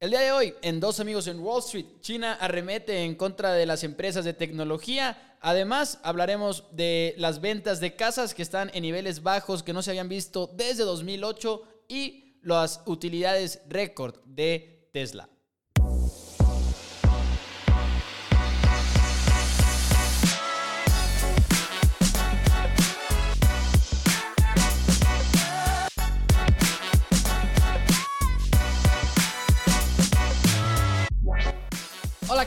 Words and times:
El 0.00 0.10
día 0.10 0.20
de 0.20 0.30
hoy, 0.30 0.54
en 0.62 0.78
Dos 0.78 1.00
Amigos 1.00 1.26
en 1.26 1.40
Wall 1.40 1.58
Street, 1.58 1.86
China 2.00 2.34
arremete 2.34 3.02
en 3.02 3.16
contra 3.16 3.52
de 3.52 3.66
las 3.66 3.82
empresas 3.82 4.24
de 4.24 4.32
tecnología. 4.32 5.36
Además, 5.40 5.98
hablaremos 6.04 6.66
de 6.70 7.16
las 7.18 7.40
ventas 7.40 7.80
de 7.80 7.96
casas 7.96 8.32
que 8.32 8.42
están 8.42 8.70
en 8.74 8.82
niveles 8.82 9.24
bajos 9.24 9.64
que 9.64 9.72
no 9.72 9.82
se 9.82 9.90
habían 9.90 10.08
visto 10.08 10.54
desde 10.54 10.84
2008 10.84 11.62
y 11.88 12.38
las 12.42 12.80
utilidades 12.86 13.60
récord 13.68 14.14
de 14.24 14.88
Tesla. 14.92 15.28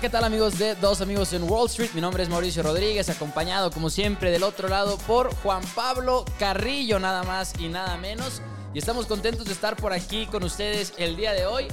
¿Qué 0.02 0.10
tal 0.10 0.24
amigos 0.24 0.58
de 0.58 0.74
Dos 0.74 1.00
Amigos 1.02 1.32
en 1.34 1.44
Wall 1.44 1.68
Street? 1.68 1.92
Mi 1.94 2.02
nombre 2.02 2.24
es 2.24 2.30
Mauricio 2.30 2.64
Rodríguez, 2.64 3.08
acompañado 3.10 3.70
como 3.70 3.92
siempre 3.92 4.32
del 4.32 4.42
otro 4.42 4.68
lado 4.68 4.98
por 5.06 5.32
Juan 5.44 5.62
Pablo 5.76 6.26
Carrillo, 6.40 7.00
nada 7.00 7.22
más 7.22 7.54
y 7.60 7.68
nada 7.68 7.98
menos. 7.98 8.42
Y 8.74 8.80
estamos 8.80 9.06
contentos 9.06 9.46
de 9.46 9.54
estar 9.54 9.76
por 9.76 9.94
aquí 9.94 10.26
con 10.26 10.44
ustedes 10.44 10.94
el 10.98 11.16
día 11.18 11.34
de 11.34 11.46
hoy. 11.46 11.68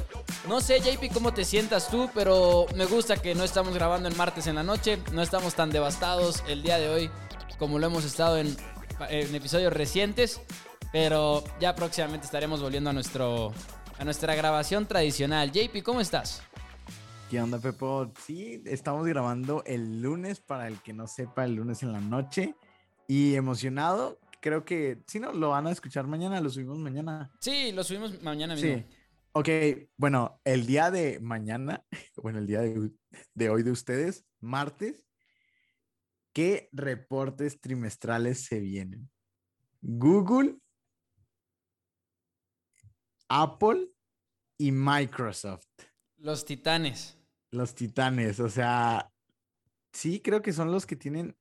No 0.46 0.60
sé, 0.60 0.78
JP, 0.80 1.10
cómo 1.14 1.32
te 1.32 1.46
sientas 1.46 1.88
tú, 1.88 2.10
pero 2.12 2.66
me 2.76 2.84
gusta 2.84 3.16
que 3.16 3.34
no 3.34 3.44
estamos 3.44 3.72
grabando 3.72 4.10
en 4.10 4.16
martes 4.18 4.46
en 4.46 4.56
la 4.56 4.62
noche, 4.62 4.98
no 5.12 5.22
estamos 5.22 5.54
tan 5.54 5.70
devastados 5.70 6.42
el 6.48 6.62
día 6.62 6.76
de 6.76 6.90
hoy 6.90 7.10
como 7.58 7.78
lo 7.78 7.86
hemos 7.86 8.04
estado 8.04 8.36
en, 8.36 8.54
en 9.08 9.34
episodios 9.34 9.72
recientes, 9.72 10.42
pero 10.92 11.44
ya 11.60 11.74
próximamente 11.74 12.26
estaremos 12.26 12.60
volviendo 12.60 12.90
a, 12.90 12.92
nuestro, 12.92 13.54
a 13.98 14.04
nuestra 14.04 14.34
grabación 14.34 14.84
tradicional. 14.84 15.50
JP, 15.50 15.82
¿cómo 15.82 16.02
estás? 16.02 16.42
¿Qué 17.28 17.42
onda, 17.42 17.58
Pepo? 17.58 18.10
Sí, 18.24 18.62
estamos 18.64 19.06
grabando 19.06 19.62
el 19.66 20.00
lunes, 20.00 20.40
para 20.40 20.66
el 20.66 20.80
que 20.80 20.94
no 20.94 21.06
sepa, 21.06 21.44
el 21.44 21.56
lunes 21.56 21.82
en 21.82 21.92
la 21.92 22.00
noche. 22.00 22.54
Y 23.06 23.34
emocionado, 23.34 24.18
creo 24.40 24.64
que, 24.64 25.02
si 25.06 25.20
no, 25.20 25.34
lo 25.34 25.50
van 25.50 25.66
a 25.66 25.70
escuchar 25.70 26.06
mañana, 26.06 26.40
lo 26.40 26.48
subimos 26.48 26.78
mañana. 26.78 27.30
Sí, 27.38 27.70
lo 27.72 27.84
subimos 27.84 28.22
mañana 28.22 28.54
mismo. 28.54 28.76
Sí. 28.76 28.86
Ok, 29.32 29.48
bueno, 29.98 30.40
el 30.42 30.64
día 30.64 30.90
de 30.90 31.20
mañana, 31.20 31.84
bueno, 32.22 32.38
el 32.38 32.46
día 32.46 32.62
de, 32.62 32.92
de 33.34 33.50
hoy 33.50 33.62
de 33.62 33.72
ustedes, 33.72 34.24
martes, 34.40 35.06
¿qué 36.32 36.70
reportes 36.72 37.60
trimestrales 37.60 38.46
se 38.46 38.58
vienen? 38.58 39.10
Google, 39.82 40.56
Apple 43.28 43.90
y 44.56 44.72
Microsoft. 44.72 45.66
Los 46.16 46.46
titanes. 46.46 47.17
Los 47.50 47.74
titanes, 47.74 48.40
o 48.40 48.48
sea, 48.48 49.10
sí, 49.92 50.20
creo 50.20 50.42
que 50.42 50.52
son 50.52 50.70
los 50.70 50.86
que 50.86 50.96
tienen. 50.96 51.36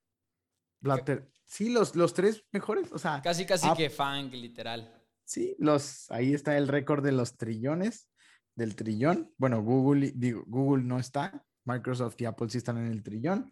La 0.81 1.03
ter- 1.03 1.29
sí, 1.45 1.69
los, 1.69 1.95
los 1.95 2.13
tres 2.13 2.45
mejores, 2.51 2.91
o 2.91 2.99
sea. 2.99 3.21
Casi, 3.21 3.45
casi 3.45 3.67
Ap- 3.67 3.77
que 3.77 3.89
fang, 3.89 4.31
literal. 4.31 4.93
Sí, 5.25 5.55
los, 5.59 6.09
ahí 6.11 6.33
está 6.33 6.57
el 6.57 6.67
récord 6.67 7.03
de 7.03 7.11
los 7.11 7.35
trillones, 7.35 8.09
del 8.55 8.75
trillón. 8.75 9.33
Bueno, 9.37 9.61
Google, 9.61 10.13
digo, 10.15 10.43
Google 10.47 10.83
no 10.83 10.99
está, 10.99 11.45
Microsoft 11.65 12.15
y 12.21 12.25
Apple 12.25 12.49
sí 12.49 12.59
están 12.59 12.77
en 12.77 12.91
el 12.91 13.03
trillón. 13.03 13.51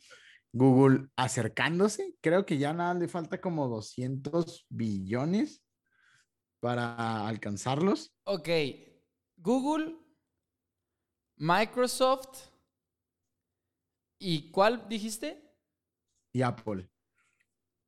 Google 0.53 1.09
acercándose, 1.17 2.15
creo 2.21 2.45
que 2.45 2.57
ya 2.57 2.71
nada 2.73 2.93
le 2.93 3.09
falta 3.09 3.41
como 3.41 3.67
200 3.67 4.65
billones 4.69 5.61
para 6.61 7.27
alcanzarlos. 7.27 8.15
Ok, 8.23 8.47
Google, 9.35 9.97
Microsoft 11.37 12.49
y 14.19 14.49
¿cuál 14.51 14.87
dijiste? 14.87 15.41
Y 16.33 16.41
Apple. 16.41 16.89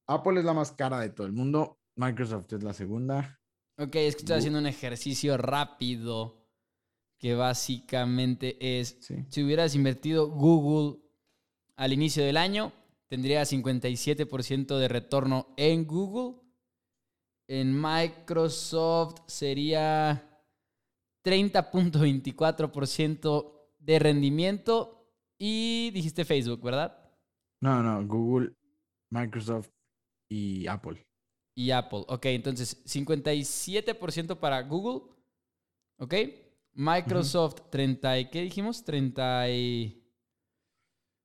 Apple 0.08 0.40
es 0.40 0.45
la 0.45 0.53
más 0.53 0.72
cara 0.72 1.00
de 1.00 1.09
todo 1.09 1.28
el 1.28 1.34
mundo, 1.34 1.80
Microsoft 1.96 2.52
es 2.53 2.63
la 2.63 2.74
segunda. 2.74 3.40
Ok, 3.78 3.96
es 3.96 4.16
que 4.16 4.22
estoy 4.22 4.38
haciendo 4.38 4.59
un 4.59 4.68
ejercicio 4.68 5.38
rápido 5.38 6.46
que 7.19 7.36
básicamente 7.36 8.80
es, 8.80 8.97
Sí. 9.02 9.25
si 9.30 9.44
hubieras 9.44 9.75
invertido 9.75 10.30
Google 10.30 11.00
al 11.75 11.94
inicio 11.94 12.24
del 12.24 12.38
año, 12.38 12.72
tendría 13.07 13.44
57% 13.46 14.78
de 14.78 14.88
retorno 14.88 15.53
en 15.57 15.86
Google. 15.86 16.40
En 17.47 17.80
Microsoft 17.80 19.22
sería 19.28 20.26
30.24% 21.27 23.51
de 23.79 23.99
rendimiento. 23.99 24.93
Y 25.38 25.91
dijiste 25.91 26.23
Facebook, 26.23 26.63
¿verdad? 26.63 26.97
No, 27.61 27.83
no, 27.83 28.07
Google, 28.07 28.53
Microsoft 29.11 29.67
y 30.29 30.65
Apple. 30.67 31.05
y 31.53 31.71
Apple. 31.71 32.05
Ok, 32.07 32.27
entonces 32.27 32.81
57% 32.85 34.39
para 34.39 34.61
Google. 34.63 35.01
Ok. 35.97 36.13
Microsoft 36.73 37.63
30 37.71 38.19
y 38.19 38.29
¿qué 38.29 38.44
dijimos? 38.44 38.85
30 38.85 39.49
y... 39.49 40.03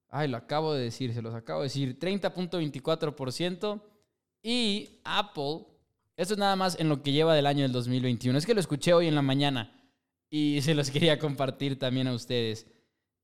Ay, 0.08 0.26
lo 0.28 0.38
acabo 0.38 0.74
de 0.74 0.82
decir, 0.84 1.12
se 1.14 1.22
los 1.22 1.34
acabo 1.34 1.60
de 1.60 1.66
decir. 1.66 1.98
30.24%. 1.98 3.82
Y 4.42 5.00
Apple, 5.04 5.66
esto 6.16 6.34
es 6.34 6.38
nada 6.38 6.56
más 6.56 6.80
en 6.80 6.88
lo 6.88 7.02
que 7.02 7.12
lleva 7.12 7.34
del 7.34 7.46
año 7.46 7.62
del 7.62 7.72
2021. 7.72 8.38
Es 8.38 8.46
que 8.46 8.54
lo 8.54 8.60
escuché 8.60 8.94
hoy 8.94 9.06
en 9.06 9.14
la 9.14 9.22
mañana 9.22 9.81
y 10.34 10.62
se 10.62 10.74
los 10.74 10.90
quería 10.90 11.18
compartir 11.18 11.78
también 11.78 12.06
a 12.06 12.14
ustedes. 12.14 12.66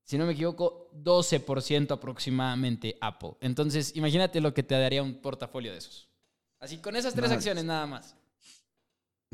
Si 0.03 0.15
no 0.15 0.27
me 0.27 0.33
equivoco, 0.33 0.91
12% 0.93 1.91
aproximadamente 1.91 2.97
Apple. 3.01 3.31
Entonces, 3.41 3.95
imagínate 3.95 4.39
lo 4.39 4.53
que 4.53 4.61
te 4.61 4.75
daría 4.75 5.01
un 5.01 5.19
portafolio 5.19 5.71
de 5.71 5.79
esos. 5.79 6.07
Así, 6.59 6.77
con 6.77 6.95
esas 6.95 7.15
tres 7.15 7.29
No, 7.29 7.35
acciones 7.35 7.65
nada 7.65 7.87
más. 7.87 8.15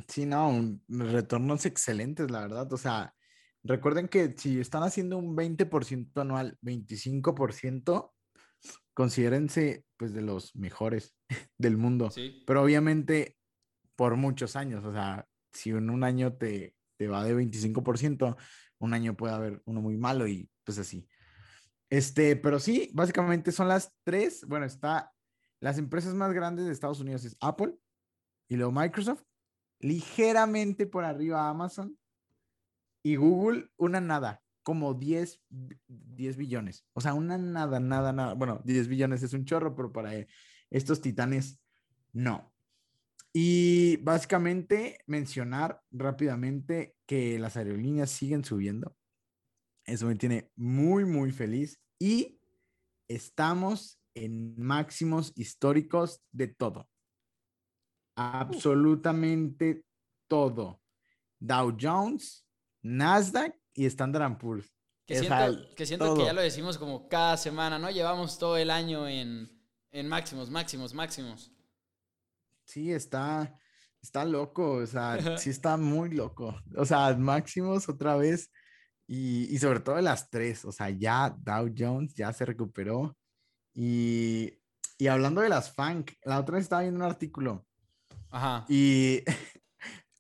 Sí, 0.08 0.26
no, 0.26 0.80
retornos 0.88 1.66
excelentes, 1.66 2.32
la 2.32 2.40
verdad. 2.42 2.72
O 2.72 2.78
sea, 2.78 3.14
recuerden 3.62 4.08
que 4.08 4.34
si 4.38 4.58
están 4.62 4.84
haciendo 4.84 5.18
un 5.18 5.36
20% 5.36 6.22
anual, 6.22 6.58
25%, 6.62 8.14
considérense 8.94 9.86
pues 9.98 10.14
de 10.14 10.22
los 10.22 10.56
mejores 10.56 11.14
del 11.58 11.76
mundo. 11.76 12.10
Sí. 12.10 12.42
Pero 12.48 12.64
obviamente 12.64 13.38
por 13.98 14.16
muchos 14.16 14.56
años, 14.56 14.86
o 14.86 14.94
sea, 14.94 15.28
si 15.52 15.72
en 15.72 15.90
un 15.90 16.06
año 16.06 16.34
te, 16.38 16.75
te 16.98 17.08
va 17.08 17.24
de 17.24 17.34
25%, 17.36 18.38
un 18.80 18.94
año 18.94 19.16
puede 19.16 19.34
haber 19.34 19.62
uno 19.66 19.82
muy 19.82 19.98
malo 19.98 20.28
y 20.28 20.50
pues 20.64 20.78
así. 20.80 21.08
Este, 21.90 22.36
pero 22.36 22.60
sí, 22.60 22.92
básicamente 22.94 23.52
son 23.52 23.68
las 23.68 23.94
tres, 24.04 24.46
bueno, 24.48 24.66
está, 24.66 25.14
las 25.60 25.78
empresas 25.78 26.14
más 26.14 26.34
grandes 26.34 26.66
de 26.66 26.72
Estados 26.72 27.00
Unidos 27.00 27.26
es 27.26 27.38
Apple 27.40 27.76
y 28.50 28.56
luego 28.56 28.72
Microsoft, 28.72 29.24
ligeramente 29.80 30.88
por 30.88 31.06
arriba 31.06 31.50
Amazon 31.50 31.98
y 33.04 33.16
Google, 33.18 33.70
una 33.78 34.02
nada, 34.02 34.42
como 34.64 34.94
10, 34.96 35.44
bi- 35.50 35.80
10 35.88 36.38
billones, 36.38 36.88
o 36.94 37.02
sea, 37.02 37.14
una 37.14 37.38
nada, 37.38 37.80
nada, 37.80 38.12
nada, 38.14 38.34
bueno, 38.34 38.62
10 38.66 38.88
billones 38.88 39.22
es 39.24 39.34
un 39.34 39.46
chorro, 39.46 39.76
pero 39.76 39.92
para 39.92 40.12
estos 40.72 41.02
titanes, 41.02 41.62
no. 42.14 42.55
Y 43.38 43.98
básicamente 43.98 45.00
mencionar 45.08 45.82
rápidamente 45.92 46.96
que 47.06 47.38
las 47.38 47.58
aerolíneas 47.58 48.10
siguen 48.10 48.46
subiendo. 48.46 48.96
Eso 49.84 50.06
me 50.06 50.16
tiene 50.16 50.54
muy, 50.56 51.04
muy 51.04 51.34
feliz. 51.34 51.78
Y 52.00 52.40
estamos 53.10 54.00
en 54.14 54.56
máximos 54.58 55.34
históricos 55.36 56.22
de 56.32 56.48
todo. 56.48 56.90
Absolutamente 58.16 59.84
todo. 60.30 60.82
Dow 61.38 61.76
Jones, 61.78 62.48
Nasdaq 62.84 63.54
y 63.74 63.86
Standard 63.88 64.38
Poor's. 64.38 64.74
Que 65.06 65.20
siento, 65.20 65.76
que, 65.76 65.86
siento 65.86 66.16
que 66.16 66.24
ya 66.24 66.32
lo 66.32 66.40
decimos 66.42 66.78
como 66.78 67.10
cada 67.10 67.36
semana, 67.36 67.80
¿no? 67.80 67.92
Llevamos 67.92 68.40
todo 68.40 68.56
el 68.56 68.72
año 68.72 69.10
en, 69.10 69.52
en 69.92 70.08
máximos, 70.08 70.50
máximos, 70.50 70.94
máximos. 70.94 71.52
Sí, 72.66 72.92
está, 72.92 73.58
está 74.02 74.26
loco, 74.26 74.74
o 74.74 74.86
sea, 74.86 75.38
sí 75.38 75.50
está 75.50 75.78
muy 75.78 76.10
loco. 76.10 76.56
O 76.76 76.86
sea, 76.86 77.16
máximos 77.16 77.88
otra 77.90 78.16
vez 78.16 78.52
y, 79.08 79.54
y 79.54 79.58
sobre 79.60 79.80
todo 79.80 80.02
las 80.02 80.30
tres, 80.30 80.66
o 80.66 80.72
sea, 80.72 80.90
ya 80.90 81.36
Dow 81.40 81.74
Jones 81.76 82.14
ya 82.16 82.34
se 82.34 82.46
recuperó. 82.46 83.16
Y, 83.74 84.54
y 84.98 85.08
hablando 85.08 85.42
de 85.42 85.50
las 85.50 85.74
FANG, 85.74 86.06
la 86.24 86.40
otra 86.40 86.56
vez 86.56 86.64
estaba 86.64 86.82
viendo 86.82 87.00
un 87.00 87.12
artículo 87.12 87.66
Ajá. 88.30 88.66
y 88.70 89.24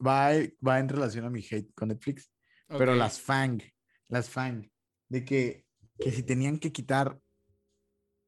va, 0.05 0.29
va 0.65 0.79
en 0.79 0.89
relación 0.89 1.25
a 1.25 1.29
mi 1.29 1.39
hate 1.39 1.73
con 1.73 1.89
Netflix, 1.89 2.31
pero 2.67 2.95
las 2.95 3.19
FANG, 3.19 3.61
las 4.09 4.29
FANG, 4.29 4.69
de 5.09 5.23
que, 5.23 5.65
que 5.97 6.11
si 6.11 6.23
tenían 6.23 6.59
que 6.59 6.71
quitar 6.71 7.19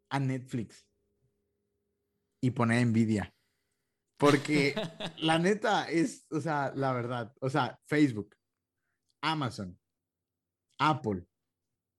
a 0.09 0.19
Netflix 0.19 0.87
y 2.41 2.51
poner 2.51 2.85
Nvidia. 2.87 3.33
Porque 4.17 4.73
la 5.19 5.39
neta 5.39 5.89
es, 5.89 6.25
o 6.31 6.41
sea, 6.41 6.71
la 6.75 6.93
verdad, 6.93 7.33
o 7.39 7.49
sea, 7.49 7.79
Facebook, 7.85 8.35
Amazon, 9.21 9.79
Apple, 10.79 11.25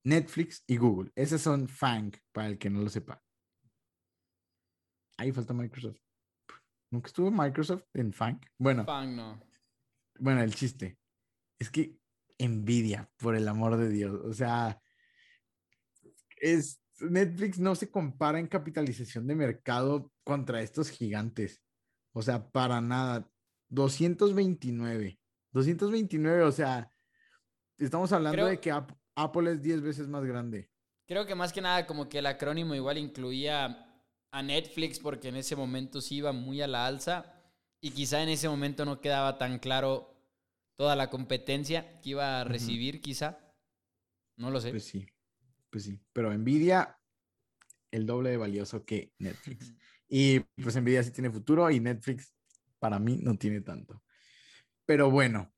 Netflix 0.05 0.65
y 0.67 0.77
Google. 0.77 1.11
Esos 1.15 1.41
son 1.41 1.69
FANG, 1.69 2.13
para 2.33 2.49
el 2.49 2.59
que 2.59 2.71
no 2.71 2.81
lo 2.81 2.89
sepa. 2.89 3.23
Ahí 5.19 5.33
falta 5.33 5.53
Microsoft. 5.53 5.99
¿Nunca 6.91 7.09
estuvo 7.09 7.31
Microsoft 7.31 7.85
en 7.95 8.13
FANG? 8.13 8.41
Bueno. 8.59 8.85
FANG 8.85 9.17
no. 9.17 9.43
Bueno, 10.19 10.43
el 10.43 10.55
chiste. 10.55 10.99
Es 11.59 11.71
que 11.71 11.99
envidia, 12.39 13.11
por 13.19 13.35
el 13.35 13.47
amor 13.49 13.77
de 13.77 13.89
Dios. 13.89 14.21
O 14.25 14.33
sea, 14.33 14.81
es, 16.37 16.81
Netflix 17.01 17.59
no 17.59 17.75
se 17.75 17.91
compara 17.91 18.39
en 18.39 18.47
capitalización 18.47 19.27
de 19.27 19.35
mercado 19.35 20.13
contra 20.25 20.63
estos 20.63 20.91
gigantes. 20.91 21.63
O 22.13 22.23
sea, 22.23 22.51
para 22.51 22.81
nada. 22.81 23.31
229. 23.71 25.19
229, 25.53 26.43
o 26.43 26.53
sea, 26.53 26.91
estamos 27.79 28.13
hablando 28.13 28.47
de 28.47 28.61
que 28.61 28.73
Apple 29.15 29.53
es 29.53 29.63
10 29.63 29.83
veces 29.83 30.09
más 30.09 30.25
grande. 30.25 30.71
Creo 31.07 31.27
que 31.27 31.35
más 31.35 31.53
que 31.53 31.61
nada 31.61 31.87
como 31.87 32.09
que 32.09 32.19
el 32.19 32.27
acrónimo 32.27 32.75
igual 32.75 32.99
incluía 32.99 33.89
a 34.31 34.43
Netflix 34.43 34.99
porque 34.99 35.29
en 35.29 35.37
ese 35.37 35.57
momento 35.57 36.01
sí 36.01 36.17
iba 36.17 36.33
muy 36.33 36.61
a 36.61 36.67
la 36.67 36.87
alza 36.87 37.35
y 37.81 37.91
quizá 37.91 38.23
en 38.23 38.29
ese 38.29 38.49
momento 38.49 38.85
no 38.85 39.01
quedaba 39.01 39.39
tan 39.39 39.59
claro 39.59 40.15
toda 40.77 40.97
la 40.97 41.11
competencia 41.11 42.01
que 42.01 42.11
iba 42.11 42.41
a 42.41 42.45
recibir, 42.45 43.01
quizá. 43.01 43.39
No 44.37 44.51
lo 44.51 44.61
sé. 44.61 44.71
Pues 44.71 44.85
sí, 44.85 45.07
pues 45.71 45.85
sí. 45.85 45.99
Pero 46.13 46.33
Nvidia, 46.37 47.01
el 47.91 48.07
doble 48.07 48.31
de 48.31 48.37
valioso 48.37 48.85
que 48.85 49.13
Netflix. 49.19 49.73
Y 50.09 50.41
pues 50.41 50.77
Nvidia 50.77 51.03
sí 51.03 51.11
tiene 51.11 51.31
futuro 51.31 51.71
y 51.71 51.81
Netflix 51.81 52.35
para 52.79 52.99
mí 52.99 53.19
no 53.23 53.37
tiene 53.37 53.61
tanto. 53.61 54.03
Pero 54.87 55.11
bueno, 55.11 55.53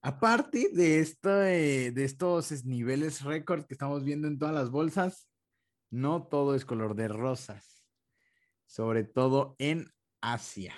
aparte 0.00 0.68
de, 0.72 1.00
esto, 1.00 1.30
de 1.30 2.04
estos 2.04 2.64
niveles 2.64 3.22
récord 3.22 3.66
que 3.66 3.74
estamos 3.74 4.04
viendo 4.04 4.28
en 4.28 4.38
todas 4.38 4.54
las 4.54 4.70
bolsas, 4.70 5.28
no 5.90 6.26
todo 6.26 6.54
es 6.54 6.64
color 6.64 6.94
de 6.94 7.08
rosas, 7.08 7.84
sobre 8.66 9.04
todo 9.04 9.56
en 9.58 9.92
Asia. 10.20 10.74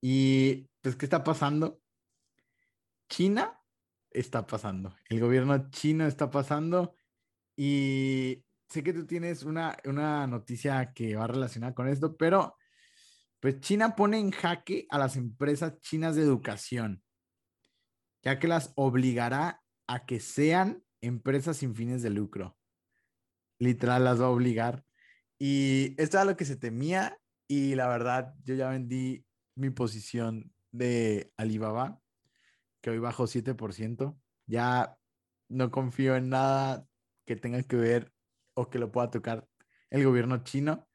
Y 0.00 0.68
pues, 0.80 0.96
¿qué 0.96 1.06
está 1.06 1.24
pasando? 1.24 1.80
China 3.08 3.60
está 4.10 4.46
pasando, 4.46 4.94
el 5.08 5.20
gobierno 5.20 5.70
chino 5.70 6.06
está 6.06 6.30
pasando 6.30 6.94
y 7.56 8.44
sé 8.68 8.82
que 8.82 8.92
tú 8.92 9.06
tienes 9.06 9.42
una, 9.42 9.76
una 9.84 10.26
noticia 10.26 10.92
que 10.92 11.16
va 11.16 11.26
relacionada 11.26 11.74
con 11.74 11.88
esto, 11.88 12.16
pero 12.16 12.56
pues 13.40 13.60
China 13.60 13.94
pone 13.94 14.18
en 14.18 14.30
jaque 14.30 14.86
a 14.90 14.98
las 14.98 15.16
empresas 15.16 15.80
chinas 15.80 16.16
de 16.16 16.22
educación, 16.22 17.02
ya 18.22 18.38
que 18.38 18.48
las 18.48 18.72
obligará 18.76 19.62
a 19.86 20.04
que 20.04 20.20
sean 20.20 20.82
empresas 21.00 21.58
sin 21.58 21.74
fines 21.74 22.02
de 22.02 22.10
lucro. 22.10 22.58
Literal 23.58 24.04
las 24.04 24.20
va 24.20 24.26
a 24.26 24.30
obligar. 24.30 24.84
Y 25.38 25.94
esto 26.00 26.16
era 26.16 26.24
lo 26.24 26.36
que 26.36 26.44
se 26.44 26.56
temía 26.56 27.18
y 27.46 27.74
la 27.74 27.88
verdad 27.88 28.34
yo 28.42 28.54
ya 28.54 28.68
vendí 28.68 29.24
mi 29.54 29.70
posición 29.70 30.52
de 30.72 31.32
Alibaba, 31.36 32.00
que 32.80 32.90
hoy 32.90 32.98
bajó 32.98 33.26
7%. 33.26 34.18
Ya 34.46 34.96
no 35.48 35.70
confío 35.70 36.16
en 36.16 36.28
nada 36.28 36.86
que 37.24 37.36
tenga 37.36 37.62
que 37.62 37.76
ver 37.76 38.12
o 38.58 38.68
que 38.68 38.78
lo 38.78 38.90
pueda 38.90 39.10
tocar 39.10 39.48
el 39.90 40.04
gobierno 40.04 40.42
chino. 40.42 40.88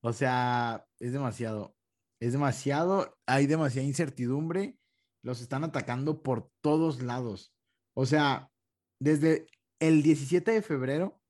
O 0.00 0.12
sea, 0.12 0.86
es 0.98 1.12
demasiado. 1.12 1.76
Es 2.20 2.32
demasiado. 2.32 3.16
Hay 3.26 3.46
demasiada 3.46 3.86
incertidumbre. 3.86 4.78
Los 5.22 5.42
están 5.42 5.64
atacando 5.64 6.22
por 6.22 6.50
todos 6.62 7.02
lados. 7.02 7.52
O 7.94 8.06
sea, 8.06 8.50
desde 8.98 9.46
el 9.78 10.02
17 10.02 10.52
de 10.52 10.62
febrero, 10.62 11.20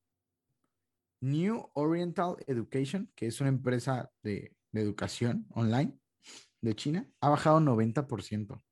New 1.20 1.68
Oriental 1.74 2.36
Education, 2.46 3.10
que 3.16 3.26
es 3.26 3.40
una 3.40 3.48
empresa 3.48 4.12
de, 4.22 4.52
educación 4.72 5.46
online 5.50 5.98
de 6.60 6.76
China, 6.76 7.10
ha 7.20 7.30
bajado 7.30 7.58
90%. 7.60 8.62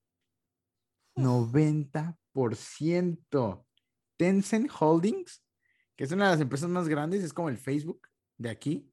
90%. 1.16 3.66
Tencent 4.16 4.70
Holdings, 4.78 5.43
que 5.96 6.04
es 6.04 6.12
una 6.12 6.26
de 6.26 6.32
las 6.32 6.40
empresas 6.40 6.68
más 6.68 6.88
grandes, 6.88 7.22
es 7.22 7.32
como 7.32 7.48
el 7.48 7.58
Facebook 7.58 8.08
de 8.38 8.50
aquí, 8.50 8.90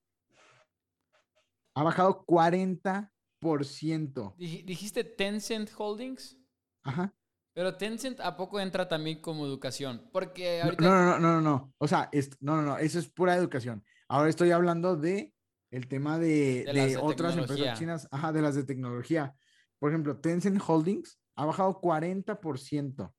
ha 1.75 1.83
bajado 1.83 2.25
40%. 2.25 4.35
¿Dijiste 4.37 5.03
Tencent 5.03 5.69
Holdings? 5.77 6.37
Ajá. 6.83 7.13
Pero 7.53 7.75
Tencent 7.75 8.19
¿a 8.21 8.37
poco 8.37 8.59
entra 8.59 8.87
también 8.87 9.21
como 9.21 9.45
educación? 9.45 10.09
Porque 10.13 10.61
ahorita... 10.61 10.83
No, 10.83 10.91
no, 10.91 11.19
no, 11.19 11.33
no, 11.33 11.41
no. 11.41 11.73
O 11.77 11.87
sea, 11.87 12.09
no, 12.39 12.57
no, 12.57 12.61
no, 12.61 12.77
eso 12.77 12.99
es 12.99 13.09
pura 13.09 13.35
educación. 13.35 13.83
Ahora 14.07 14.29
estoy 14.29 14.51
hablando 14.51 14.95
de 14.95 15.33
el 15.71 15.87
tema 15.87 16.19
de, 16.19 16.65
de, 16.65 16.97
otras 16.97 17.37
empresas 17.37 17.79
chinas, 17.79 18.07
ajá, 18.11 18.33
de 18.33 18.41
las 18.41 18.55
de 18.55 18.63
tecnología. 18.63 19.33
Por 19.79 19.89
ejemplo, 19.89 20.19
Tencent 20.19 20.61
Holdings 20.65 21.19
ha 21.35 21.45
bajado 21.45 21.79
40% 21.79 23.13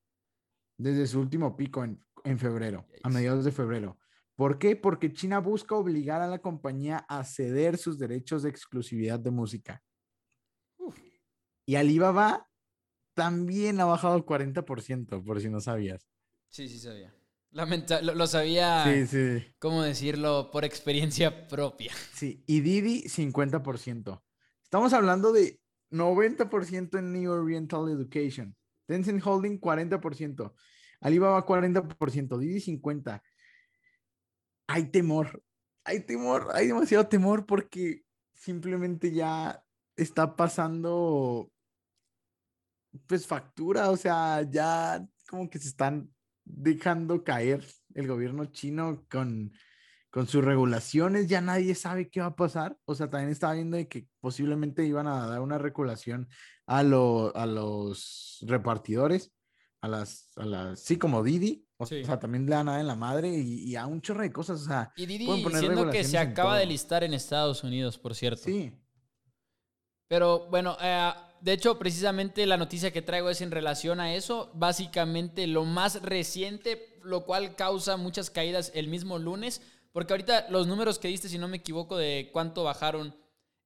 desde 0.79 1.07
su 1.07 1.21
último 1.21 1.57
pico 1.57 1.83
en, 1.83 1.99
en 2.25 2.39
febrero, 2.39 2.87
a 3.03 3.09
mediados 3.09 3.45
de 3.45 3.53
febrero. 3.53 3.99
¿Por 4.35 4.59
qué? 4.59 4.77
Porque 4.77 5.13
China 5.13 5.39
busca 5.39 5.75
obligar 5.75 6.21
a 6.23 6.27
la 6.27 6.41
compañía 6.41 7.05
a 7.09 7.25
ceder 7.25 7.77
sus 7.77 7.99
derechos 7.99 8.43
de 8.43 8.51
exclusividad 8.51 9.21
de 9.21 9.31
música. 9.31 9.83
Y 11.67 11.77
Alibaba 11.77 12.49
también 13.15 13.81
ha 13.81 13.85
bajado 13.85 14.25
40%, 14.25 15.25
por 15.25 15.41
si 15.41 15.49
no 15.49 15.61
sabías. 15.61 16.09
Sí, 16.49 16.69
sí 16.69 16.79
sabía. 16.79 17.15
lo, 17.53 18.27
sabía, 18.27 18.85
sí, 18.85 19.07
sí. 19.07 19.47
¿cómo 19.59 19.83
decirlo? 19.83 20.51
Por 20.51 20.65
experiencia 20.65 21.47
propia. 21.47 21.93
Sí, 22.13 22.43
y 22.47 22.61
Didi 22.61 23.05
50%. 23.05 24.23
Estamos 24.63 24.93
hablando 24.93 25.33
de 25.33 25.61
90% 25.91 26.99
en 26.99 27.13
New 27.13 27.31
Oriental 27.31 27.89
Education. 27.91 28.57
Tencent 28.87 29.25
Holding 29.25 29.61
40%. 29.61 30.53
Alibaba 31.03 31.45
40%. 31.45 32.39
Didi 32.39 32.61
50% 32.61 33.21
hay 34.73 34.87
temor, 34.87 35.43
hay 35.85 36.01
temor, 36.01 36.49
hay 36.55 36.69
demasiado 36.69 37.07
temor 37.07 37.45
porque 37.45 38.05
simplemente 38.33 39.13
ya 39.13 39.63
está 39.97 40.35
pasando 40.35 41.51
pues 43.07 43.27
factura, 43.27 43.91
o 43.91 43.97
sea, 43.97 44.43
ya 44.51 45.07
como 45.29 45.51
que 45.51 45.59
se 45.59 45.69
están 45.69 46.11
dejando 46.45 47.23
caer 47.23 47.67
el 47.95 48.09
gobierno 48.09 48.47
chino 48.47 49.05
con, 49.11 49.53
con 50.11 50.27
sus 50.27 50.43
regulaciones, 50.43 51.29
ya 51.29 51.43
nadie 51.43 51.75
sabe 51.75 52.09
qué 52.09 52.21
va 52.21 52.29
a 52.29 52.37
pasar. 52.37 52.77
O 52.87 52.95
sea, 52.95 53.11
también 53.11 53.31
estaba 53.31 53.55
viendo 53.55 53.77
que 53.89 54.09
posiblemente 54.21 54.87
iban 54.87 55.07
a 55.07 55.27
dar 55.27 55.41
una 55.41 55.59
regulación 55.59 56.29
a, 56.67 56.79
a 56.79 57.47
los 57.47 58.45
repartidores, 58.47 59.33
a 59.83 59.89
las, 59.89 60.33
a 60.37 60.47
las, 60.47 60.79
sí, 60.79 60.97
como 60.97 61.25
Didi, 61.25 61.69
o 61.77 61.87
sea, 61.87 62.21
también 62.21 62.47
le 62.47 62.53
dan 62.53 62.69
en 62.69 62.87
la 62.87 62.95
madre 62.95 63.29
y, 63.29 63.75
a 63.75 63.87
un 63.87 64.01
chorro 64.01 64.23
de 64.23 64.33
cosas. 64.33 64.61
O 64.63 64.65
sea, 64.65 64.93
y 64.97 65.07
Didi 65.07 65.27
diciendo 65.27 65.91
que 65.91 66.05
se 66.05 66.17
acaba 66.17 66.57
de 66.57 66.67
listar 66.67 67.03
en 67.03 67.13
Estados 67.13 67.65
Unidos, 67.65 67.99
por 67.99 68.15
cierto. 68.15 68.45
Sí. 68.45 68.73
Pero 70.07 70.47
bueno, 70.51 70.77
eh, 70.81 71.13
de 71.41 71.53
hecho, 71.53 71.81
precisamente 71.81 72.47
la 72.47 72.57
noticia 72.57 72.93
que 72.93 73.03
traigo 73.03 73.29
es 73.29 73.41
en 73.41 73.51
relación 73.51 73.99
a 73.99 74.15
eso. 74.15 74.53
Básicamente 74.55 75.49
lo 75.49 75.65
más 75.65 76.01
reciente, 76.01 77.01
lo 77.03 77.25
cual 77.25 77.57
causa 77.57 77.97
muchas 77.97 78.31
caídas 78.31 78.71
el 78.77 78.87
mismo 78.87 79.19
lunes. 79.19 79.63
Porque 79.93 80.13
ahorita 80.13 80.47
los 80.49 80.69
números 80.69 81.01
que 81.01 81.09
diste, 81.09 81.29
si 81.29 81.39
no 81.39 81.49
me 81.49 81.57
equivoco, 81.57 81.97
de 81.97 82.31
cuánto 82.33 82.63
bajaron, 82.63 83.17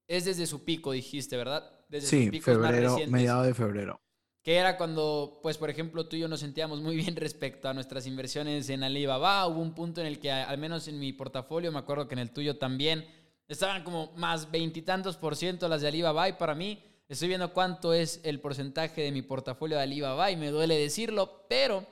es 0.07 0.25
desde 0.25 0.47
su 0.47 0.65
pico, 0.65 0.93
dijiste, 0.93 1.37
¿verdad? 1.37 1.69
Desde 1.89 2.07
sí, 2.07 2.41
febrero, 2.41 2.97
mediado 3.07 3.43
de 3.43 3.53
febrero 3.53 4.01
que 4.47 4.55
era 4.55 4.77
cuando, 4.77 5.41
pues, 5.43 5.57
por 5.57 5.69
ejemplo, 5.69 6.07
tú 6.07 6.15
y 6.15 6.19
yo 6.19 6.29
nos 6.29 6.39
sentíamos 6.39 6.79
muy 6.79 6.95
bien 7.03 7.17
respecto 7.17 7.67
a 7.67 7.73
nuestras 7.73 8.07
inversiones 8.07 8.69
en 8.69 8.81
Alibaba. 8.81 9.45
Hubo 9.45 9.59
un 9.59 9.75
punto 9.75 9.99
en 9.99 10.07
el 10.07 10.19
que, 10.19 10.31
al 10.31 10.57
menos 10.57 10.87
en 10.87 10.99
mi 10.99 11.11
portafolio, 11.11 11.69
me 11.69 11.79
acuerdo 11.79 12.07
que 12.07 12.13
en 12.15 12.19
el 12.19 12.31
tuyo 12.31 12.57
también, 12.57 13.05
estaban 13.49 13.83
como 13.83 14.13
más 14.15 14.49
veintitantos 14.49 15.17
por 15.17 15.35
ciento 15.35 15.67
las 15.67 15.81
de 15.81 15.89
Alibaba. 15.89 16.29
Y 16.29 16.33
para 16.33 16.55
mí, 16.55 16.81
estoy 17.09 17.27
viendo 17.27 17.51
cuánto 17.51 17.91
es 17.91 18.21
el 18.23 18.39
porcentaje 18.39 19.01
de 19.01 19.11
mi 19.11 19.21
portafolio 19.21 19.75
de 19.75 19.83
Alibaba 19.83 20.31
y 20.31 20.37
me 20.37 20.49
duele 20.49 20.77
decirlo, 20.77 21.45
pero 21.49 21.85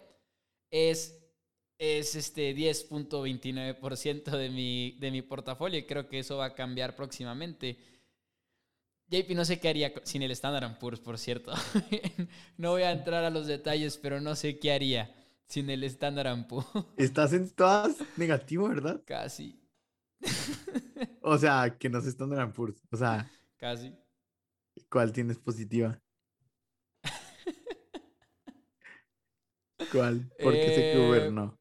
es, 0.72 1.28
es 1.78 2.16
este 2.16 2.56
10.29% 2.56 4.32
de 4.32 4.50
mi, 4.50 4.92
de 4.92 5.12
mi 5.12 5.22
portafolio 5.22 5.78
y 5.78 5.86
creo 5.86 6.08
que 6.08 6.20
eso 6.20 6.38
va 6.38 6.46
a 6.46 6.56
cambiar 6.56 6.96
próximamente. 6.96 7.78
JP 9.08 9.36
no 9.36 9.46
sé 9.46 9.60
qué 9.60 9.70
haría 9.70 9.94
sin 10.04 10.24
el 10.24 10.32
Standard 10.32 10.78
Poor's, 10.80 11.00
por 11.00 11.18
cierto. 11.18 11.54
no 12.58 12.72
voy 12.72 12.84
a 12.84 12.92
entrar 12.92 13.24
a 13.24 13.30
los 13.30 13.48
detalles, 13.48 13.98
pero 13.98 14.20
no 14.20 14.36
sé 14.36 14.60
qué 14.60 14.72
haría 14.72 15.14
sin 15.48 15.70
el 15.70 15.84
Standard 15.84 16.48
Poor's. 16.48 16.68
Estás 16.98 17.34
en 17.34 17.50
todas 17.52 17.98
negativo, 18.18 18.68
¿verdad? 18.68 19.02
Casi. 19.06 19.62
o 21.22 21.38
sea, 21.38 21.78
que 21.78 21.90
no 21.90 22.00
es 22.00 22.06
Standard 22.08 22.52
Poor's. 22.54 22.82
O 22.92 22.98
sea. 22.98 23.30
Casi. 23.58 23.94
¿Cuál 24.90 25.12
tienes 25.12 25.38
positiva? 25.38 26.02
¿Cuál? 29.92 30.32
Porque 30.42 30.68
sé 30.68 30.94
que 30.94 31.08
Uber 31.08 31.24
Eh, 31.24 31.32
no. 31.32 31.60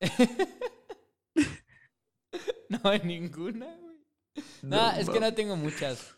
no 2.68 2.90
hay 2.90 3.00
ninguna, 3.00 3.76
güey. 3.76 3.96
No, 4.62 4.90
es 4.92 5.08
que 5.08 5.20
no 5.20 5.32
tengo 5.32 5.56
muchas. 5.56 6.16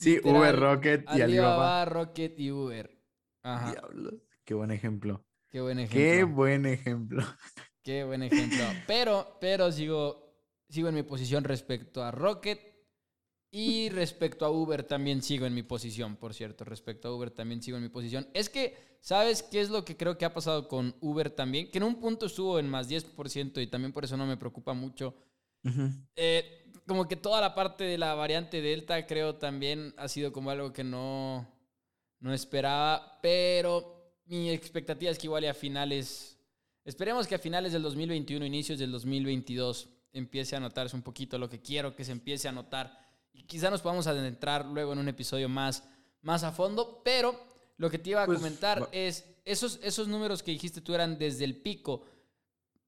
Sí, 0.00 0.14
literal, 0.16 0.36
Uber, 0.36 0.56
Rocket 0.56 1.02
y 1.02 1.20
Alibaba, 1.20 1.24
Alibaba. 1.24 1.84
Rocket 1.84 2.40
y 2.40 2.50
Uber. 2.50 2.98
Ajá. 3.42 3.72
Diablos. 3.72 4.14
Qué 4.44 4.54
buen 4.54 4.70
ejemplo. 4.70 5.24
Qué 5.50 5.60
buen 5.60 5.78
ejemplo. 5.78 6.00
Qué 6.00 6.24
buen 6.24 6.66
ejemplo. 6.66 7.22
Qué 7.82 8.04
buen 8.04 8.22
ejemplo. 8.22 8.64
Pero, 8.86 9.36
pero 9.40 9.70
sigo, 9.70 10.34
sigo 10.68 10.88
en 10.88 10.94
mi 10.94 11.02
posición 11.02 11.44
respecto 11.44 12.02
a 12.02 12.10
Rocket. 12.10 12.70
Y 13.52 13.88
respecto 13.88 14.46
a 14.46 14.50
Uber 14.50 14.84
también 14.84 15.22
sigo 15.22 15.44
en 15.44 15.54
mi 15.54 15.64
posición, 15.64 16.16
por 16.16 16.34
cierto. 16.34 16.64
Respecto 16.64 17.08
a 17.08 17.14
Uber 17.14 17.30
también 17.30 17.60
sigo 17.62 17.76
en 17.76 17.82
mi 17.82 17.88
posición. 17.88 18.28
Es 18.32 18.48
que, 18.48 18.76
¿sabes 19.00 19.42
qué 19.42 19.60
es 19.60 19.70
lo 19.70 19.84
que 19.84 19.96
creo 19.96 20.16
que 20.16 20.24
ha 20.24 20.32
pasado 20.32 20.68
con 20.68 20.94
Uber 21.00 21.30
también? 21.30 21.70
Que 21.70 21.78
en 21.78 21.84
un 21.84 21.98
punto 21.98 22.26
estuvo 22.26 22.60
en 22.60 22.68
más 22.68 22.88
10% 22.88 23.60
y 23.60 23.66
también 23.66 23.92
por 23.92 24.04
eso 24.04 24.16
no 24.16 24.24
me 24.24 24.36
preocupa 24.36 24.72
mucho. 24.72 25.16
Eh, 26.14 26.59
como 26.86 27.08
que 27.08 27.16
toda 27.16 27.40
la 27.40 27.54
parte 27.54 27.84
de 27.84 27.98
la 27.98 28.14
variante 28.14 28.60
Delta 28.60 29.06
creo 29.06 29.36
también 29.36 29.94
ha 29.96 30.08
sido 30.08 30.32
como 30.32 30.50
algo 30.50 30.72
que 30.72 30.84
no, 30.84 31.46
no 32.20 32.32
esperaba, 32.32 33.18
pero 33.22 34.12
mi 34.26 34.50
expectativa 34.50 35.10
es 35.10 35.18
que 35.18 35.26
igual 35.26 35.44
a 35.46 35.54
finales, 35.54 36.38
esperemos 36.84 37.26
que 37.26 37.34
a 37.34 37.38
finales 37.38 37.72
del 37.72 37.82
2021, 37.82 38.44
inicios 38.44 38.78
del 38.78 38.92
2022, 38.92 39.88
empiece 40.12 40.56
a 40.56 40.60
notarse 40.60 40.96
un 40.96 41.02
poquito 41.02 41.38
lo 41.38 41.48
que 41.48 41.60
quiero 41.60 41.94
que 41.94 42.04
se 42.04 42.12
empiece 42.12 42.48
a 42.48 42.52
notar. 42.52 42.98
Y 43.32 43.44
quizá 43.44 43.70
nos 43.70 43.80
podamos 43.80 44.06
adentrar 44.06 44.66
luego 44.66 44.92
en 44.92 44.98
un 44.98 45.08
episodio 45.08 45.48
más, 45.48 45.84
más 46.22 46.42
a 46.42 46.52
fondo, 46.52 47.00
pero 47.04 47.38
lo 47.76 47.90
que 47.90 47.98
te 47.98 48.10
iba 48.10 48.22
a 48.22 48.26
Pues, 48.26 48.38
comentar 48.38 48.88
es, 48.92 49.24
esos, 49.44 49.78
esos 49.82 50.08
números 50.08 50.42
que 50.42 50.50
dijiste 50.50 50.80
tú 50.80 50.94
eran 50.94 51.18
desde 51.18 51.44
el 51.44 51.56
pico, 51.56 52.04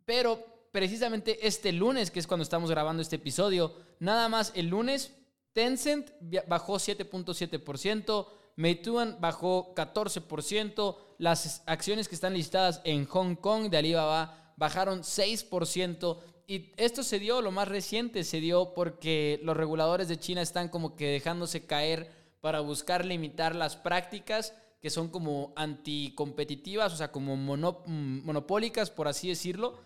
pero 0.04 0.51
precisamente 0.72 1.46
este 1.46 1.70
lunes, 1.72 2.10
que 2.10 2.18
es 2.18 2.26
cuando 2.26 2.42
estamos 2.42 2.70
grabando 2.70 3.02
este 3.02 3.16
episodio, 3.16 3.74
nada 4.00 4.28
más 4.28 4.52
el 4.56 4.68
lunes, 4.68 5.12
Tencent 5.52 6.10
bajó 6.48 6.76
7.7%, 6.78 8.26
Meituan 8.56 9.18
bajó 9.20 9.74
14%, 9.74 10.96
las 11.18 11.62
acciones 11.66 12.08
que 12.08 12.14
están 12.14 12.34
listadas 12.34 12.80
en 12.84 13.04
Hong 13.06 13.34
Kong 13.36 13.68
de 13.70 13.76
Alibaba 13.78 14.54
bajaron 14.56 15.02
6%. 15.02 16.18
Y 16.46 16.72
esto 16.76 17.02
se 17.02 17.18
dio, 17.18 17.40
lo 17.40 17.50
más 17.50 17.68
reciente 17.68 18.24
se 18.24 18.40
dio 18.40 18.74
porque 18.74 19.40
los 19.42 19.56
reguladores 19.56 20.08
de 20.08 20.18
China 20.18 20.42
están 20.42 20.68
como 20.68 20.96
que 20.96 21.06
dejándose 21.06 21.66
caer 21.66 22.10
para 22.40 22.60
buscar 22.60 23.04
limitar 23.04 23.54
las 23.54 23.76
prácticas 23.76 24.54
que 24.80 24.90
son 24.90 25.08
como 25.08 25.52
anticompetitivas, 25.54 26.92
o 26.92 26.96
sea, 26.96 27.12
como 27.12 27.36
mono- 27.36 27.82
mm, 27.86 28.24
monopólicas, 28.24 28.90
por 28.90 29.06
así 29.06 29.28
decirlo, 29.28 29.78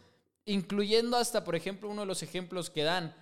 incluyendo 0.47 1.17
hasta, 1.17 1.45
por 1.45 1.57
ejemplo, 1.57 1.91
uno 1.91 2.03
de 2.03 2.07
los 2.07 2.23
ejemplos 2.23 2.71
que 2.71 2.85
dan 2.85 3.15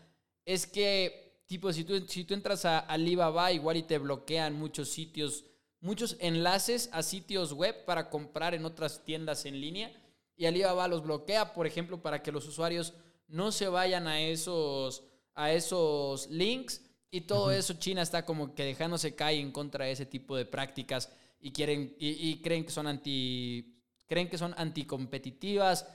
es 0.45 0.67
que, 0.67 1.43
tipo, 1.47 1.73
si 1.73 1.85
tú, 1.85 1.99
si 2.07 2.25
tú 2.25 2.35
entras 2.35 2.65
a 2.65 2.79
Alibaba, 2.79 3.51
igual 3.51 3.79
y 3.79 3.83
te 3.83 3.99
bloquean 3.99 4.55
muchos 4.55 4.91
sitios, 4.91 5.45
muchos 5.81 6.17
enlaces 6.21 6.91
a 6.93 7.03
sitios 7.03 7.53
web 7.53 7.85
para 7.85 8.11
comprar 8.11 8.55
en 8.55 8.65
otras 8.65 9.05
tiendas 9.05 9.47
en 9.47 9.61
línea, 9.61 9.93
y 10.37 10.47
Alibaba 10.47 10.87
los 10.87 11.03
bloquea, 11.03 11.55
por 11.55 11.67
ejemplo, 11.67 12.03
para 12.03 12.23
que 12.23 12.33
los 12.33 12.47
usuarios 12.47 12.93
no 13.27 13.53
se 13.53 13.69
vayan 13.69 14.07
a 14.07 14.21
esos, 14.21 15.03
a 15.35 15.53
esos 15.53 16.29
links, 16.29 16.83
y 17.11 17.23
todo 17.23 17.53
eso 17.53 17.75
China 17.75 18.03
está 18.03 18.25
como 18.25 18.57
que 18.57 18.65
dejándose 18.65 19.15
caer 19.15 19.39
en 19.39 19.53
contra 19.53 19.85
de 19.85 19.93
ese 19.93 20.05
tipo 20.05 20.37
de 20.37 20.45
prácticas 20.45 21.11
y 21.41 21.53
quieren 21.53 21.95
y, 21.97 22.31
y 22.31 22.43
creen 22.43 22.65
que 22.65 22.73
son 22.73 22.89
anti 22.89 23.79
creen 24.09 24.29
que 24.29 24.37
son 24.37 24.53
anticompetitivas 24.57 25.87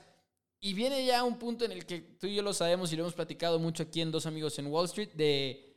y 0.60 0.74
viene 0.74 1.04
ya 1.04 1.24
un 1.24 1.38
punto 1.38 1.64
en 1.64 1.72
el 1.72 1.86
que 1.86 2.00
tú 2.00 2.26
y 2.26 2.34
yo 2.34 2.42
lo 2.42 2.52
sabemos 2.52 2.92
y 2.92 2.96
lo 2.96 3.02
hemos 3.02 3.14
platicado 3.14 3.58
mucho 3.58 3.84
aquí 3.84 4.00
en 4.00 4.10
Dos 4.10 4.26
Amigos 4.26 4.58
en 4.58 4.66
Wall 4.66 4.86
Street, 4.86 5.12
de 5.14 5.76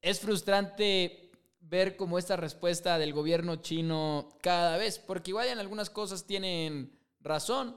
es 0.00 0.20
frustrante 0.20 1.30
ver 1.60 1.96
como 1.96 2.18
esta 2.18 2.36
respuesta 2.36 2.98
del 2.98 3.12
gobierno 3.12 3.56
chino 3.56 4.28
cada 4.42 4.76
vez, 4.76 4.98
porque 4.98 5.30
igual 5.30 5.48
en 5.48 5.58
algunas 5.58 5.90
cosas 5.90 6.26
tienen 6.26 6.98
razón, 7.20 7.76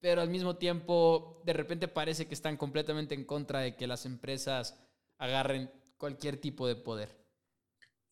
pero 0.00 0.20
al 0.20 0.28
mismo 0.28 0.56
tiempo 0.56 1.40
de 1.44 1.52
repente 1.52 1.88
parece 1.88 2.26
que 2.26 2.34
están 2.34 2.56
completamente 2.56 3.14
en 3.14 3.24
contra 3.24 3.60
de 3.60 3.76
que 3.76 3.86
las 3.86 4.06
empresas 4.06 4.80
agarren 5.18 5.70
cualquier 5.96 6.36
tipo 6.36 6.66
de 6.66 6.74
poder. 6.74 7.16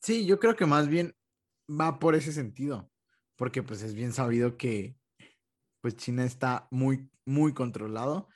Sí, 0.00 0.24
yo 0.26 0.38
creo 0.38 0.54
que 0.54 0.66
más 0.66 0.88
bien 0.88 1.14
va 1.68 1.98
por 1.98 2.14
ese 2.14 2.32
sentido, 2.32 2.90
porque 3.36 3.62
pues 3.62 3.82
es 3.82 3.94
bien 3.94 4.12
sabido 4.12 4.56
que 4.56 4.96
pues 5.80 5.96
China 5.96 6.24
está 6.24 6.68
muy, 6.70 7.09
muy 7.26 7.52
controlado 7.52 8.28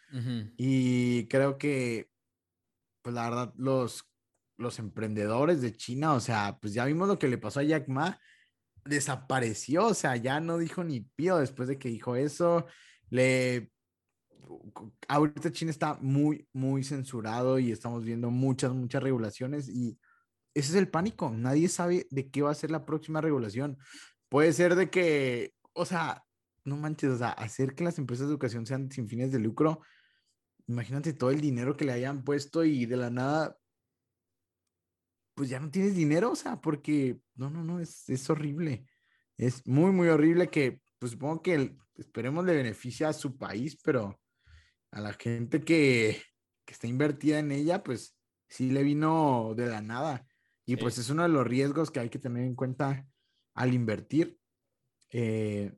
y 0.56 1.26
creo 1.26 1.58
que 1.58 2.08
pues 3.02 3.14
la 3.14 3.28
verdad 3.28 3.52
los, 3.56 4.08
los 4.56 4.78
emprendedores 4.78 5.60
de 5.60 5.76
China, 5.76 6.14
o 6.14 6.20
sea, 6.20 6.58
pues 6.60 6.72
ya 6.72 6.84
vimos 6.84 7.08
lo 7.08 7.18
que 7.18 7.28
le 7.28 7.36
pasó 7.36 7.60
a 7.60 7.64
Jack 7.64 7.88
Ma, 7.88 8.18
desapareció, 8.84 9.86
o 9.86 9.94
sea, 9.94 10.16
ya 10.16 10.40
no 10.40 10.56
dijo 10.58 10.84
ni 10.84 11.00
pío 11.00 11.38
después 11.38 11.68
de 11.68 11.78
que 11.78 11.88
dijo 11.88 12.16
eso, 12.16 12.66
le... 13.10 13.70
Ahorita 15.08 15.50
China 15.50 15.70
está 15.70 15.98
muy, 16.00 16.46
muy 16.52 16.84
censurado 16.84 17.58
y 17.58 17.72
estamos 17.72 18.04
viendo 18.04 18.30
muchas, 18.30 18.72
muchas 18.72 19.02
regulaciones 19.02 19.68
y 19.68 19.98
ese 20.54 20.70
es 20.70 20.74
el 20.76 20.88
pánico. 20.88 21.30
Nadie 21.30 21.68
sabe 21.68 22.06
de 22.10 22.30
qué 22.30 22.42
va 22.42 22.50
a 22.50 22.54
ser 22.54 22.70
la 22.70 22.84
próxima 22.84 23.20
regulación. 23.20 23.78
Puede 24.28 24.52
ser 24.52 24.76
de 24.76 24.90
que, 24.90 25.54
o 25.72 25.84
sea, 25.84 26.24
no 26.64 26.76
manches, 26.76 27.10
o 27.10 27.18
sea, 27.18 27.30
hacer 27.30 27.74
que 27.74 27.84
las 27.84 27.98
empresas 27.98 28.26
de 28.26 28.32
educación 28.32 28.66
sean 28.66 28.90
sin 28.90 29.08
fines 29.08 29.32
de 29.32 29.38
lucro. 29.38 29.82
Imagínate 30.66 31.12
todo 31.12 31.30
el 31.30 31.40
dinero 31.40 31.76
que 31.76 31.84
le 31.84 31.92
hayan 31.92 32.24
puesto 32.24 32.64
y 32.64 32.86
de 32.86 32.96
la 32.96 33.10
nada, 33.10 33.58
pues 35.34 35.48
ya 35.50 35.60
no 35.60 35.70
tienes 35.70 35.94
dinero, 35.94 36.30
o 36.32 36.36
sea, 36.36 36.60
porque 36.60 37.20
no, 37.34 37.50
no, 37.50 37.64
no, 37.64 37.80
es, 37.80 38.08
es 38.08 38.30
horrible. 38.30 38.86
Es 39.36 39.66
muy, 39.66 39.90
muy 39.90 40.08
horrible 40.08 40.48
que, 40.48 40.80
pues 40.98 41.12
supongo 41.12 41.42
que 41.42 41.54
el- 41.54 41.78
esperemos 41.96 42.44
le 42.44 42.54
beneficia 42.54 43.08
a 43.08 43.12
su 43.12 43.36
país, 43.36 43.78
pero 43.82 44.20
a 44.92 45.00
la 45.00 45.12
gente 45.12 45.62
que, 45.64 46.22
que 46.64 46.72
está 46.72 46.86
invertida 46.86 47.40
en 47.40 47.50
ella, 47.50 47.82
pues 47.82 48.16
sí 48.48 48.70
le 48.70 48.82
vino 48.84 49.54
de 49.56 49.66
la 49.66 49.82
nada. 49.82 50.26
Y 50.64 50.76
Sí. 50.76 50.80
pues 50.80 50.98
es 50.98 51.10
uno 51.10 51.24
de 51.24 51.28
los 51.28 51.46
riesgos 51.46 51.90
que 51.90 52.00
hay 52.00 52.08
que 52.10 52.18
tener 52.20 52.44
en 52.44 52.54
cuenta 52.54 53.06
al 53.54 53.74
invertir. 53.74 54.38
Eh, 55.10 55.74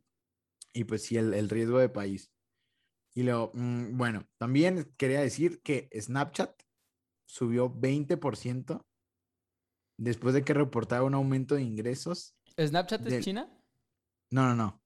y 0.76 0.84
pues 0.84 1.02
sí, 1.04 1.16
el, 1.16 1.32
el 1.32 1.48
riesgo 1.48 1.78
de 1.78 1.88
país. 1.88 2.30
Y 3.14 3.22
luego, 3.22 3.50
mm, 3.54 3.96
bueno, 3.96 4.28
también 4.38 4.92
quería 4.98 5.22
decir 5.22 5.62
que 5.62 5.88
Snapchat 5.98 6.62
subió 7.24 7.70
20% 7.70 8.86
después 9.98 10.34
de 10.34 10.44
que 10.44 10.52
reportara 10.52 11.02
un 11.02 11.14
aumento 11.14 11.54
de 11.54 11.62
ingresos. 11.62 12.36
¿Snapchat 12.60 13.06
es 13.06 13.24
China? 13.24 13.50
No, 14.30 14.48
no, 14.48 14.54
no. 14.54 14.82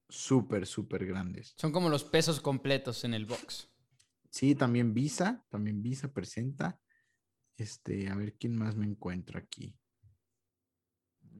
súper, 0.09 0.65
súper 0.65 1.05
grandes. 1.05 1.53
Son 1.57 1.71
como 1.71 1.89
los 1.89 2.03
pesos 2.03 2.41
completos 2.41 3.03
en 3.03 3.13
el 3.13 3.25
box. 3.25 3.69
Sí, 4.29 4.55
también 4.55 4.93
Visa, 4.93 5.45
también 5.49 5.81
Visa 5.81 6.11
presenta. 6.11 6.79
Este, 7.57 8.09
a 8.09 8.15
ver 8.15 8.35
quién 8.37 8.55
más 8.57 8.75
me 8.75 8.85
encuentro 8.85 9.37
aquí. 9.39 9.77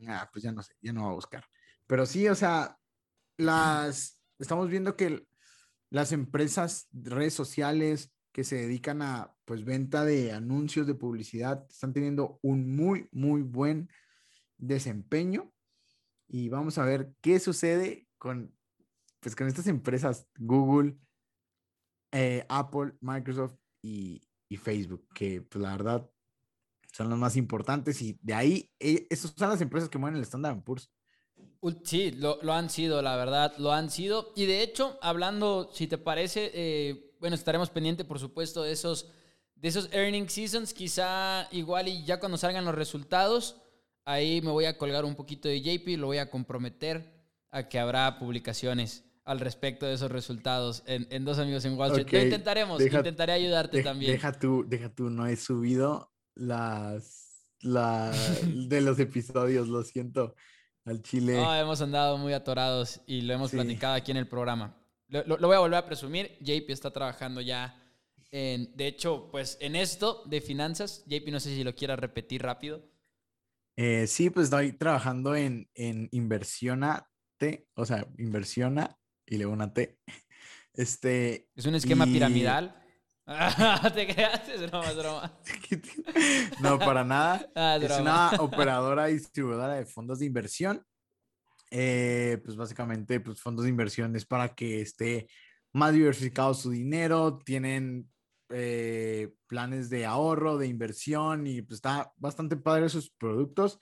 Ah, 0.08 0.30
pues 0.32 0.44
ya 0.44 0.52
no 0.52 0.62
sé, 0.64 0.76
ya 0.82 0.94
no 0.94 1.02
voy 1.04 1.12
a 1.12 1.16
buscar. 1.16 1.46
Pero 1.88 2.06
sí, 2.06 2.28
o 2.28 2.36
sea, 2.36 2.78
las 3.38 4.22
estamos 4.40 4.70
viendo 4.70 4.96
que 4.96 5.26
las 5.92 6.12
empresas, 6.14 6.88
redes 6.94 7.36
sociales, 7.36 8.12
que 8.32 8.44
se 8.44 8.56
dedican 8.56 9.02
a 9.02 9.36
pues 9.46 9.66
venta 9.66 10.06
de 10.06 10.32
anuncios 10.32 10.88
de 10.88 10.96
publicidad 10.96 11.66
están 11.70 11.94
teniendo 11.94 12.40
un 12.42 12.76
muy, 12.76 13.10
muy 13.12 13.42
buen 13.42 13.90
desempeño 14.58 15.54
y 16.28 16.48
vamos 16.48 16.78
a 16.78 16.86
ver 16.86 17.14
qué 17.22 17.40
sucede 17.40 18.08
con, 18.18 18.56
pues, 19.20 19.36
con 19.36 19.48
estas 19.48 19.68
empresas 19.68 20.30
Google, 20.38 20.98
eh, 22.14 22.46
Apple, 22.48 22.94
Microsoft 23.02 23.58
y, 23.82 24.22
y, 24.48 24.56
Facebook, 24.56 25.06
que 25.14 25.42
pues, 25.42 25.62
la 25.62 25.72
verdad 25.72 26.10
son 26.94 27.10
las 27.10 27.20
más 27.20 27.36
importantes 27.36 28.02
y 28.02 28.18
de 28.22 28.34
ahí, 28.34 28.72
eh, 28.80 29.08
esas 29.10 29.34
son 29.36 29.50
las 29.50 29.62
empresas 29.62 29.90
que 29.90 29.98
mueven 29.98 30.18
el 30.18 30.24
Standard 30.24 30.64
Poor's. 30.64 30.90
Sí, 31.84 32.12
lo, 32.12 32.40
lo, 32.42 32.54
han 32.54 32.70
sido, 32.70 33.02
la 33.02 33.16
verdad, 33.16 33.54
lo 33.58 33.72
han 33.72 33.92
sido. 33.92 34.34
Y 34.36 34.46
de 34.46 34.64
hecho, 34.64 34.98
hablando, 35.02 35.70
si 35.74 35.88
te 35.88 35.98
parece, 35.98 36.52
eh, 36.54 37.14
bueno, 37.20 37.36
estaremos 37.36 37.70
pendientes, 37.70 38.06
por 38.06 38.20
supuesto, 38.20 38.64
de 38.64 38.72
esos, 38.72 39.12
de 39.56 39.68
esos 39.68 39.90
earning 39.94 40.28
seasons. 40.28 40.74
Quizá 40.74 41.48
igual 41.52 41.88
y 41.88 42.04
ya 42.04 42.20
cuando 42.20 42.38
salgan 42.38 42.66
los 42.66 42.74
resultados, 42.74 43.62
ahí 44.06 44.42
me 44.42 44.50
voy 44.50 44.66
a 44.66 44.78
colgar 44.78 45.06
un 45.06 45.16
poquito 45.16 45.48
de 45.48 45.62
JP, 45.62 46.00
lo 46.00 46.08
voy 46.08 46.18
a 46.18 46.32
comprometer 46.32 47.14
a 47.52 47.70
que 47.70 47.80
habrá 47.80 48.18
publicaciones 48.18 49.04
al 49.24 49.40
respecto 49.40 49.86
de 49.86 49.94
esos 49.94 50.12
resultados 50.12 50.84
en, 50.88 51.26
Dos 51.26 51.38
Amigos 51.38 51.64
en 51.66 51.78
Wall 51.78 51.92
Street. 51.92 52.12
Lo 52.12 52.24
intentaremos, 52.24 52.82
intentaré 52.82 53.34
ayudarte 53.34 53.84
también. 53.84 54.14
Deja 54.14 54.32
tú, 54.32 54.66
deja 54.68 54.90
tú, 54.90 55.10
no 55.10 55.28
he 55.28 55.36
subido 55.36 56.12
las, 56.34 57.46
la, 57.60 58.12
de 58.44 58.82
los 58.82 59.00
episodios, 59.00 59.68
lo 59.68 59.84
siento, 59.84 60.36
al 60.86 61.02
Chile. 61.02 61.36
No, 61.36 61.56
hemos 61.56 61.82
andado 61.82 62.18
muy 62.18 62.34
atorados 62.34 63.02
y 63.06 63.22
lo 63.22 63.34
hemos 63.34 63.52
platicado 63.52 63.96
aquí 63.96 64.12
en 64.12 64.18
el 64.18 64.28
programa. 64.28 64.78
Lo, 65.08 65.38
voy 65.38 65.56
a 65.56 65.60
volver 65.60 65.78
a 65.78 65.86
presumir. 65.86 66.38
JP 66.40 66.70
está 66.70 66.92
trabajando 66.92 67.42
ya 67.42 67.78
en, 68.32 68.76
de 68.76 68.88
hecho, 68.88 69.30
pues 69.32 69.58
en 69.60 69.76
esto 69.76 70.24
de 70.26 70.42
finanzas. 70.42 71.04
JP, 71.06 71.28
no 71.32 71.40
sé 71.40 71.50
si 71.56 71.64
lo 71.64 71.76
quiera 71.76 71.96
repetir 71.96 72.42
rápido. 72.42 72.90
Eh, 73.76 74.08
sí, 74.08 74.30
pues 74.30 74.46
estoy 74.46 74.74
trabajando 74.74 75.36
en, 75.36 75.70
en 75.74 76.08
inversiona 76.12 77.10
T, 77.38 77.68
o 77.76 77.86
sea, 77.86 78.08
inversiona 78.18 78.98
y 79.26 79.38
luego 79.38 79.54
una 79.54 79.74
T. 79.74 80.00
Este. 80.74 81.50
Es 81.54 81.66
un 81.66 81.76
esquema 81.76 82.06
piramidal. 82.06 82.81
¿Te 83.94 84.08
quedas? 84.08 84.48
Es 84.50 84.70
broma, 84.70 84.90
es 84.90 84.98
broma. 84.98 85.40
no, 86.62 86.80
para 86.80 87.04
nada. 87.04 87.46
Ah, 87.56 87.78
es 87.82 88.00
una 88.00 88.32
operadora 88.40 89.06
distribuidora 89.06 89.76
de 89.76 89.86
fondos 89.86 90.20
de 90.20 90.26
inversión 90.26 90.86
eh, 91.72 92.42
pues 92.44 92.58
básicamente, 92.58 93.22
pues 93.22 93.42
fondos 93.42 93.64
de 93.64 93.70
inversión 93.70 94.16
es 94.16 94.26
para 94.26 94.54
que 94.54 94.82
esté 94.82 95.30
más 95.72 95.94
diversificado 95.94 96.54
su 96.54 96.70
dinero, 96.70 97.40
tienen 97.40 98.10
eh, 98.50 99.34
planes 99.48 99.90
de 99.90 100.06
ahorro, 100.06 100.58
de 100.58 100.68
inversión 100.68 101.48
y 101.48 101.62
pues 101.62 101.78
está 101.78 102.12
bastante 102.18 102.58
padre 102.58 102.90
sus 102.90 103.10
productos. 103.10 103.80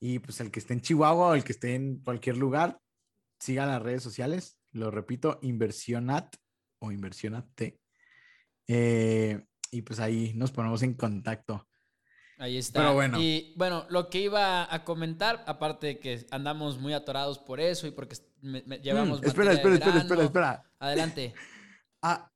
Y 0.00 0.18
pues 0.18 0.40
el 0.40 0.50
que 0.50 0.60
esté 0.60 0.72
en 0.74 0.80
Chihuahua 0.80 1.28
o 1.28 1.34
el 1.34 1.44
que 1.44 1.52
esté 1.52 1.74
en 1.74 1.98
cualquier 1.98 2.38
lugar, 2.38 2.80
siga 3.38 3.66
las 3.66 3.82
redes 3.82 4.02
sociales. 4.02 4.58
Lo 4.72 4.90
repito, 4.90 5.38
Inversionat 5.42 6.34
o 6.80 6.90
Inversionate. 6.90 7.78
Eh, 8.68 9.44
y 9.70 9.82
pues 9.82 10.00
ahí 10.00 10.32
nos 10.34 10.52
ponemos 10.52 10.82
en 10.82 10.94
contacto. 10.94 11.66
Ahí 12.38 12.58
está. 12.58 12.90
bueno. 12.90 13.20
Y 13.20 13.54
bueno, 13.56 13.86
lo 13.88 14.10
que 14.10 14.20
iba 14.20 14.72
a 14.72 14.84
comentar, 14.84 15.42
aparte 15.46 15.86
de 15.86 15.98
que 15.98 16.26
andamos 16.30 16.78
muy 16.78 16.92
atorados 16.92 17.38
por 17.38 17.60
eso 17.60 17.86
y 17.86 17.90
porque 17.92 18.16
llevamos. 18.82 19.22
Mm, 19.22 19.26
espera, 19.26 19.52
espera, 19.52 19.74
espera, 19.74 19.98
espera, 19.98 20.24
espera. 20.24 20.72
Adelante. 20.78 21.34
ah, 22.02 22.30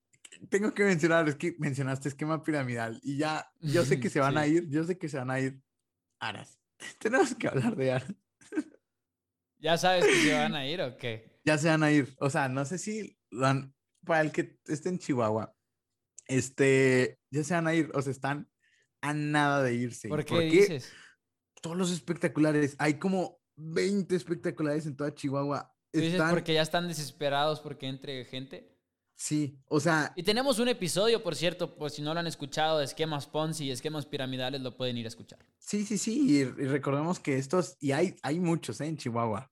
tengo 0.49 0.73
que 0.73 0.85
mencionar, 0.85 1.29
es 1.29 1.37
que 1.37 1.55
mencionaste 1.59 2.09
esquema 2.09 2.43
piramidal 2.43 2.99
y 3.03 3.19
ya, 3.19 3.53
yo 3.61 3.85
sé 3.85 4.01
que 4.01 4.09
se 4.11 4.21
van 4.21 4.39
a 4.39 4.47
ir, 4.47 4.69
yo 4.69 4.85
sé 4.85 4.99
que 4.99 5.09
se 5.09 5.19
van 5.19 5.31
a 5.31 5.41
ir 5.41 5.61
Aras. 6.21 6.59
Tenemos 6.99 7.35
que 7.35 7.49
hablar 7.49 7.77
de 7.77 7.93
Aras. 7.93 8.15
¿Ya 9.59 9.77
sabes 9.77 10.07
que 10.07 10.23
se 10.23 10.33
van 10.33 10.55
a 10.55 10.67
ir 10.67 10.81
o 10.81 10.97
qué? 10.97 11.39
Ya 11.45 11.59
se 11.59 11.69
van 11.69 11.83
a 11.83 11.91
ir. 11.91 12.15
O 12.19 12.31
sea, 12.31 12.49
no 12.49 12.65
sé 12.65 12.79
si 12.79 13.19
van, 13.31 13.75
para 14.07 14.23
el 14.23 14.33
que 14.33 14.59
esté 14.67 14.89
en 14.89 14.99
Chihuahua, 14.99 15.55
este, 16.31 17.19
ya 17.31 17.45
se 17.45 17.55
van 17.55 17.67
a 17.67 17.75
ir, 17.75 17.91
o 17.93 18.01
sea, 18.01 18.13
están 18.13 18.49
a 19.03 19.13
nada 19.13 19.63
de 19.63 19.75
irse. 19.75 20.09
¿Por 20.09 20.25
qué 20.25 20.41
dices? 20.41 20.93
Todos 21.61 21.77
los 21.77 21.91
espectaculares, 21.91 22.77
hay 22.79 22.95
como 22.95 23.41
20 23.57 24.15
espectaculares 24.15 24.87
en 24.87 24.97
toda 24.97 25.15
Chihuahua. 25.15 25.75
dices 25.93 26.23
porque 26.31 26.55
ya 26.55 26.63
están 26.63 26.89
desesperados 26.89 27.61
porque 27.61 27.89
entre 27.89 28.25
gente? 28.25 28.79
Sí, 29.17 29.61
o 29.67 29.81
sea... 29.81 30.15
Y 30.17 30.23
tenemos 30.23 30.59
un 30.59 30.69
episodio, 30.69 31.23
por 31.23 31.37
cierto, 31.37 31.77
pues 31.77 31.95
si 31.95 32.01
no 32.01 32.15
lo 32.15 32.21
han 32.21 32.27
escuchado, 32.27 32.79
de 32.79 32.87
esquemas 32.87 33.27
Ponzi 33.27 33.67
y 33.67 33.71
esquemas 33.71 34.07
piramidales, 34.07 34.63
lo 34.63 34.79
pueden 34.79 34.97
ir 34.97 35.05
a 35.05 35.09
escuchar. 35.09 35.45
Sí, 35.59 35.85
sí, 35.85 35.99
sí, 35.99 36.31
y, 36.31 36.45
recordemos 36.45 37.21
que 37.21 37.37
estos, 37.37 37.77
y 37.81 37.93
hay, 37.93 38.17
hay 38.23 38.41
muchos 38.41 38.81
¿eh? 38.81 38.87
en 38.87 38.97
Chihuahua, 38.97 39.51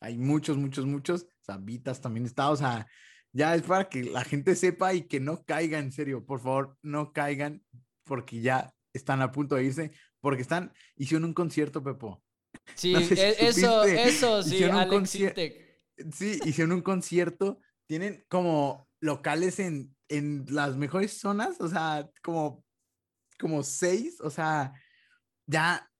hay 0.00 0.16
muchos, 0.18 0.56
muchos, 0.56 0.86
muchos, 0.86 1.26
Sabitas 1.40 2.00
también 2.00 2.26
está, 2.26 2.50
o 2.50 2.56
sea, 2.56 2.86
ya 3.32 3.54
es 3.54 3.62
para 3.62 3.88
que 3.88 4.04
la 4.04 4.24
gente 4.24 4.56
sepa 4.56 4.94
y 4.94 5.02
que 5.02 5.20
no 5.20 5.44
caigan, 5.44 5.84
en 5.84 5.92
serio, 5.92 6.24
por 6.24 6.40
favor, 6.40 6.76
no 6.82 7.12
caigan, 7.12 7.62
porque 8.04 8.40
ya 8.40 8.74
están 8.92 9.22
a 9.22 9.30
punto 9.30 9.54
de 9.54 9.64
irse 9.64 9.92
porque 10.20 10.42
están, 10.42 10.72
hicieron 10.96 11.24
un 11.24 11.34
concierto, 11.34 11.82
Pepo. 11.82 12.22
Sí, 12.74 12.94
e, 12.94 13.48
eso, 13.48 13.84
eso, 13.84 14.42
sí, 14.42 14.64
Alex 14.64 15.10
Sí, 15.10 16.40
hicieron 16.44 16.72
un 16.72 16.82
concierto, 16.82 17.60
tienen 17.86 18.24
como 18.28 18.88
locales 19.00 19.58
en, 19.58 19.96
en 20.08 20.44
las 20.48 20.76
mejores 20.76 21.18
zonas, 21.18 21.60
o 21.60 21.68
sea, 21.68 22.10
como, 22.22 22.64
como 23.38 23.62
seis, 23.62 24.20
o 24.20 24.30
sea, 24.30 24.72
ya 25.46 25.90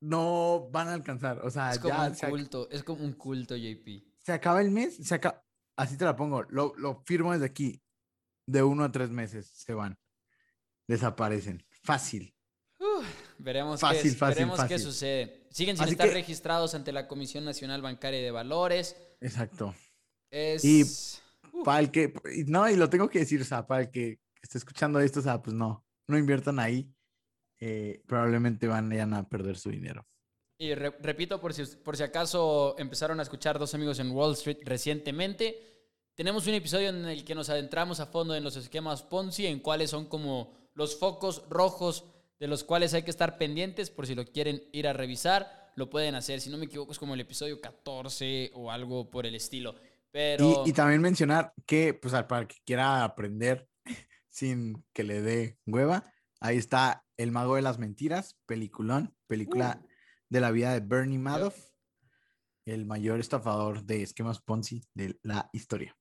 no 0.00 0.68
van 0.70 0.88
a 0.88 0.94
alcanzar, 0.94 1.40
o 1.44 1.50
sea, 1.50 1.70
es 1.70 1.78
como 1.78 1.94
ya. 1.94 2.26
Un 2.26 2.30
culto, 2.30 2.68
es 2.70 2.82
como 2.82 3.04
un 3.04 3.12
culto, 3.14 3.56
JP. 3.56 4.04
Se 4.22 4.32
acaba 4.32 4.60
el 4.60 4.70
mes, 4.70 4.96
se 4.96 5.14
acaba, 5.14 5.45
así 5.76 5.96
te 5.96 6.04
la 6.04 6.16
pongo, 6.16 6.42
lo, 6.44 6.74
lo 6.76 7.02
firmo 7.04 7.32
desde 7.32 7.46
aquí, 7.46 7.82
de 8.46 8.62
uno 8.62 8.84
a 8.84 8.92
tres 8.92 9.10
meses 9.10 9.46
se 9.46 9.74
van, 9.74 9.98
desaparecen, 10.88 11.64
fácil 11.82 12.36
veremos 13.38 13.80
qué, 13.80 14.16
veremos 14.20 14.64
qué 14.64 14.78
sucede. 14.78 15.46
Siguen 15.50 15.76
sin 15.76 15.88
estar 15.88 16.08
registrados 16.08 16.74
ante 16.74 16.92
la 16.92 17.06
Comisión 17.08 17.44
Nacional 17.44 17.82
Bancaria 17.82 18.20
de 18.20 18.30
Valores. 18.30 18.96
Exacto. 19.20 19.74
Es... 20.30 20.64
Y 20.64 20.84
para 21.64 21.80
el 21.80 21.90
que, 21.90 22.12
no, 22.46 22.68
y 22.68 22.76
lo 22.76 22.90
tengo 22.90 23.08
que 23.08 23.20
decir, 23.20 23.40
o 23.40 23.44
sea, 23.44 23.66
para 23.66 23.82
el 23.82 23.90
que 23.90 24.20
esté 24.42 24.58
escuchando 24.58 25.00
esto, 25.00 25.20
o 25.20 25.22
sea, 25.22 25.40
pues 25.40 25.54
no, 25.54 25.84
no 26.06 26.18
inviertan 26.18 26.58
ahí. 26.58 26.92
Eh, 27.58 28.02
probablemente 28.06 28.66
van 28.66 29.14
a 29.14 29.28
perder 29.28 29.56
su 29.56 29.70
dinero. 29.70 30.06
Y 30.58 30.74
repito, 30.74 31.40
por 31.40 31.52
si, 31.52 31.64
por 31.76 31.96
si 31.96 32.02
acaso 32.02 32.74
empezaron 32.78 33.20
a 33.20 33.22
escuchar 33.22 33.58
dos 33.58 33.74
amigos 33.74 33.98
en 33.98 34.10
Wall 34.10 34.32
Street 34.32 34.58
recientemente, 34.62 35.76
tenemos 36.14 36.46
un 36.46 36.54
episodio 36.54 36.88
en 36.88 37.04
el 37.04 37.24
que 37.24 37.34
nos 37.34 37.50
adentramos 37.50 38.00
a 38.00 38.06
fondo 38.06 38.34
en 38.34 38.42
los 38.42 38.56
esquemas 38.56 39.02
Ponzi, 39.02 39.46
en 39.46 39.60
cuáles 39.60 39.90
son 39.90 40.06
como 40.06 40.54
los 40.72 40.98
focos 40.98 41.44
rojos 41.50 42.06
de 42.40 42.48
los 42.48 42.64
cuales 42.64 42.94
hay 42.94 43.02
que 43.02 43.10
estar 43.10 43.36
pendientes 43.36 43.90
por 43.90 44.06
si 44.06 44.14
lo 44.14 44.24
quieren 44.24 44.62
ir 44.72 44.88
a 44.88 44.94
revisar, 44.94 45.72
lo 45.76 45.90
pueden 45.90 46.14
hacer. 46.14 46.40
Si 46.40 46.48
no 46.48 46.56
me 46.56 46.64
equivoco, 46.64 46.92
es 46.92 46.98
como 46.98 47.12
el 47.12 47.20
episodio 47.20 47.60
14 47.60 48.52
o 48.54 48.70
algo 48.70 49.10
por 49.10 49.26
el 49.26 49.34
estilo. 49.34 49.74
Pero... 50.10 50.64
Y, 50.64 50.72
también 50.72 51.02
mencionar 51.02 51.52
que, 51.66 51.92
pues, 51.92 52.14
para 52.24 52.40
el 52.40 52.46
que 52.46 52.56
quiera 52.64 53.04
aprender 53.04 53.68
sin 54.30 54.84
que 54.94 55.04
le 55.04 55.20
dé 55.20 55.58
hueva, 55.66 56.10
ahí 56.40 56.56
está 56.56 57.04
El 57.18 57.30
Mago 57.30 57.56
de 57.56 57.62
las 57.62 57.78
Mentiras, 57.78 58.38
peliculón, 58.46 59.14
película 59.26 59.82
uh. 59.82 59.86
De 60.28 60.40
la 60.40 60.50
vida 60.50 60.72
de 60.72 60.80
Bernie 60.80 61.18
Madoff, 61.18 61.56
el 62.64 62.84
mayor 62.84 63.20
estafador 63.20 63.84
de 63.84 64.02
esquemas 64.02 64.40
Ponzi 64.40 64.82
de 64.94 65.18
la 65.22 65.48
historia. 65.52 65.96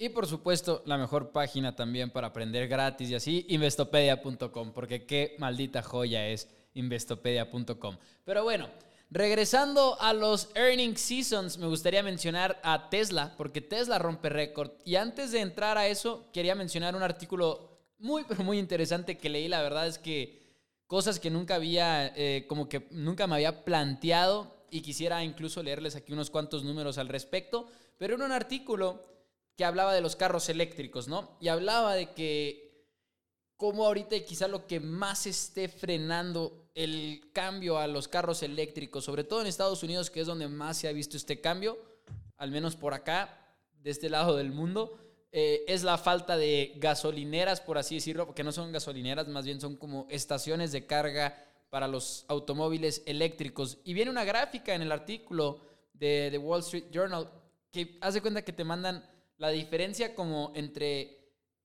Y 0.00 0.10
por 0.10 0.26
supuesto, 0.26 0.82
la 0.86 0.96
mejor 0.96 1.32
página 1.32 1.74
también 1.74 2.10
para 2.10 2.28
aprender 2.28 2.68
gratis 2.68 3.10
y 3.10 3.14
así, 3.16 3.46
investopedia.com, 3.48 4.72
porque 4.72 5.06
qué 5.06 5.34
maldita 5.38 5.82
joya 5.82 6.28
es 6.28 6.48
investopedia.com. 6.74 7.96
Pero 8.24 8.44
bueno, 8.44 8.68
regresando 9.10 10.00
a 10.00 10.12
los 10.12 10.50
earning 10.54 10.96
seasons, 10.96 11.58
me 11.58 11.66
gustaría 11.66 12.04
mencionar 12.04 12.60
a 12.62 12.90
Tesla, 12.90 13.34
porque 13.36 13.60
Tesla 13.60 13.98
rompe 13.98 14.28
récord. 14.28 14.70
Y 14.84 14.94
antes 14.94 15.32
de 15.32 15.40
entrar 15.40 15.76
a 15.78 15.88
eso, 15.88 16.30
quería 16.32 16.54
mencionar 16.54 16.94
un 16.94 17.02
artículo 17.02 17.80
muy, 17.98 18.22
pero 18.22 18.44
muy 18.44 18.60
interesante 18.60 19.18
que 19.18 19.28
leí. 19.28 19.48
La 19.48 19.62
verdad 19.62 19.88
es 19.88 19.98
que 19.98 20.47
cosas 20.88 21.20
que 21.20 21.30
nunca 21.30 21.54
había, 21.54 22.08
eh, 22.16 22.46
como 22.48 22.68
que 22.68 22.88
nunca 22.90 23.28
me 23.28 23.36
había 23.36 23.64
planteado 23.64 24.66
y 24.70 24.80
quisiera 24.80 25.22
incluso 25.22 25.62
leerles 25.62 25.94
aquí 25.94 26.12
unos 26.12 26.30
cuantos 26.30 26.64
números 26.64 26.98
al 26.98 27.08
respecto. 27.08 27.68
Pero 27.98 28.16
en 28.16 28.22
un 28.22 28.32
artículo 28.32 29.02
que 29.56 29.64
hablaba 29.64 29.94
de 29.94 30.00
los 30.00 30.16
carros 30.16 30.48
eléctricos, 30.48 31.06
¿no? 31.06 31.36
Y 31.40 31.48
hablaba 31.48 31.94
de 31.94 32.12
que 32.14 32.68
como 33.56 33.84
ahorita 33.84 34.18
quizá 34.20 34.46
lo 34.48 34.66
que 34.66 34.78
más 34.78 35.26
esté 35.26 35.68
frenando 35.68 36.70
el 36.74 37.30
cambio 37.32 37.78
a 37.78 37.88
los 37.88 38.06
carros 38.06 38.44
eléctricos, 38.44 39.04
sobre 39.04 39.24
todo 39.24 39.40
en 39.40 39.48
Estados 39.48 39.82
Unidos, 39.82 40.10
que 40.10 40.20
es 40.20 40.26
donde 40.26 40.46
más 40.48 40.78
se 40.78 40.88
ha 40.88 40.92
visto 40.92 41.16
este 41.16 41.40
cambio, 41.40 41.76
al 42.36 42.52
menos 42.52 42.76
por 42.76 42.94
acá, 42.94 43.56
de 43.82 43.90
este 43.90 44.10
lado 44.10 44.36
del 44.36 44.52
mundo, 44.52 44.96
eh, 45.30 45.64
es 45.68 45.82
la 45.82 45.98
falta 45.98 46.36
de 46.36 46.72
gasolineras, 46.76 47.60
por 47.60 47.76
así 47.78 47.96
decirlo, 47.96 48.26
porque 48.26 48.44
no 48.44 48.52
son 48.52 48.72
gasolineras, 48.72 49.28
más 49.28 49.44
bien 49.44 49.60
son 49.60 49.76
como 49.76 50.06
estaciones 50.10 50.72
de 50.72 50.86
carga 50.86 51.44
para 51.70 51.86
los 51.86 52.24
automóviles 52.28 53.02
eléctricos. 53.06 53.78
Y 53.84 53.92
viene 53.92 54.10
una 54.10 54.24
gráfica 54.24 54.74
en 54.74 54.82
el 54.82 54.92
artículo 54.92 55.60
de 55.92 56.28
The 56.30 56.38
Wall 56.38 56.60
Street 56.60 56.86
Journal 56.90 57.30
que 57.70 57.98
hace 58.00 58.22
cuenta 58.22 58.42
que 58.42 58.52
te 58.52 58.64
mandan 58.64 59.04
la 59.36 59.50
diferencia 59.50 60.14
como 60.14 60.52
entre 60.54 61.18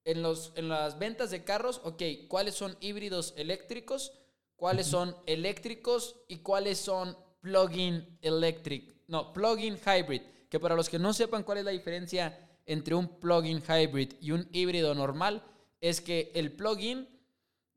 en, 0.04 0.22
los, 0.22 0.52
en 0.56 0.68
las 0.68 1.00
ventas 1.00 1.32
de 1.32 1.44
carros, 1.44 1.80
ok, 1.84 2.02
cuáles 2.28 2.56
son 2.56 2.76
híbridos 2.82 3.34
eléctricos, 3.38 4.12
cuáles 4.58 4.88
son 4.88 5.16
eléctricos 5.26 6.18
y 6.28 6.38
cuáles 6.40 6.78
son 6.78 7.18
plug-in 7.40 8.18
electric, 8.22 8.94
no, 9.08 9.32
plug-in 9.34 9.78
hybrid, 9.78 10.22
que 10.50 10.60
para 10.60 10.76
los 10.76 10.90
que 10.90 11.00
no 11.00 11.14
sepan 11.14 11.44
cuál 11.44 11.60
es 11.60 11.66
la 11.66 11.72
diferencia 11.72 12.53
entre 12.66 12.96
un 12.96 13.20
plug-in 13.20 13.62
hybrid 13.62 14.14
y 14.22 14.32
un 14.32 14.48
híbrido 14.52 14.94
normal, 14.96 15.44
es 15.82 16.02
que 16.02 16.32
el 16.36 16.52
plug-in 16.52 17.08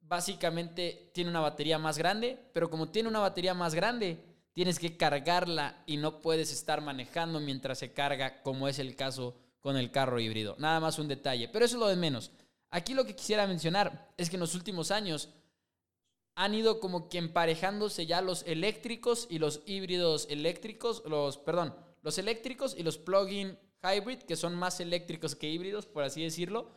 básicamente 0.01 1.11
tiene 1.13 1.31
una 1.31 1.41
batería 1.41 1.79
más 1.79 1.99
grande, 1.99 2.39
pero 2.53 2.71
como 2.71 2.89
tiene 2.89 3.09
una 3.09 3.21
batería 3.21 3.55
más 3.55 3.75
grande, 3.75 4.23
tienes 4.53 4.79
que 4.79 4.97
cargarla 4.97 5.83
y 5.87 5.97
no 5.97 6.23
puedes 6.23 6.53
estar 6.53 6.81
manejando 6.81 7.41
mientras 7.41 7.79
se 7.79 7.93
carga, 7.93 8.43
como 8.43 8.69
es 8.69 8.79
el 8.79 8.97
caso 8.97 9.37
con 9.61 9.77
el 9.77 9.91
carro 9.91 10.21
híbrido. 10.21 10.55
Nada 10.59 10.81
más 10.81 10.99
un 10.99 11.09
detalle, 11.09 11.49
pero 11.49 11.65
eso 11.65 11.77
es 11.77 11.81
lo 11.81 11.89
de 11.89 11.97
menos. 11.97 12.31
Aquí 12.71 12.95
lo 12.95 13.05
que 13.05 13.17
quisiera 13.17 13.47
mencionar 13.47 14.13
es 14.17 14.31
que 14.31 14.37
en 14.37 14.41
los 14.41 14.55
últimos 14.55 14.91
años 14.91 15.31
han 16.37 16.55
ido 16.55 16.81
como 16.81 17.09
que 17.09 17.19
emparejándose 17.19 18.07
ya 18.07 18.21
los 18.21 18.45
eléctricos 18.45 19.27
y 19.31 19.39
los 19.39 19.63
híbridos 19.67 20.27
eléctricos, 20.31 21.03
los, 21.07 21.39
perdón, 21.39 21.75
los 22.03 22.19
eléctricos 22.19 22.77
y 22.79 22.83
los 22.83 22.99
plug-in 22.99 23.59
hybrid, 23.83 24.19
que 24.21 24.37
son 24.37 24.55
más 24.55 24.81
eléctricos 24.81 25.35
que 25.35 25.49
híbridos, 25.49 25.87
por 25.87 26.03
así 26.03 26.23
decirlo. 26.23 26.71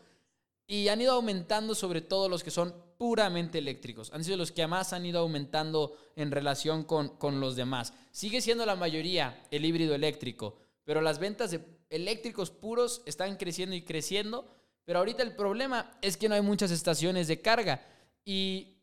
Y 0.68 0.88
han 0.90 1.02
ido 1.02 1.14
aumentando 1.14 1.74
sobre 1.74 2.02
todo 2.02 2.30
los 2.30 2.44
que 2.44 2.52
son 2.52 2.74
puramente 2.98 3.58
eléctricos. 3.58 4.12
Han 4.14 4.24
sido 4.24 4.38
los 4.38 4.52
que 4.52 4.68
más 4.68 4.94
han 4.94 5.06
ido 5.06 5.20
aumentando 5.20 5.98
en 6.16 6.32
relación 6.32 6.84
con, 6.84 7.10
con 7.18 7.40
los 7.40 7.56
demás. 7.56 7.94
Sigue 8.12 8.42
siendo 8.42 8.66
la 8.66 8.76
mayoría 8.76 9.44
el 9.50 9.66
híbrido 9.66 9.96
eléctrico, 9.96 10.60
pero 10.84 11.02
las 11.02 11.18
ventas 11.18 11.52
de 11.52 11.64
eléctricos 11.90 12.52
puros 12.52 13.02
están 13.06 13.38
creciendo 13.38 13.76
y 13.76 13.82
creciendo. 13.84 14.48
Pero 14.86 15.00
ahorita 15.00 15.24
el 15.24 15.36
problema 15.36 15.98
es 16.02 16.18
que 16.18 16.30
no 16.30 16.36
hay 16.36 16.42
muchas 16.42 16.72
estaciones 16.72 17.28
de 17.28 17.42
carga. 17.42 17.86
Y 18.26 18.80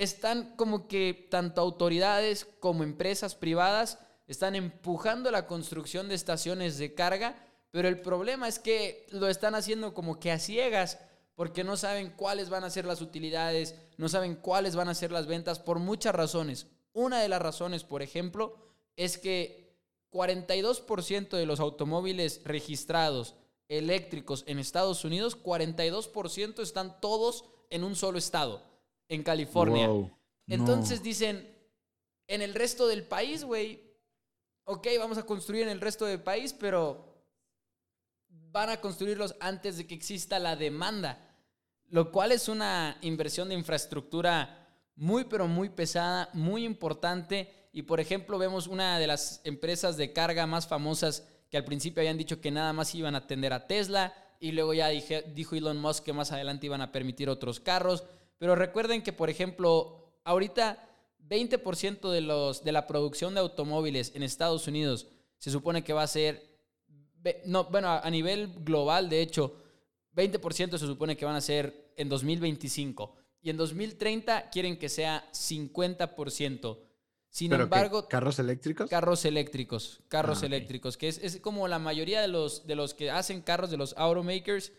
están 0.00 0.56
como 0.56 0.88
que 0.88 1.28
tanto 1.30 1.60
autoridades 1.60 2.46
como 2.60 2.84
empresas 2.84 3.34
privadas 3.34 3.98
están 4.32 4.54
empujando 4.54 5.30
la 5.30 5.46
construcción 5.46 6.08
de 6.08 6.14
estaciones 6.14 6.78
de 6.78 6.94
carga, 6.94 7.34
pero 7.70 7.88
el 7.88 8.00
problema 8.00 8.46
es 8.46 8.58
que 8.58 9.06
lo 9.10 9.28
están 9.28 9.54
haciendo 9.54 9.92
como 9.92 10.20
que 10.20 10.30
a 10.30 10.38
ciegas 10.38 10.98
porque 11.34 11.64
no 11.64 11.76
saben 11.76 12.12
cuáles 12.16 12.48
van 12.48 12.62
a 12.62 12.70
ser 12.70 12.84
las 12.84 13.00
utilidades, 13.00 13.74
no 13.96 14.08
saben 14.08 14.36
cuáles 14.36 14.76
van 14.76 14.88
a 14.88 14.94
ser 14.94 15.10
las 15.10 15.26
ventas 15.26 15.58
por 15.58 15.78
muchas 15.78 16.14
razones. 16.14 16.68
Una 16.92 17.20
de 17.20 17.28
las 17.28 17.42
razones, 17.42 17.82
por 17.82 18.02
ejemplo, 18.02 18.56
es 18.94 19.18
que 19.18 19.74
42% 20.12 21.30
de 21.30 21.46
los 21.46 21.58
automóviles 21.58 22.42
registrados 22.44 23.34
eléctricos 23.68 24.44
en 24.46 24.58
Estados 24.58 25.04
Unidos, 25.04 25.42
42% 25.42 26.60
están 26.60 27.00
todos 27.00 27.46
en 27.68 27.82
un 27.82 27.96
solo 27.96 28.18
estado 28.18 28.62
en 29.08 29.22
California. 29.24 29.90
Entonces 30.46 31.02
dicen, 31.02 31.52
en 32.28 32.42
el 32.42 32.54
resto 32.54 32.86
del 32.86 33.02
país, 33.02 33.44
güey, 33.44 33.89
ok, 34.70 34.86
vamos 35.00 35.18
a 35.18 35.26
construir 35.26 35.64
en 35.64 35.70
el 35.70 35.80
resto 35.80 36.06
del 36.06 36.22
país, 36.22 36.52
pero 36.52 37.04
van 38.28 38.70
a 38.70 38.80
construirlos 38.80 39.34
antes 39.40 39.76
de 39.76 39.86
que 39.86 39.96
exista 39.96 40.38
la 40.38 40.54
demanda, 40.54 41.18
lo 41.88 42.12
cual 42.12 42.30
es 42.30 42.48
una 42.48 42.96
inversión 43.00 43.48
de 43.48 43.56
infraestructura 43.56 44.68
muy, 44.94 45.24
pero 45.24 45.48
muy 45.48 45.70
pesada, 45.70 46.30
muy 46.34 46.64
importante. 46.64 47.68
Y 47.72 47.82
por 47.82 47.98
ejemplo, 47.98 48.38
vemos 48.38 48.68
una 48.68 49.00
de 49.00 49.08
las 49.08 49.40
empresas 49.42 49.96
de 49.96 50.12
carga 50.12 50.46
más 50.46 50.68
famosas 50.68 51.26
que 51.50 51.56
al 51.56 51.64
principio 51.64 52.00
habían 52.00 52.18
dicho 52.18 52.40
que 52.40 52.52
nada 52.52 52.72
más 52.72 52.94
iban 52.94 53.16
a 53.16 53.18
atender 53.18 53.52
a 53.52 53.66
Tesla 53.66 54.14
y 54.38 54.52
luego 54.52 54.72
ya 54.72 54.86
dijo 54.86 55.56
Elon 55.56 55.78
Musk 55.78 56.04
que 56.04 56.12
más 56.12 56.30
adelante 56.30 56.66
iban 56.66 56.80
a 56.80 56.92
permitir 56.92 57.28
otros 57.28 57.58
carros. 57.58 58.04
Pero 58.38 58.54
recuerden 58.54 59.02
que, 59.02 59.12
por 59.12 59.30
ejemplo, 59.30 60.14
ahorita 60.22 60.89
20% 61.28 62.10
de, 62.10 62.20
los, 62.20 62.64
de 62.64 62.72
la 62.72 62.86
producción 62.86 63.34
de 63.34 63.40
automóviles 63.40 64.12
en 64.14 64.22
Estados 64.22 64.66
Unidos 64.66 65.06
se 65.38 65.50
supone 65.50 65.82
que 65.82 65.92
va 65.92 66.02
a 66.02 66.06
ser, 66.06 66.58
no, 67.46 67.64
bueno, 67.64 67.88
a 67.88 68.10
nivel 68.10 68.52
global, 68.64 69.08
de 69.08 69.22
hecho, 69.22 69.56
20% 70.14 70.78
se 70.78 70.86
supone 70.86 71.16
que 71.16 71.24
van 71.24 71.36
a 71.36 71.40
ser 71.40 71.92
en 71.96 72.08
2025. 72.08 73.16
Y 73.42 73.50
en 73.50 73.56
2030 73.56 74.50
quieren 74.50 74.78
que 74.78 74.88
sea 74.88 75.24
50%. 75.32 76.78
Sin 77.30 77.52
embargo... 77.52 78.08
¿Carros 78.08 78.38
eléctricos? 78.38 78.90
Carros 78.90 79.24
eléctricos, 79.24 80.00
carros 80.08 80.42
ah, 80.42 80.46
eléctricos, 80.46 80.96
que 80.96 81.08
es, 81.08 81.18
es, 81.22 81.36
como 81.40 81.68
la 81.68 81.78
mayoría 81.78 82.20
de 82.20 82.28
los, 82.28 82.66
de 82.66 82.74
los 82.74 82.92
que 82.92 83.10
hacen 83.10 83.40
carros, 83.40 83.70
de 83.70 83.76
los 83.76 83.94
automakers, 83.96 84.72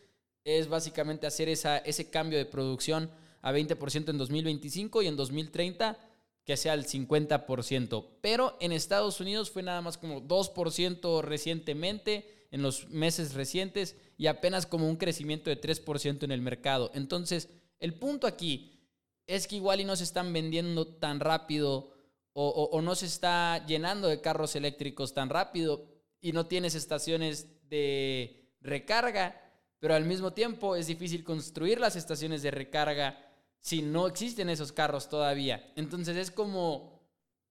es 0.43 0.67
básicamente 0.67 1.25
hacer 1.25 1.47
esa, 1.49 1.77
ese 1.77 2.09
cambio 2.09 2.37
de 2.37 2.45
producción 2.45 3.09
a 3.41 3.53
20% 3.53 4.09
en 4.09 4.17
2025 4.17 5.01
y 5.01 5.07
en 5.07 5.15
2030 5.15 5.97
que 6.45 6.57
sea 6.57 6.73
el 6.73 6.85
50%. 6.85 8.05
Pero 8.21 8.57
en 8.59 8.71
Estados 8.71 9.19
Unidos 9.19 9.51
fue 9.51 9.63
nada 9.63 9.81
más 9.81 9.97
como 9.97 10.21
2% 10.21 11.21
recientemente, 11.21 12.47
en 12.51 12.61
los 12.61 12.89
meses 12.89 13.33
recientes, 13.33 13.95
y 14.17 14.27
apenas 14.27 14.65
como 14.65 14.89
un 14.89 14.97
crecimiento 14.97 15.49
de 15.49 15.59
3% 15.59 16.23
en 16.23 16.31
el 16.31 16.41
mercado. 16.41 16.91
Entonces, 16.93 17.49
el 17.79 17.93
punto 17.93 18.27
aquí 18.27 18.79
es 19.27 19.47
que 19.47 19.55
igual 19.55 19.79
y 19.79 19.85
no 19.85 19.95
se 19.95 20.03
están 20.03 20.33
vendiendo 20.33 20.87
tan 20.87 21.19
rápido 21.19 21.93
o, 22.33 22.69
o 22.71 22.81
no 22.81 22.95
se 22.95 23.05
está 23.05 23.65
llenando 23.65 24.07
de 24.07 24.21
carros 24.21 24.55
eléctricos 24.55 25.13
tan 25.13 25.29
rápido 25.29 25.85
y 26.21 26.31
no 26.31 26.45
tienes 26.45 26.75
estaciones 26.75 27.47
de 27.69 28.49
recarga, 28.61 29.41
pero 29.79 29.95
al 29.95 30.05
mismo 30.05 30.33
tiempo 30.33 30.75
es 30.75 30.87
difícil 30.87 31.23
construir 31.23 31.79
las 31.79 31.95
estaciones 31.95 32.41
de 32.41 32.51
recarga 32.51 33.30
si 33.61 33.81
no 33.81 34.07
existen 34.07 34.49
esos 34.49 34.71
carros 34.71 35.07
todavía. 35.07 35.71
Entonces 35.75 36.17
es 36.17 36.31
como, 36.31 36.99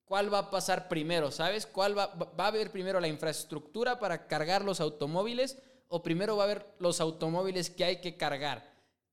¿cuál 0.04 0.32
va 0.32 0.38
a 0.38 0.50
pasar 0.50 0.88
primero? 0.88 1.30
¿Sabes? 1.30 1.66
¿Cuál 1.66 1.96
va, 1.96 2.08
va 2.08 2.44
a 2.44 2.48
haber 2.48 2.70
primero 2.70 3.00
la 3.00 3.08
infraestructura 3.08 3.98
para 3.98 4.26
cargar 4.26 4.64
los 4.64 4.80
automóviles 4.80 5.56
o 5.88 6.02
primero 6.02 6.36
va 6.36 6.42
a 6.42 6.46
haber 6.46 6.66
los 6.78 7.00
automóviles 7.00 7.70
que 7.70 7.84
hay 7.84 8.00
que 8.00 8.16
cargar? 8.16 8.68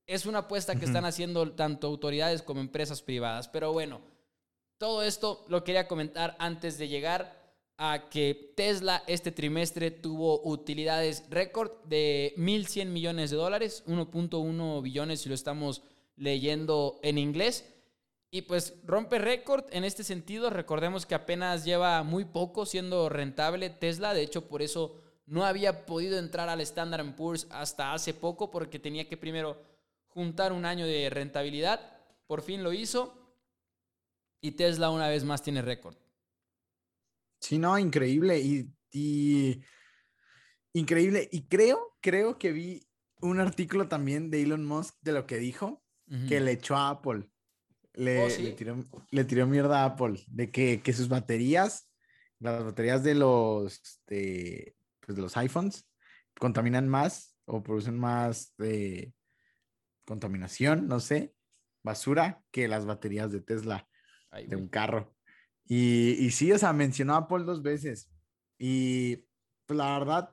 Es 0.08 0.26
una 0.26 0.40
apuesta 0.40 0.76
que 0.76 0.86
están 0.86 1.06
haciendo 1.06 1.52
tanto 1.52 1.88
autoridades 1.88 2.42
como 2.42 2.62
empresas 2.62 3.02
privadas. 3.02 3.48
Pero 3.50 3.74
bueno, 3.74 4.02
todo 4.78 5.04
esto 5.04 5.46
lo 5.50 5.64
quería 5.64 5.88
comentar 5.88 6.36
antes 6.40 6.78
de 6.78 6.88
llegar 6.88 7.38
a 7.78 8.10
que 8.10 8.54
Tesla 8.56 9.04
este 9.06 9.32
trimestre 9.32 9.92
tuvo 9.92 10.42
utilidades 10.48 11.26
récord 11.30 11.72
de 11.84 12.34
1.100 12.38 12.86
millones 12.88 13.30
de 13.30 13.38
dólares, 13.38 13.84
1.1 13.86 14.82
billones 14.82 15.22
si 15.22 15.30
lo 15.30 15.36
estamos 15.36 15.84
leyendo 16.18 17.00
en 17.04 17.18
inglés. 17.18 17.66
Y 18.30 18.42
pues 18.42 18.76
rompe 18.84 19.20
récord 19.20 19.66
en 19.72 19.86
este 19.86 20.04
sentido. 20.04 20.50
Recordemos 20.50 21.06
que 21.06 21.16
apenas 21.16 21.64
lleva 21.64 22.04
muy 22.04 22.26
poco 22.26 22.66
siendo 22.66 23.08
rentable 23.08 23.70
Tesla. 23.70 24.14
De 24.14 24.22
hecho, 24.22 24.50
por 24.50 24.62
eso 24.62 25.02
no 25.26 25.46
había 25.46 25.86
podido 25.86 26.20
entrar 26.20 26.50
al 26.50 26.60
Standard 26.62 27.16
Poor's 27.16 27.48
hasta 27.52 27.94
hace 27.94 28.14
poco 28.14 28.52
porque 28.52 28.80
tenía 28.80 29.08
que 29.08 29.16
primero 29.16 29.62
juntar 30.08 30.52
un 30.52 30.66
año 30.66 30.86
de 30.86 31.10
rentabilidad. 31.10 31.80
Por 32.28 32.42
fin 32.42 32.64
lo 32.64 32.74
hizo. 32.74 33.14
Y 34.42 34.52
Tesla 34.52 34.90
una 34.90 35.08
vez 35.08 35.24
más 35.24 35.42
tiene 35.42 35.62
récord. 35.62 35.96
Sí, 37.40 37.58
no, 37.58 37.80
increíble. 37.80 38.40
Y, 38.40 38.70
y, 38.92 39.62
increíble. 40.74 41.30
Y 41.32 41.44
creo, 41.44 41.98
creo 42.02 42.38
que 42.38 42.52
vi 42.52 42.86
un 43.22 43.40
artículo 43.40 43.88
también 43.88 44.30
de 44.30 44.44
Elon 44.44 44.66
Musk 44.66 44.96
de 45.02 45.14
lo 45.14 45.26
que 45.26 45.38
dijo 45.38 45.82
que 46.28 46.40
le 46.40 46.54
echó 46.54 46.76
a 46.76 46.90
Apple. 46.90 47.30
Le, 47.94 48.24
oh, 48.24 48.28
le, 49.12 49.24
tiró, 49.24 49.48
mierda 49.48 49.82
a 49.82 49.86
Apple 49.86 50.24
de 50.28 50.52
que, 50.52 50.82
que, 50.82 50.94
sus 50.94 51.10
baterías, 51.10 51.92
las 52.40 52.64
baterías 52.64 53.04
de 53.04 53.16
los, 53.16 54.02
de, 54.06 54.76
pues 55.00 55.16
de 55.16 55.22
los 55.22 55.36
iPhones, 55.36 55.90
contaminan 56.40 56.88
más 56.88 57.36
o 57.46 57.64
producen 57.64 57.98
más 57.98 58.54
de 58.58 59.14
contaminación, 60.06 60.88
no 60.88 61.00
sé, 61.00 61.34
basura 61.84 62.44
que 62.52 62.68
las 62.68 62.86
baterías 62.86 63.32
de 63.32 63.42
Tesla, 63.42 63.90
de 64.48 64.56
un 64.56 64.68
carro. 64.68 65.16
Y, 65.66 66.12
y 66.24 66.32
sí, 66.32 66.52
o 66.52 66.58
sea, 66.60 66.74
mencionó 66.74 67.16
a 67.16 67.18
Apple 67.18 67.46
dos 67.46 67.64
veces. 67.64 68.12
Y 68.60 69.28
pues 69.66 69.78
la 69.78 69.98
verdad, 69.98 70.32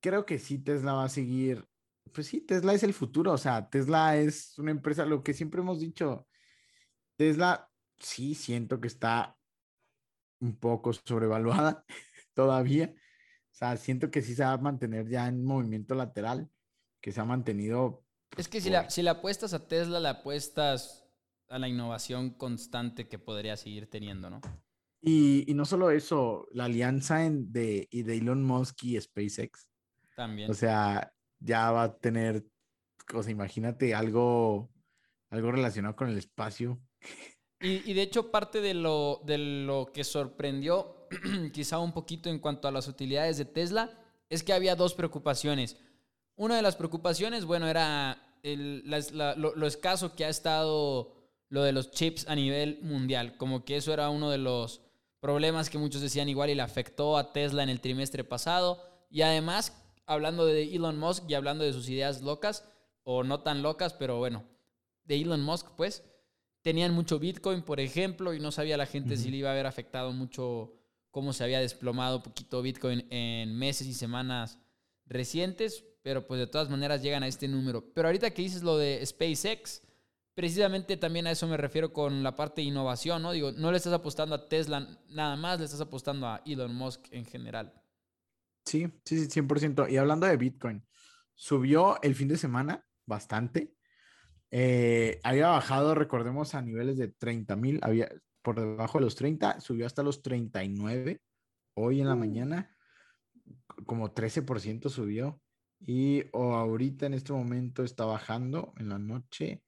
creo 0.00 0.26
que 0.26 0.38
sí 0.38 0.58
Tesla 0.58 0.94
va 0.94 1.04
a 1.04 1.08
seguir 1.08 1.66
pues 2.12 2.26
sí, 2.26 2.40
Tesla 2.40 2.74
es 2.74 2.82
el 2.82 2.94
futuro, 2.94 3.32
o 3.32 3.38
sea, 3.38 3.68
Tesla 3.68 4.16
es 4.16 4.58
una 4.58 4.70
empresa, 4.70 5.04
lo 5.04 5.22
que 5.22 5.34
siempre 5.34 5.60
hemos 5.60 5.80
dicho, 5.80 6.26
Tesla 7.16 7.70
sí 7.98 8.34
siento 8.34 8.80
que 8.80 8.88
está 8.88 9.36
un 10.40 10.56
poco 10.56 10.92
sobrevaluada 10.92 11.84
todavía, 12.34 12.94
o 12.94 13.54
sea, 13.54 13.76
siento 13.76 14.10
que 14.10 14.22
sí 14.22 14.34
se 14.34 14.44
va 14.44 14.52
a 14.52 14.58
mantener 14.58 15.08
ya 15.08 15.26
en 15.26 15.44
movimiento 15.44 15.94
lateral, 15.94 16.50
que 17.00 17.12
se 17.12 17.20
ha 17.20 17.24
mantenido. 17.24 18.04
Es 18.36 18.48
que 18.48 18.60
si, 18.60 18.70
la, 18.70 18.88
si 18.90 19.02
le 19.02 19.10
apuestas 19.10 19.52
a 19.54 19.66
Tesla, 19.66 20.00
le 20.00 20.08
apuestas 20.08 21.06
a 21.48 21.58
la 21.58 21.68
innovación 21.68 22.30
constante 22.30 23.08
que 23.08 23.18
podría 23.18 23.56
seguir 23.56 23.88
teniendo, 23.90 24.30
¿no? 24.30 24.40
Y, 25.02 25.50
y 25.50 25.54
no 25.54 25.64
solo 25.64 25.90
eso, 25.90 26.46
la 26.52 26.66
alianza 26.66 27.24
en, 27.24 27.50
de, 27.52 27.88
y 27.90 28.02
de 28.02 28.18
Elon 28.18 28.44
Musk 28.44 28.84
y 28.84 29.00
SpaceX. 29.00 29.68
También. 30.14 30.50
O 30.50 30.54
sea, 30.54 31.12
ya 31.40 31.70
va 31.72 31.82
a 31.84 31.98
tener, 31.98 32.44
o 33.14 33.22
sea, 33.22 33.32
imagínate 33.32 33.94
algo, 33.94 34.70
algo 35.30 35.52
relacionado 35.52 35.96
con 35.96 36.08
el 36.08 36.18
espacio. 36.18 36.78
Y, 37.60 37.90
y 37.90 37.94
de 37.94 38.02
hecho, 38.02 38.30
parte 38.30 38.60
de 38.60 38.74
lo, 38.74 39.20
de 39.24 39.38
lo 39.38 39.90
que 39.92 40.04
sorprendió 40.04 41.08
quizá 41.52 41.78
un 41.78 41.92
poquito 41.92 42.28
en 42.30 42.38
cuanto 42.38 42.68
a 42.68 42.72
las 42.72 42.88
utilidades 42.88 43.36
de 43.38 43.44
Tesla 43.44 43.90
es 44.28 44.42
que 44.42 44.52
había 44.52 44.76
dos 44.76 44.94
preocupaciones. 44.94 45.76
Una 46.36 46.56
de 46.56 46.62
las 46.62 46.76
preocupaciones, 46.76 47.44
bueno, 47.44 47.68
era 47.68 48.38
el, 48.42 48.82
la- 48.88 49.34
lo, 49.34 49.54
lo 49.54 49.66
escaso 49.66 50.14
que 50.14 50.24
ha 50.24 50.28
estado 50.28 51.16
lo 51.48 51.62
de 51.64 51.72
los 51.72 51.90
chips 51.90 52.28
a 52.28 52.34
nivel 52.36 52.78
mundial. 52.82 53.36
Como 53.36 53.64
que 53.64 53.76
eso 53.76 53.92
era 53.92 54.08
uno 54.08 54.30
de 54.30 54.38
los 54.38 54.82
problemas 55.20 55.68
que 55.68 55.78
muchos 55.78 56.00
decían 56.00 56.28
igual 56.28 56.48
y 56.48 56.54
le 56.54 56.62
afectó 56.62 57.18
a 57.18 57.32
Tesla 57.32 57.62
en 57.62 57.68
el 57.68 57.80
trimestre 57.80 58.24
pasado. 58.24 58.80
Y 59.10 59.22
además, 59.22 59.76
hablando 60.10 60.44
de 60.44 60.74
Elon 60.74 60.98
Musk 60.98 61.24
y 61.28 61.34
hablando 61.34 61.62
de 61.62 61.72
sus 61.72 61.88
ideas 61.88 62.20
locas, 62.20 62.64
o 63.04 63.22
no 63.22 63.40
tan 63.40 63.62
locas, 63.62 63.94
pero 63.94 64.18
bueno, 64.18 64.44
de 65.04 65.20
Elon 65.20 65.40
Musk, 65.40 65.68
pues, 65.76 66.02
tenían 66.62 66.92
mucho 66.92 67.20
Bitcoin, 67.20 67.62
por 67.62 67.78
ejemplo, 67.78 68.34
y 68.34 68.40
no 68.40 68.50
sabía 68.50 68.76
la 68.76 68.86
gente 68.86 69.16
si 69.16 69.30
le 69.30 69.38
iba 69.38 69.50
a 69.50 69.52
haber 69.52 69.66
afectado 69.66 70.12
mucho 70.12 70.74
cómo 71.10 71.32
se 71.32 71.44
había 71.44 71.60
desplomado 71.60 72.16
un 72.16 72.22
poquito 72.22 72.60
Bitcoin 72.60 73.06
en 73.10 73.56
meses 73.56 73.86
y 73.86 73.94
semanas 73.94 74.58
recientes, 75.06 75.84
pero 76.02 76.26
pues 76.26 76.40
de 76.40 76.46
todas 76.48 76.68
maneras 76.70 77.02
llegan 77.02 77.22
a 77.22 77.28
este 77.28 77.46
número. 77.46 77.84
Pero 77.94 78.08
ahorita 78.08 78.30
que 78.32 78.42
dices 78.42 78.62
lo 78.62 78.78
de 78.78 79.04
SpaceX, 79.06 79.82
precisamente 80.34 80.96
también 80.96 81.28
a 81.28 81.30
eso 81.30 81.46
me 81.46 81.56
refiero 81.56 81.92
con 81.92 82.22
la 82.22 82.34
parte 82.34 82.62
de 82.62 82.68
innovación, 82.68 83.22
¿no? 83.22 83.30
Digo, 83.32 83.52
no 83.52 83.70
le 83.70 83.76
estás 83.76 83.92
apostando 83.92 84.34
a 84.34 84.48
Tesla 84.48 84.88
nada 85.08 85.36
más, 85.36 85.58
le 85.58 85.66
estás 85.66 85.80
apostando 85.80 86.26
a 86.26 86.42
Elon 86.44 86.74
Musk 86.74 87.06
en 87.12 87.24
general. 87.24 87.72
Sí, 88.70 88.86
sí, 89.04 89.18
sí, 89.18 89.28
100%. 89.28 89.88
Y 89.90 89.96
hablando 89.96 90.28
de 90.28 90.36
Bitcoin, 90.36 90.86
subió 91.34 92.00
el 92.02 92.14
fin 92.14 92.28
de 92.28 92.36
semana 92.36 92.86
bastante. 93.04 93.74
Eh, 94.52 95.18
había 95.24 95.48
bajado, 95.48 95.96
recordemos, 95.96 96.54
a 96.54 96.62
niveles 96.62 96.96
de 96.96 97.08
30 97.08 97.56
mil, 97.56 97.80
había 97.82 98.08
por 98.42 98.60
debajo 98.60 98.98
de 98.98 99.04
los 99.04 99.16
30, 99.16 99.58
subió 99.58 99.86
hasta 99.86 100.04
los 100.04 100.22
39 100.22 101.20
hoy 101.74 102.00
en 102.00 102.06
la 102.06 102.14
Uh. 102.14 102.18
mañana, 102.18 102.76
como 103.86 104.14
13% 104.14 104.88
subió. 104.88 105.40
Y 105.84 106.24
o 106.32 106.54
ahorita 106.54 107.06
en 107.06 107.14
este 107.14 107.32
momento 107.32 107.82
está 107.82 108.04
bajando 108.04 108.72
en 108.76 108.90
la 108.90 108.98
noche, 108.98 109.64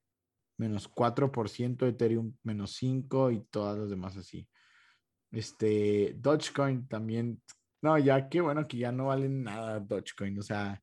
menos 0.58 0.88
4%, 0.88 1.88
Ethereum 1.88 2.36
menos 2.44 2.76
5 2.76 3.32
y 3.32 3.40
todas 3.46 3.78
las 3.78 3.90
demás 3.90 4.16
así. 4.16 4.48
Este, 5.32 6.14
Dogecoin 6.18 6.86
también, 6.86 7.42
no, 7.82 7.98
ya 7.98 8.28
qué 8.28 8.40
bueno 8.40 8.66
que 8.66 8.78
ya 8.78 8.92
no 8.92 9.06
valen 9.06 9.42
nada 9.42 9.80
Dogecoin, 9.80 10.38
o 10.38 10.42
sea, 10.42 10.82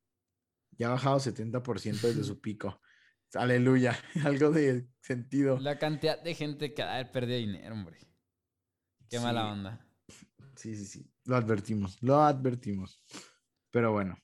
ya 0.72 0.88
ha 0.88 0.92
bajado 0.92 1.20
70% 1.20 2.02
desde 2.02 2.24
su 2.24 2.40
pico. 2.42 2.82
Aleluya, 3.34 3.98
algo 4.26 4.52
de 4.52 4.88
sentido. 5.02 5.60
La 5.60 5.80
cantidad 5.80 6.22
de 6.22 6.36
gente 6.36 6.74
que 6.74 6.84
ha 6.84 7.12
perdido 7.12 7.38
dinero, 7.40 7.74
hombre. 7.74 8.00
Qué 9.10 9.20
mala 9.20 9.52
onda. 9.52 9.86
Sí, 10.56 10.76
sí, 10.76 10.86
sí, 10.86 11.12
lo 11.26 11.38
advertimos, 11.38 11.98
lo 12.02 12.22
advertimos. 12.22 13.02
Pero 13.72 13.92
bueno, 13.94 14.18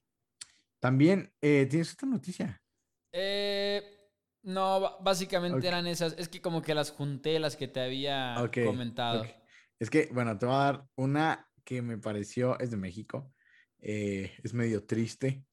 también 0.80 1.34
eh, 1.42 1.66
tienes 1.70 1.92
esta 1.92 2.06
noticia. 2.06 2.62
Eh, 3.14 3.82
no, 4.44 5.00
básicamente 5.02 5.68
eran 5.68 5.88
esas. 5.88 6.14
Es 6.18 6.28
que 6.28 6.42
como 6.42 6.62
que 6.62 6.76
las 6.76 6.92
junté, 6.92 7.40
las 7.40 7.56
que 7.56 7.68
te 7.68 7.80
había 7.80 8.36
comentado. 8.52 9.26
Es 9.80 9.90
que, 9.90 10.10
bueno, 10.14 10.38
te 10.38 10.46
voy 10.46 10.56
a 10.56 10.60
dar 10.60 10.88
una 10.96 11.50
que 11.66 11.82
me 11.82 11.98
pareció, 11.98 12.58
es 12.60 12.72
de 12.72 12.78
México, 12.78 13.34
eh, 13.80 14.32
es 14.44 14.54
medio 14.54 14.86
triste, 14.86 15.44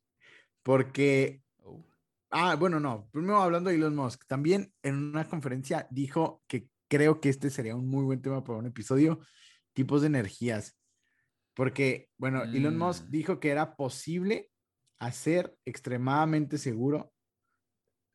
porque 0.62 1.42
Oh. 1.64 1.84
Ah, 2.30 2.56
bueno, 2.56 2.80
no. 2.80 3.08
Primero 3.12 3.42
hablando 3.42 3.68
de 3.70 3.76
Elon 3.76 3.94
Musk, 3.94 4.26
también 4.26 4.72
en 4.82 4.96
una 4.96 5.28
conferencia 5.28 5.86
dijo 5.90 6.42
que 6.48 6.66
creo 6.88 7.20
que 7.20 7.28
este 7.28 7.50
sería 7.50 7.76
un 7.76 7.88
muy 7.88 8.04
buen 8.04 8.22
tema 8.22 8.42
para 8.42 8.58
un 8.58 8.66
episodio, 8.66 9.20
tipos 9.74 10.00
de 10.00 10.06
energías. 10.06 10.76
Porque, 11.54 12.08
bueno, 12.16 12.42
Elon 12.42 12.78
Musk 12.78 13.04
Mm. 13.04 13.10
dijo 13.10 13.38
que 13.38 13.50
era 13.50 13.76
posible 13.76 14.50
hacer 14.98 15.54
extremadamente 15.66 16.56
seguro 16.56 17.12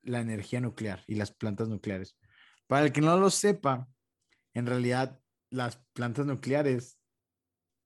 la 0.02 0.20
energía 0.20 0.62
nuclear 0.62 1.04
y 1.06 1.16
las 1.16 1.32
plantas 1.32 1.68
nucleares. 1.70 2.18
Para 2.66 2.86
el 2.86 2.92
que 2.92 3.02
no 3.02 3.16
lo 3.18 3.30
sepa, 3.30 3.88
en 4.56 4.66
realidad 4.66 5.20
las 5.52 5.78
plantas 5.94 6.26
nucleares 6.26 6.97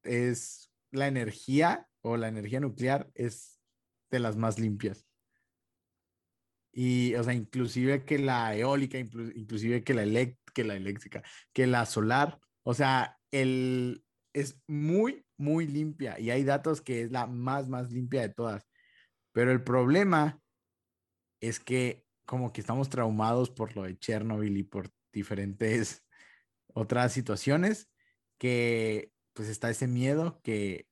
es 0.03 0.71
la 0.91 1.07
energía 1.07 1.89
o 2.01 2.17
la 2.17 2.27
energía 2.27 2.59
nuclear 2.59 3.11
es 3.15 3.61
de 4.09 4.19
las 4.19 4.35
más 4.37 4.59
limpias. 4.59 5.07
Y, 6.73 7.15
o 7.15 7.23
sea, 7.23 7.33
inclusive 7.33 8.05
que 8.05 8.17
la 8.17 8.55
eólica, 8.55 8.97
inclu- 8.97 9.33
inclusive 9.35 9.83
que 9.83 9.93
la, 9.93 10.05
elec- 10.05 10.37
que 10.53 10.63
la 10.63 10.75
eléctrica, 10.75 11.21
que 11.53 11.67
la 11.67 11.85
solar, 11.85 12.39
o 12.63 12.73
sea, 12.73 13.19
el, 13.31 14.05
es 14.33 14.61
muy, 14.67 15.25
muy 15.37 15.67
limpia 15.67 16.17
y 16.19 16.29
hay 16.29 16.43
datos 16.43 16.81
que 16.81 17.01
es 17.01 17.11
la 17.11 17.27
más, 17.27 17.67
más 17.67 17.91
limpia 17.91 18.21
de 18.21 18.29
todas. 18.29 18.69
Pero 19.33 19.51
el 19.51 19.63
problema 19.63 20.41
es 21.41 21.59
que 21.59 22.05
como 22.25 22.53
que 22.53 22.61
estamos 22.61 22.89
traumados 22.89 23.49
por 23.49 23.75
lo 23.75 23.83
de 23.83 23.97
Chernobyl 23.97 24.57
y 24.57 24.63
por 24.63 24.91
diferentes 25.11 26.05
otras 26.73 27.13
situaciones 27.13 27.89
que 28.37 29.11
pues 29.33 29.49
está 29.49 29.69
ese 29.69 29.87
miedo 29.87 30.41
que, 30.43 30.87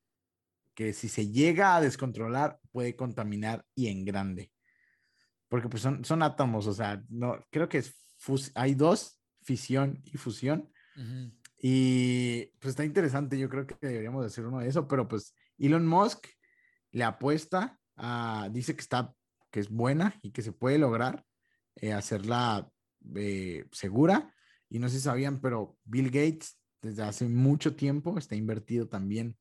que 0.73 0.93
si 0.93 1.09
se 1.09 1.27
llega 1.27 1.75
a 1.75 1.81
descontrolar 1.81 2.59
puede 2.71 2.95
contaminar 2.95 3.65
y 3.75 3.87
en 3.87 4.05
grande. 4.05 4.51
Porque 5.47 5.67
pues 5.67 5.81
son, 5.81 6.05
son 6.05 6.21
átomos, 6.21 6.67
o 6.67 6.73
sea, 6.73 7.03
no, 7.09 7.45
creo 7.49 7.67
que 7.69 7.79
es 7.79 7.95
hay 8.55 8.75
dos, 8.75 9.19
fisión 9.41 10.01
y 10.05 10.17
fusión. 10.17 10.71
Y 11.57 12.47
pues 12.59 12.71
está 12.71 12.83
interesante, 12.83 13.39
yo 13.39 13.49
creo 13.49 13.65
que 13.65 13.75
deberíamos 13.79 14.21
de 14.21 14.27
hacer 14.27 14.45
uno 14.45 14.59
de 14.59 14.67
eso, 14.67 14.87
pero 14.87 15.07
pues 15.07 15.33
Elon 15.57 15.87
Musk 15.87 16.27
le 16.91 17.05
apuesta 17.05 17.79
a, 17.95 18.49
dice 18.51 18.75
que 18.75 18.81
está, 18.81 19.13
que 19.49 19.61
es 19.61 19.69
buena 19.69 20.17
y 20.21 20.31
que 20.31 20.41
se 20.41 20.51
puede 20.51 20.77
lograr 20.77 21.25
eh, 21.75 21.93
hacerla 21.93 22.69
eh, 23.15 23.65
segura. 23.71 24.33
Y 24.69 24.79
no 24.79 24.89
sé 24.89 24.97
si 24.97 25.03
sabían, 25.03 25.39
pero 25.39 25.77
Bill 25.85 26.11
Gates 26.11 26.58
desde 26.81 27.03
hace 27.03 27.25
mucho 27.29 27.75
tiempo 27.75 28.17
está 28.17 28.35
invertido 28.35 28.87
también 28.87 29.37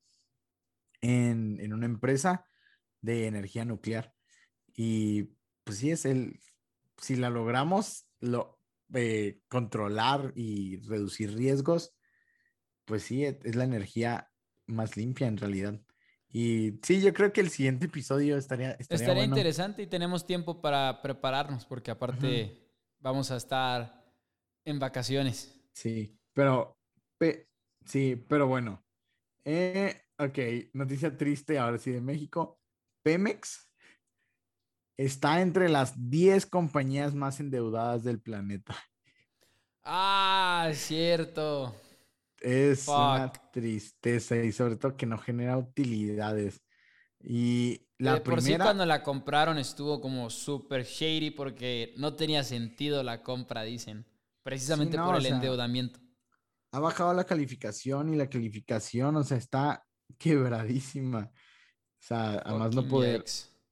en, 1.01 1.59
en 1.59 1.73
una 1.73 1.85
empresa 1.85 2.45
de 3.01 3.27
energía 3.27 3.65
nuclear. 3.65 4.13
Y 4.75 5.35
pues 5.63 5.77
sí, 5.79 5.91
es 5.91 6.05
el, 6.05 6.39
si 6.97 7.15
la 7.15 7.29
logramos 7.29 8.07
lo, 8.19 8.59
eh, 8.93 9.41
controlar 9.49 10.33
y 10.35 10.81
reducir 10.81 11.35
riesgos, 11.35 11.95
pues 12.85 13.03
sí, 13.03 13.25
e- 13.25 13.39
es 13.43 13.55
la 13.55 13.63
energía 13.65 14.31
más 14.67 14.97
limpia 14.97 15.27
en 15.27 15.37
realidad. 15.37 15.81
Y 16.29 16.79
sí, 16.83 17.01
yo 17.01 17.13
creo 17.13 17.33
que 17.33 17.41
el 17.41 17.49
siguiente 17.49 17.87
episodio 17.87 18.37
estaría, 18.37 18.71
estaría, 18.71 19.07
Estaría 19.07 19.13
bueno. 19.13 19.35
interesante 19.35 19.83
y 19.83 19.87
tenemos 19.87 20.25
tiempo 20.25 20.61
para 20.61 21.01
prepararnos 21.01 21.65
porque 21.65 21.91
aparte 21.91 22.71
vamos 22.99 23.31
a 23.31 23.37
estar 23.37 24.05
en 24.65 24.79
vacaciones. 24.79 25.55
Sí, 25.73 26.19
pero, 26.33 26.78
pe- 27.19 27.49
sí, 27.85 28.15
pero 28.29 28.47
bueno. 28.47 28.83
Eh, 29.45 30.01
ok, 30.19 30.39
noticia 30.73 31.17
triste 31.17 31.59
ahora 31.59 31.79
sí 31.79 31.91
de 31.91 32.01
México. 32.01 32.59
Pemex 33.03 33.71
está 34.97 35.41
entre 35.41 35.69
las 35.69 35.93
10 36.09 36.45
compañías 36.45 37.15
más 37.15 37.39
endeudadas 37.39 38.03
del 38.03 38.21
planeta. 38.21 38.75
Ah, 39.83 40.67
es 40.71 40.77
cierto. 40.79 41.75
Es 42.41 42.87
una 42.97 43.31
tristeza 43.51 44.35
y 44.37 44.51
sobre 44.51 44.77
todo 44.77 44.95
que 44.95 45.05
no 45.05 45.17
genera 45.17 45.57
utilidades. 45.57 46.61
Y 47.21 47.87
la 47.97 48.13
de 48.15 48.21
por 48.21 48.41
sí 48.41 48.47
primera, 48.47 48.63
cuando 48.63 48.85
la 48.85 49.03
compraron 49.03 49.57
estuvo 49.57 49.99
como 50.01 50.29
super 50.29 50.85
shady 50.85 51.31
porque 51.31 51.93
no 51.97 52.15
tenía 52.15 52.43
sentido 52.43 53.03
la 53.03 53.23
compra, 53.23 53.63
dicen. 53.63 54.05
Precisamente 54.43 54.97
no, 54.97 55.05
por 55.05 55.15
el 55.15 55.21
sea, 55.21 55.35
endeudamiento. 55.35 55.99
Ha 56.71 56.79
bajado 56.79 57.13
la 57.13 57.25
calificación 57.25 58.13
y 58.13 58.17
la 58.17 58.29
calificación, 58.29 59.15
o 59.15 59.23
sea, 59.23 59.37
está 59.37 59.87
quebradísima. 60.17 61.31
O 61.33 62.01
sea, 62.01 62.39
además 62.45 62.75
no 62.75 62.87
poder. 62.87 63.23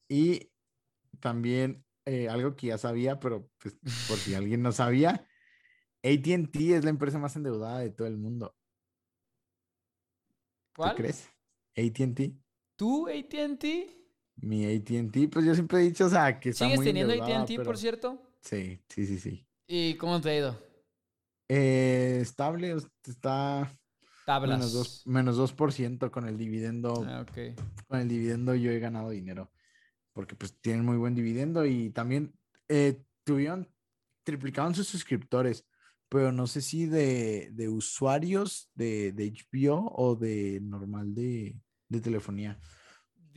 Y 0.10 0.52
también 1.20 1.86
eh, 2.06 2.30
algo 2.30 2.56
que 2.56 2.68
ya 2.68 2.78
sabía, 2.78 3.20
pero 3.20 3.50
pues, 3.58 3.76
por 4.08 4.18
si 4.18 4.36
alguien 4.36 4.62
no 4.62 4.72
sabía, 4.72 5.28
ATT 6.04 6.56
es 6.76 6.84
la 6.84 6.90
empresa 6.90 7.20
más 7.20 7.36
endeudada 7.36 7.80
de 7.80 7.90
todo 7.92 8.08
el 8.08 8.18
mundo. 8.18 8.56
¿Tú 10.74 10.82
¿Cuál? 10.84 10.96
crees? 10.96 11.30
ATT. 11.76 12.34
¿Tú, 12.76 13.08
ATT? 13.08 13.64
Mi 14.38 14.66
ATT, 14.66 15.30
pues 15.32 15.46
yo 15.46 15.56
siempre 15.56 15.80
he 15.80 15.84
dicho, 15.84 16.06
o 16.06 16.10
sea, 16.10 16.40
que 16.40 16.50
está 16.50 16.66
¿Sigues 16.66 16.78
muy 16.78 16.86
teniendo 16.86 17.14
ATT, 17.14 17.48
pero- 17.56 17.64
por 17.64 17.78
cierto? 17.78 18.22
Sí, 18.42 18.80
sí, 18.88 19.06
sí, 19.08 19.20
sí. 19.20 19.48
¿Y 19.68 19.96
cómo 19.96 20.22
te 20.22 20.30
ha 20.30 20.38
ido? 20.38 20.67
Eh, 21.50 22.20
estable, 22.22 22.76
está 23.06 23.72
Tablas. 24.26 24.60
menos 24.60 24.74
2%, 24.74 25.06
menos 25.06 25.38
2% 25.38 26.12
con 26.12 26.28
el 26.28 26.38
dividendo. 26.38 27.06
Ah, 27.08 27.22
ok. 27.22 27.56
Con 27.88 28.00
el 28.00 28.08
dividendo 28.08 28.56
yo 28.56 28.72
he 28.72 28.80
ganado 28.80 29.10
dinero. 29.10 29.52
Porque 30.14 30.36
pues 30.36 30.60
tienen 30.60 30.84
muy 30.86 30.98
buen 30.98 31.16
dividendo 31.16 31.66
y 31.66 31.92
también 31.92 32.34
eh, 32.68 33.04
tuvieron, 33.24 33.72
triplicaron 34.24 34.74
sus 34.76 34.88
suscriptores. 34.88 35.66
Pero 36.10 36.32
no 36.32 36.48
sé 36.48 36.62
si 36.62 36.86
de, 36.86 37.50
de 37.52 37.68
usuarios 37.70 38.70
de, 38.74 39.12
de 39.12 39.32
HBO 39.32 39.92
o 39.94 40.16
de 40.16 40.60
normal 40.62 41.14
de, 41.14 41.60
de 41.90 42.02
telefonía. 42.02 42.58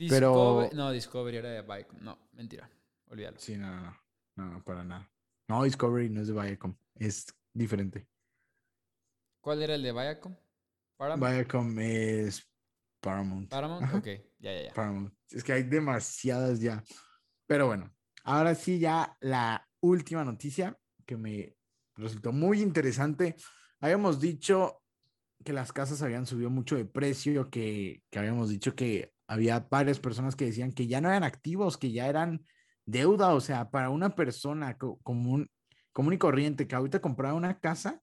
Pero- 0.09 0.69
No, 0.73 0.91
Discovery 0.91 1.37
era 1.37 1.49
de 1.49 1.61
Viacom. 1.61 1.99
No, 2.01 2.29
mentira. 2.31 2.69
Olvídalo. 3.07 3.37
Sí, 3.39 3.57
no, 3.57 3.69
no, 4.37 4.51
no, 4.51 4.63
para 4.63 4.83
nada. 4.83 5.11
No, 5.49 5.63
Discovery 5.63 6.09
no 6.09 6.21
es 6.21 6.27
de 6.27 6.33
Viacom, 6.33 6.73
es 6.95 7.25
diferente. 7.53 8.07
¿Cuál 9.41 9.63
era 9.63 9.75
el 9.75 9.83
de 9.83 9.91
Viacom? 9.91 10.35
Paramount. 10.97 11.33
Viacom 11.33 11.79
es 11.79 12.47
Paramount. 13.01 13.49
Paramount. 13.49 13.83
Ajá. 13.83 13.97
Ok, 13.97 14.05
ya, 14.39 14.53
ya, 14.53 14.61
ya. 14.65 14.73
Paramount. 14.73 15.13
Es 15.29 15.43
que 15.43 15.53
hay 15.53 15.63
demasiadas 15.63 16.59
ya. 16.59 16.83
Pero 17.47 17.67
bueno, 17.67 17.91
ahora 18.23 18.53
sí 18.55 18.79
ya 18.79 19.17
la 19.19 19.67
última 19.81 20.23
noticia 20.23 20.77
que 21.05 21.17
me 21.17 21.57
resultó 21.95 22.31
muy 22.31 22.61
interesante. 22.61 23.35
Habíamos 23.79 24.19
dicho 24.21 24.83
que 25.43 25.53
las 25.53 25.73
casas 25.73 26.03
habían 26.03 26.27
subido 26.27 26.51
mucho 26.51 26.75
de 26.75 26.85
precio, 26.85 27.49
que, 27.49 28.03
que 28.11 28.19
habíamos 28.19 28.49
dicho 28.49 28.75
que 28.75 29.11
había 29.27 29.59
varias 29.71 29.99
personas 29.99 30.35
que 30.35 30.45
decían 30.45 30.71
que 30.71 30.85
ya 30.85 31.01
no 31.01 31.09
eran 31.09 31.23
activos, 31.23 31.77
que 31.77 31.91
ya 31.91 32.07
eran 32.07 32.45
deuda. 32.85 33.33
O 33.33 33.41
sea, 33.41 33.71
para 33.71 33.89
una 33.89 34.13
persona 34.13 34.77
co- 34.77 34.99
común, 35.01 35.49
común 35.93 36.13
y 36.13 36.17
corriente 36.17 36.67
que 36.67 36.75
ahorita 36.75 37.01
comprara 37.01 37.33
una 37.33 37.59
casa, 37.59 38.01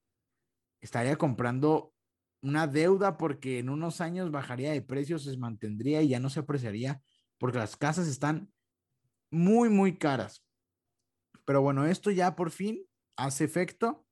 estaría 0.81 1.17
comprando 1.17 1.95
una 2.43 2.67
deuda 2.67 3.17
porque 3.17 3.59
en 3.59 3.69
unos 3.69 4.01
años 4.01 4.31
bajaría 4.31 4.73
de 4.73 4.83
precio, 4.83 5.19
se 5.19 5.37
mantendría 5.37 6.03
y 6.03 6.09
ya 6.09 6.21
no 6.21 6.31
se 6.31 6.41
apreciaría 6.41 7.03
porque 7.39 7.59
las 7.59 7.77
casas 7.77 8.07
están 8.07 8.53
muy, 9.31 9.69
muy 9.69 9.99
caras. 9.99 10.45
Pero 11.45 11.63
bueno, 11.63 11.87
esto 11.87 12.11
ya 12.11 12.37
por 12.37 12.51
fin 12.51 12.85
hace 13.17 13.45
efecto 13.45 14.07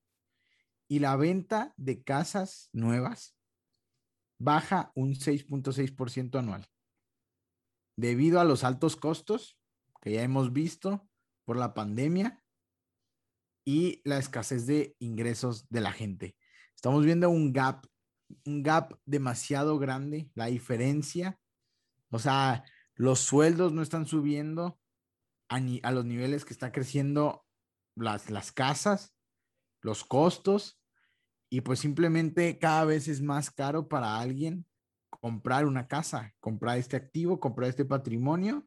y 0.88 1.00
la 1.00 1.16
venta 1.16 1.74
de 1.76 2.02
casas 2.02 2.70
nuevas 2.72 3.36
baja 4.38 4.92
un 4.94 5.14
6.6% 5.14 6.38
anual 6.38 6.66
debido 7.96 8.40
a 8.40 8.44
los 8.44 8.64
altos 8.64 8.96
costos 8.96 9.58
que 10.02 10.12
ya 10.12 10.22
hemos 10.22 10.52
visto 10.52 11.08
por 11.44 11.56
la 11.56 11.74
pandemia 11.74 12.42
y 13.66 14.00
la 14.04 14.16
escasez 14.16 14.66
de 14.66 14.96
ingresos 15.00 15.68
de 15.68 15.80
la 15.82 15.92
gente. 15.92 16.36
Estamos 16.74 17.04
viendo 17.04 17.28
un 17.28 17.52
gap, 17.52 17.84
un 18.46 18.62
gap 18.62 18.98
demasiado 19.04 19.78
grande, 19.78 20.30
la 20.34 20.46
diferencia. 20.46 21.38
O 22.10 22.18
sea, 22.18 22.64
los 22.94 23.18
sueldos 23.18 23.72
no 23.72 23.82
están 23.82 24.06
subiendo 24.06 24.78
a, 25.48 25.56
a 25.82 25.90
los 25.90 26.04
niveles 26.04 26.44
que 26.44 26.54
está 26.54 26.70
creciendo 26.70 27.44
las, 27.96 28.30
las 28.30 28.52
casas, 28.52 29.14
los 29.82 30.04
costos, 30.04 30.80
y 31.50 31.62
pues 31.62 31.80
simplemente 31.80 32.58
cada 32.58 32.84
vez 32.84 33.08
es 33.08 33.20
más 33.20 33.50
caro 33.50 33.88
para 33.88 34.18
alguien 34.18 34.64
comprar 35.20 35.66
una 35.66 35.88
casa, 35.88 36.34
comprar 36.40 36.78
este 36.78 36.96
activo, 36.96 37.40
comprar 37.40 37.68
este 37.68 37.84
patrimonio. 37.84 38.66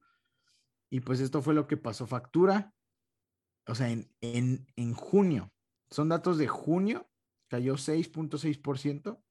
Y 0.90 1.02
pues 1.02 1.20
esto 1.20 1.42
fue 1.42 1.54
lo 1.54 1.68
que 1.68 1.78
pasó 1.78 2.08
factura. 2.08 2.74
O 3.70 3.76
sea, 3.76 3.90
en, 3.90 4.12
en, 4.22 4.68
en 4.76 4.94
junio, 4.94 5.54
son 5.92 6.10
datos 6.10 6.38
de 6.38 6.48
junio, 6.48 7.10
cayó 7.48 7.76
6.6%. 7.76 9.24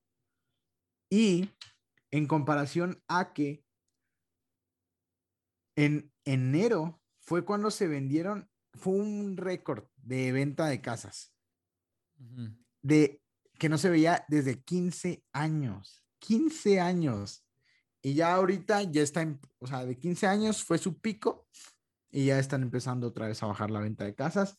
Y 1.11 1.51
en 2.11 2.27
comparación 2.27 3.03
a 3.09 3.33
que 3.33 3.65
en 5.77 6.13
enero 6.25 7.01
fue 7.21 7.45
cuando 7.45 7.71
se 7.71 7.87
vendieron, 7.87 8.51
fue 8.75 8.95
un 8.95 9.37
récord 9.37 9.85
de 9.97 10.33
venta 10.33 10.67
de 10.67 10.81
casas, 10.81 11.35
de 12.83 13.23
que 13.59 13.69
no 13.69 13.79
se 13.79 13.91
veía 13.91 14.25
desde 14.29 14.63
15 14.63 15.25
años, 15.33 16.05
15 16.21 16.81
años. 16.81 17.45
Y 18.03 18.15
ya 18.15 18.35
ahorita 18.35 18.83
ya 18.85 19.03
está, 19.03 19.23
en- 19.23 19.41
o 19.59 19.67
sea, 19.67 19.85
de 19.85 19.99
15 19.99 20.27
años 20.27 20.63
fue 20.65 20.79
su 20.79 21.01
pico 21.01 21.49
y 22.11 22.27
ya 22.27 22.39
están 22.39 22.63
empezando 22.63 23.07
otra 23.07 23.29
vez 23.29 23.43
a 23.43 23.47
bajar 23.47 23.71
la 23.71 23.81
venta 23.81 24.05
de 24.05 24.15
casas. 24.15 24.59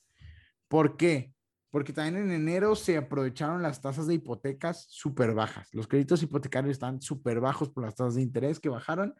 ¿Por 0.67 0.97
qué? 0.97 1.33
Porque 1.71 1.93
también 1.93 2.23
en 2.23 2.31
enero 2.31 2.75
se 2.75 2.97
aprovecharon 2.97 3.61
las 3.61 3.81
tasas 3.81 4.07
de 4.07 4.15
hipotecas 4.15 4.85
súper 4.89 5.33
bajas. 5.33 5.73
Los 5.73 5.87
créditos 5.87 6.23
hipotecarios 6.23 6.73
están 6.73 7.01
súper 7.01 7.39
bajos 7.39 7.69
por 7.69 7.83
las 7.83 7.95
tasas 7.95 8.15
de 8.15 8.21
interés 8.21 8.59
que 8.59 8.69
bajaron. 8.69 9.15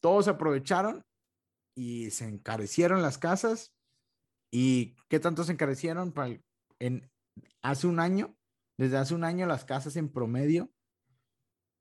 Todos 0.00 0.28
aprovecharon 0.28 1.04
y 1.74 2.10
se 2.10 2.26
encarecieron 2.26 3.02
las 3.02 3.18
casas. 3.18 3.74
¿Y 4.50 4.96
qué 5.08 5.20
tanto 5.20 5.44
se 5.44 5.52
encarecieron? 5.52 6.12
En, 6.78 7.10
hace 7.62 7.86
un 7.86 8.00
año, 8.00 8.36
desde 8.76 8.96
hace 8.96 9.14
un 9.14 9.24
año 9.24 9.46
las 9.46 9.64
casas 9.64 9.96
en 9.96 10.08
promedio, 10.08 10.72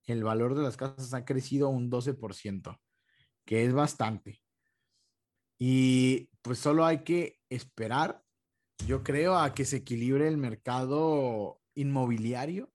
el 0.05 0.23
valor 0.23 0.55
de 0.55 0.63
las 0.63 0.77
casas 0.77 1.13
ha 1.13 1.25
crecido 1.25 1.69
un 1.69 1.89
12%, 1.89 2.79
que 3.45 3.65
es 3.65 3.73
bastante. 3.73 4.41
Y 5.59 6.29
pues 6.41 6.59
solo 6.59 6.85
hay 6.85 7.03
que 7.03 7.39
esperar, 7.49 8.23
yo 8.85 9.03
creo, 9.03 9.37
a 9.37 9.53
que 9.53 9.65
se 9.65 9.77
equilibre 9.77 10.27
el 10.27 10.37
mercado 10.37 11.61
inmobiliario. 11.75 12.71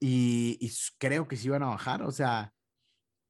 Y, 0.00 0.70
creo 0.98 1.26
que 1.26 1.36
sí 1.36 1.48
van 1.48 1.62
a 1.62 1.68
bajar. 1.68 2.02
O 2.02 2.10
sea, 2.12 2.54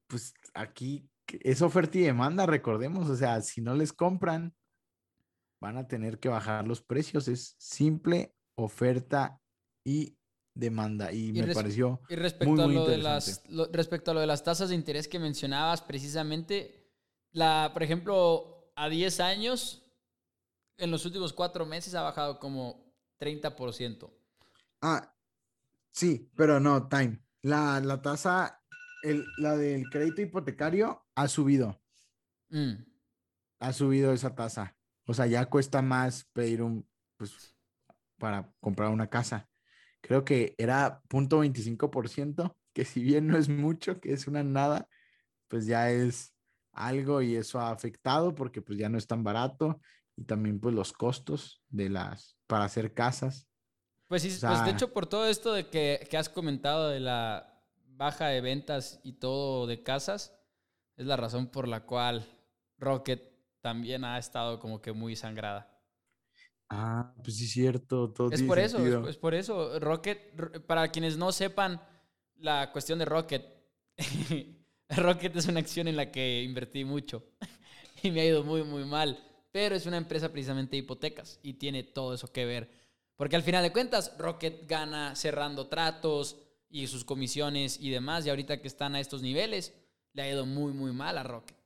pues 0.07 0.33
aquí 0.53 1.09
es 1.29 1.61
oferta 1.61 1.97
y 1.97 2.01
demanda, 2.01 2.45
recordemos. 2.45 3.09
O 3.09 3.15
sea, 3.15 3.41
si 3.41 3.61
no 3.61 3.75
les 3.75 3.93
compran, 3.93 4.55
van 5.61 5.77
a 5.77 5.87
tener 5.87 6.19
que 6.19 6.29
bajar 6.29 6.67
los 6.67 6.81
precios. 6.81 7.27
Es 7.27 7.55
simple 7.59 8.35
oferta 8.57 9.39
y 9.85 10.17
demanda. 10.55 11.11
Y, 11.13 11.29
Y 11.29 11.33
me 11.43 11.53
pareció 11.53 12.01
Y 12.09 12.15
respecto, 12.15 12.53
Muy, 12.53 12.61
a 12.61 12.65
muy 12.65 12.75
lo 12.75 12.87
de 12.87 12.97
las, 12.97 13.27
interesante. 13.27 13.53
lo- 13.55 13.71
respecto 13.71 14.11
a 14.11 14.13
lo 14.15 14.19
de 14.19 14.27
las 14.27 14.43
tasas 14.43 14.69
de 14.69 14.75
interés 14.75 15.07
que 15.07 15.19
mencionabas 15.19 15.81
precisamente, 15.81 16.76
la, 17.33 17.71
por 17.73 17.83
ejemplo, 17.83 18.71
a 18.75 18.89
10 18.89 19.19
años, 19.19 19.83
en 20.77 20.91
los 20.91 21.05
últimos 21.05 21.33
cuatro 21.33 21.65
meses 21.65 21.95
ha 21.95 22.01
bajado 22.03 22.39
como 22.39 22.93
30%. 23.19 24.11
Ah, 24.81 25.13
sí, 25.91 26.31
pero 26.35 26.59
no, 26.59 26.87
time. 26.87 27.19
La, 27.41 27.79
la 27.79 28.01
tasa, 28.01 28.61
el, 29.03 29.25
la 29.37 29.55
del 29.57 29.89
crédito 29.89 30.21
hipotecario 30.21 31.05
ha 31.15 31.27
subido, 31.27 31.81
Mm. 32.49 32.85
ha 33.59 33.73
subido 33.73 34.13
esa 34.13 34.35
tasa. 34.35 34.77
O 35.05 35.13
sea, 35.13 35.25
ya 35.27 35.45
cuesta 35.49 35.81
más 35.81 36.25
pedir 36.33 36.61
un, 36.61 36.87
pues, 37.17 37.55
para 38.17 38.53
comprar 38.59 38.89
una 38.89 39.09
casa. 39.09 39.49
Creo 40.01 40.23
que 40.23 40.55
era 40.57 41.01
0.25%, 41.09 42.55
que 42.73 42.85
si 42.85 43.01
bien 43.03 43.27
no 43.27 43.37
es 43.37 43.49
mucho, 43.49 43.99
que 43.99 44.13
es 44.13 44.27
una 44.27 44.43
nada, 44.43 44.87
pues 45.47 45.65
ya 45.65 45.89
es 45.91 46.36
algo 46.77 47.21
y 47.21 47.35
eso 47.35 47.59
ha 47.59 47.71
afectado 47.71 48.35
porque 48.35 48.61
pues 48.61 48.77
ya 48.77 48.89
no 48.89 48.97
es 48.97 49.07
tan 49.07 49.23
barato 49.23 49.79
y 50.15 50.23
también 50.23 50.59
pues 50.59 50.73
los 50.73 50.93
costos 50.93 51.61
de 51.69 51.89
las, 51.89 52.37
para 52.47 52.65
hacer 52.65 52.93
casas. 52.93 53.47
Pues 54.07 54.21
sí, 54.21 54.29
O 54.29 54.47
pues 54.47 54.63
de 54.63 54.71
hecho 54.71 54.93
por 54.93 55.05
todo 55.05 55.27
esto 55.27 55.53
de 55.53 55.69
que, 55.69 56.07
que 56.09 56.17
has 56.17 56.29
comentado 56.29 56.89
de 56.89 56.99
la 56.99 57.61
baja 57.85 58.27
de 58.27 58.41
ventas 58.41 58.99
y 59.03 59.13
todo 59.13 59.67
de 59.67 59.83
casas, 59.83 60.33
es 60.95 61.05
la 61.05 61.17
razón 61.17 61.47
por 61.47 61.67
la 61.67 61.85
cual 61.85 62.25
Rocket 62.77 63.21
también 63.61 64.05
ha 64.05 64.17
estado 64.17 64.59
como 64.59 64.81
que 64.81 64.93
muy 64.93 65.15
sangrada. 65.15 65.73
Ah, 66.69 67.13
pues 67.23 67.37
sí 67.37 67.45
es 67.45 67.51
cierto, 67.51 68.11
todo 68.11 68.29
Es 68.29 68.35
tiene 68.35 68.47
por 68.47 68.59
eso, 68.59 69.07
es, 69.07 69.17
por 69.17 69.33
eso. 69.33 69.79
Rocket, 69.79 70.65
para 70.65 70.89
quienes 70.89 71.17
no 71.17 71.31
sepan 71.31 71.81
la 72.35 72.71
cuestión 72.71 72.99
de 72.99 73.05
Rocket, 73.05 73.45
Rocket 74.97 75.35
es 75.35 75.47
una 75.47 75.59
acción 75.59 75.87
en 75.87 75.95
la 75.95 76.11
que 76.11 76.43
invertí 76.43 76.85
mucho 76.85 77.23
y 78.03 78.11
me 78.11 78.21
ha 78.21 78.25
ido 78.25 78.43
muy, 78.43 78.63
muy 78.63 78.85
mal. 78.85 79.23
Pero 79.51 79.75
es 79.75 79.85
una 79.85 79.97
empresa 79.97 80.31
precisamente 80.31 80.71
de 80.71 80.83
hipotecas 80.83 81.39
y 81.41 81.53
tiene 81.53 81.83
todo 81.83 82.13
eso 82.13 82.31
que 82.31 82.45
ver. 82.45 82.69
Porque 83.15 83.35
al 83.35 83.43
final 83.43 83.63
de 83.63 83.71
cuentas, 83.71 84.13
Rocket 84.17 84.67
gana 84.67 85.15
cerrando 85.15 85.67
tratos 85.67 86.37
y 86.69 86.85
sus 86.87 87.03
comisiones 87.03 87.79
y 87.79 87.89
demás. 87.89 88.25
Y 88.25 88.29
ahorita 88.29 88.61
que 88.61 88.67
están 88.67 88.93
a 88.95 88.99
estos 88.99 89.21
niveles, 89.21 89.73
le 90.13 90.21
ha 90.21 90.29
ido 90.29 90.45
muy, 90.45 90.73
muy 90.73 90.91
mal 90.91 91.17
a 91.17 91.23
Rocket. 91.23 91.57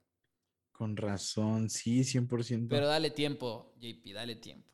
Con 0.72 0.96
razón, 0.96 1.70
sí, 1.70 2.02
100%. 2.02 2.68
Pero 2.70 2.88
dale 2.88 3.12
tiempo, 3.12 3.74
JP, 3.80 4.14
dale 4.14 4.36
tiempo. 4.36 4.71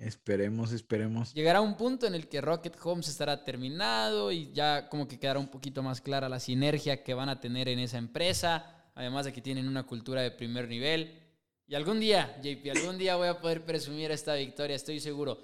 Esperemos, 0.00 0.72
esperemos. 0.72 1.34
Llegará 1.34 1.60
un 1.60 1.76
punto 1.76 2.06
en 2.06 2.14
el 2.14 2.26
que 2.26 2.40
Rocket 2.40 2.74
Homes 2.82 3.06
estará 3.08 3.44
terminado 3.44 4.32
y 4.32 4.50
ya 4.50 4.88
como 4.88 5.06
que 5.06 5.18
quedará 5.18 5.38
un 5.38 5.48
poquito 5.48 5.82
más 5.82 6.00
clara 6.00 6.26
la 6.30 6.40
sinergia 6.40 7.04
que 7.04 7.12
van 7.12 7.28
a 7.28 7.38
tener 7.38 7.68
en 7.68 7.78
esa 7.78 7.98
empresa, 7.98 8.90
además 8.94 9.26
de 9.26 9.34
que 9.34 9.42
tienen 9.42 9.68
una 9.68 9.82
cultura 9.82 10.22
de 10.22 10.30
primer 10.30 10.68
nivel. 10.68 11.20
Y 11.66 11.74
algún 11.74 12.00
día, 12.00 12.34
JP, 12.42 12.70
algún 12.78 12.96
día 12.96 13.16
voy 13.16 13.28
a 13.28 13.38
poder 13.40 13.62
presumir 13.66 14.10
esta 14.10 14.34
victoria, 14.34 14.74
estoy 14.74 15.00
seguro. 15.00 15.38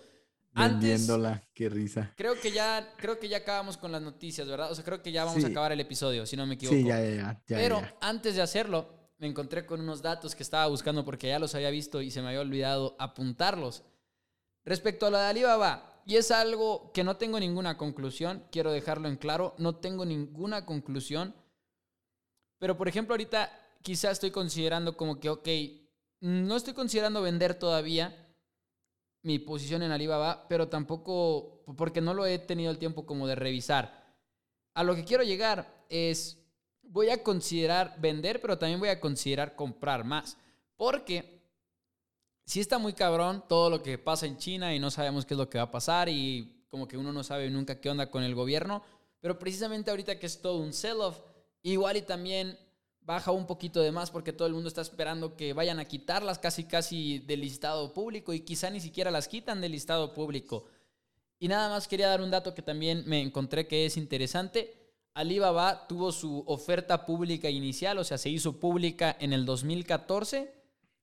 Vendiéndola, 0.54 1.42
qué 1.52 1.68
risa. 1.68 2.14
Creo 2.16 2.40
que 2.40 2.50
ya, 2.50 2.94
creo 2.96 3.18
que 3.18 3.28
ya 3.28 3.36
acabamos 3.36 3.76
con 3.76 3.92
las 3.92 4.00
noticias, 4.00 4.48
¿verdad? 4.48 4.72
O 4.72 4.74
sea, 4.74 4.82
creo 4.82 5.02
que 5.02 5.12
ya 5.12 5.26
vamos 5.26 5.44
a 5.44 5.48
acabar 5.48 5.72
el 5.72 5.80
episodio, 5.80 6.24
si 6.24 6.34
no 6.34 6.46
me 6.46 6.54
equivoco. 6.54 6.78
Sí, 6.78 6.82
ya, 6.82 6.98
ya, 6.98 7.42
ya. 7.46 7.56
Pero 7.58 7.82
antes 8.00 8.36
de 8.36 8.40
hacerlo, 8.40 8.88
me 9.18 9.26
encontré 9.26 9.66
con 9.66 9.80
unos 9.80 10.00
datos 10.00 10.34
que 10.34 10.42
estaba 10.42 10.66
buscando 10.66 11.04
porque 11.04 11.28
ya 11.28 11.38
los 11.38 11.54
había 11.54 11.68
visto 11.68 12.00
y 12.00 12.10
se 12.10 12.22
me 12.22 12.28
había 12.28 12.40
olvidado 12.40 12.96
apuntarlos. 12.98 13.84
Respecto 14.66 15.06
a 15.06 15.10
lo 15.10 15.18
de 15.18 15.26
Alibaba, 15.26 16.02
y 16.06 16.16
es 16.16 16.32
algo 16.32 16.90
que 16.92 17.04
no 17.04 17.16
tengo 17.16 17.38
ninguna 17.38 17.78
conclusión, 17.78 18.44
quiero 18.50 18.72
dejarlo 18.72 19.08
en 19.08 19.16
claro, 19.16 19.54
no 19.58 19.76
tengo 19.76 20.04
ninguna 20.04 20.66
conclusión, 20.66 21.34
pero 22.58 22.76
por 22.76 22.88
ejemplo 22.88 23.14
ahorita 23.14 23.50
quizá 23.82 24.10
estoy 24.10 24.32
considerando 24.32 24.96
como 24.96 25.20
que, 25.20 25.30
ok, 25.30 25.48
no 26.20 26.56
estoy 26.56 26.74
considerando 26.74 27.22
vender 27.22 27.54
todavía 27.54 28.34
mi 29.22 29.38
posición 29.38 29.84
en 29.84 29.92
Alibaba, 29.92 30.46
pero 30.48 30.68
tampoco, 30.68 31.62
porque 31.76 32.00
no 32.00 32.12
lo 32.12 32.26
he 32.26 32.38
tenido 32.40 32.72
el 32.72 32.78
tiempo 32.78 33.06
como 33.06 33.28
de 33.28 33.36
revisar. 33.36 34.04
A 34.74 34.82
lo 34.82 34.96
que 34.96 35.04
quiero 35.04 35.22
llegar 35.22 35.84
es, 35.88 36.44
voy 36.82 37.10
a 37.10 37.22
considerar 37.22 37.94
vender, 38.00 38.40
pero 38.40 38.58
también 38.58 38.80
voy 38.80 38.88
a 38.88 39.00
considerar 39.00 39.54
comprar 39.54 40.04
más, 40.04 40.36
porque 40.76 41.35
sí 42.46 42.60
está 42.60 42.78
muy 42.78 42.92
cabrón 42.92 43.44
todo 43.48 43.68
lo 43.68 43.82
que 43.82 43.98
pasa 43.98 44.24
en 44.24 44.38
China 44.38 44.74
y 44.74 44.78
no 44.78 44.90
sabemos 44.90 45.26
qué 45.26 45.34
es 45.34 45.38
lo 45.38 45.50
que 45.50 45.58
va 45.58 45.64
a 45.64 45.70
pasar 45.70 46.08
y 46.08 46.64
como 46.68 46.86
que 46.86 46.96
uno 46.96 47.12
no 47.12 47.24
sabe 47.24 47.50
nunca 47.50 47.80
qué 47.80 47.90
onda 47.90 48.10
con 48.10 48.22
el 48.22 48.34
gobierno, 48.34 48.82
pero 49.20 49.38
precisamente 49.38 49.90
ahorita 49.90 50.18
que 50.18 50.26
es 50.26 50.40
todo 50.40 50.58
un 50.58 50.72
sell-off, 50.72 51.18
igual 51.62 51.96
y 51.96 52.02
también 52.02 52.56
baja 53.00 53.32
un 53.32 53.46
poquito 53.46 53.80
de 53.80 53.92
más 53.92 54.10
porque 54.10 54.32
todo 54.32 54.46
el 54.46 54.54
mundo 54.54 54.68
está 54.68 54.80
esperando 54.80 55.36
que 55.36 55.52
vayan 55.52 55.80
a 55.80 55.84
quitarlas 55.84 56.38
casi 56.38 56.64
casi 56.64 57.18
del 57.20 57.40
listado 57.40 57.92
público 57.92 58.32
y 58.32 58.40
quizá 58.40 58.70
ni 58.70 58.80
siquiera 58.80 59.10
las 59.10 59.28
quitan 59.28 59.60
del 59.60 59.72
listado 59.72 60.12
público. 60.12 60.66
Y 61.38 61.48
nada 61.48 61.68
más 61.68 61.86
quería 61.86 62.08
dar 62.08 62.20
un 62.20 62.30
dato 62.30 62.54
que 62.54 62.62
también 62.62 63.04
me 63.06 63.20
encontré 63.20 63.66
que 63.66 63.86
es 63.86 63.96
interesante. 63.96 64.74
Alibaba 65.14 65.86
tuvo 65.86 66.12
su 66.12 66.42
oferta 66.46 67.06
pública 67.06 67.48
inicial, 67.48 67.98
o 67.98 68.04
sea, 68.04 68.18
se 68.18 68.30
hizo 68.30 68.58
pública 68.58 69.16
en 69.20 69.32
el 69.32 69.44
2014 69.44 70.55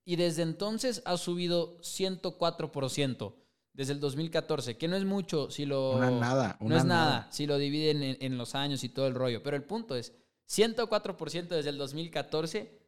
y 0.06 0.16
desde 0.16 0.44
entonces 0.44 1.02
ha 1.06 1.18
subido 1.18 1.80
104% 1.80 3.34
desde 3.74 3.94
el 3.94 4.00
2014, 4.00 4.78
que 4.78 4.88
no 4.88 4.96
es 4.96 5.06
mucho 5.06 5.50
si 5.50 5.66
lo... 5.66 6.00
nada. 6.00 6.58
no 6.60 6.78
es 6.78 6.86
nada, 6.86 7.28
si 7.32 7.48
lo 7.48 7.58
dividen 7.58 8.18
en, 8.20 8.38
los 8.38 8.54
años 8.54 8.84
y 8.84 8.90
todo 8.90 9.08
el 9.08 9.16
rollo, 9.16 9.42
pero 9.42 9.58
el 9.58 9.64
punto 9.64 9.96
es 9.96 10.14
104% 10.48 11.48
desde 11.48 11.70
el 11.70 11.78
2014 11.78 12.80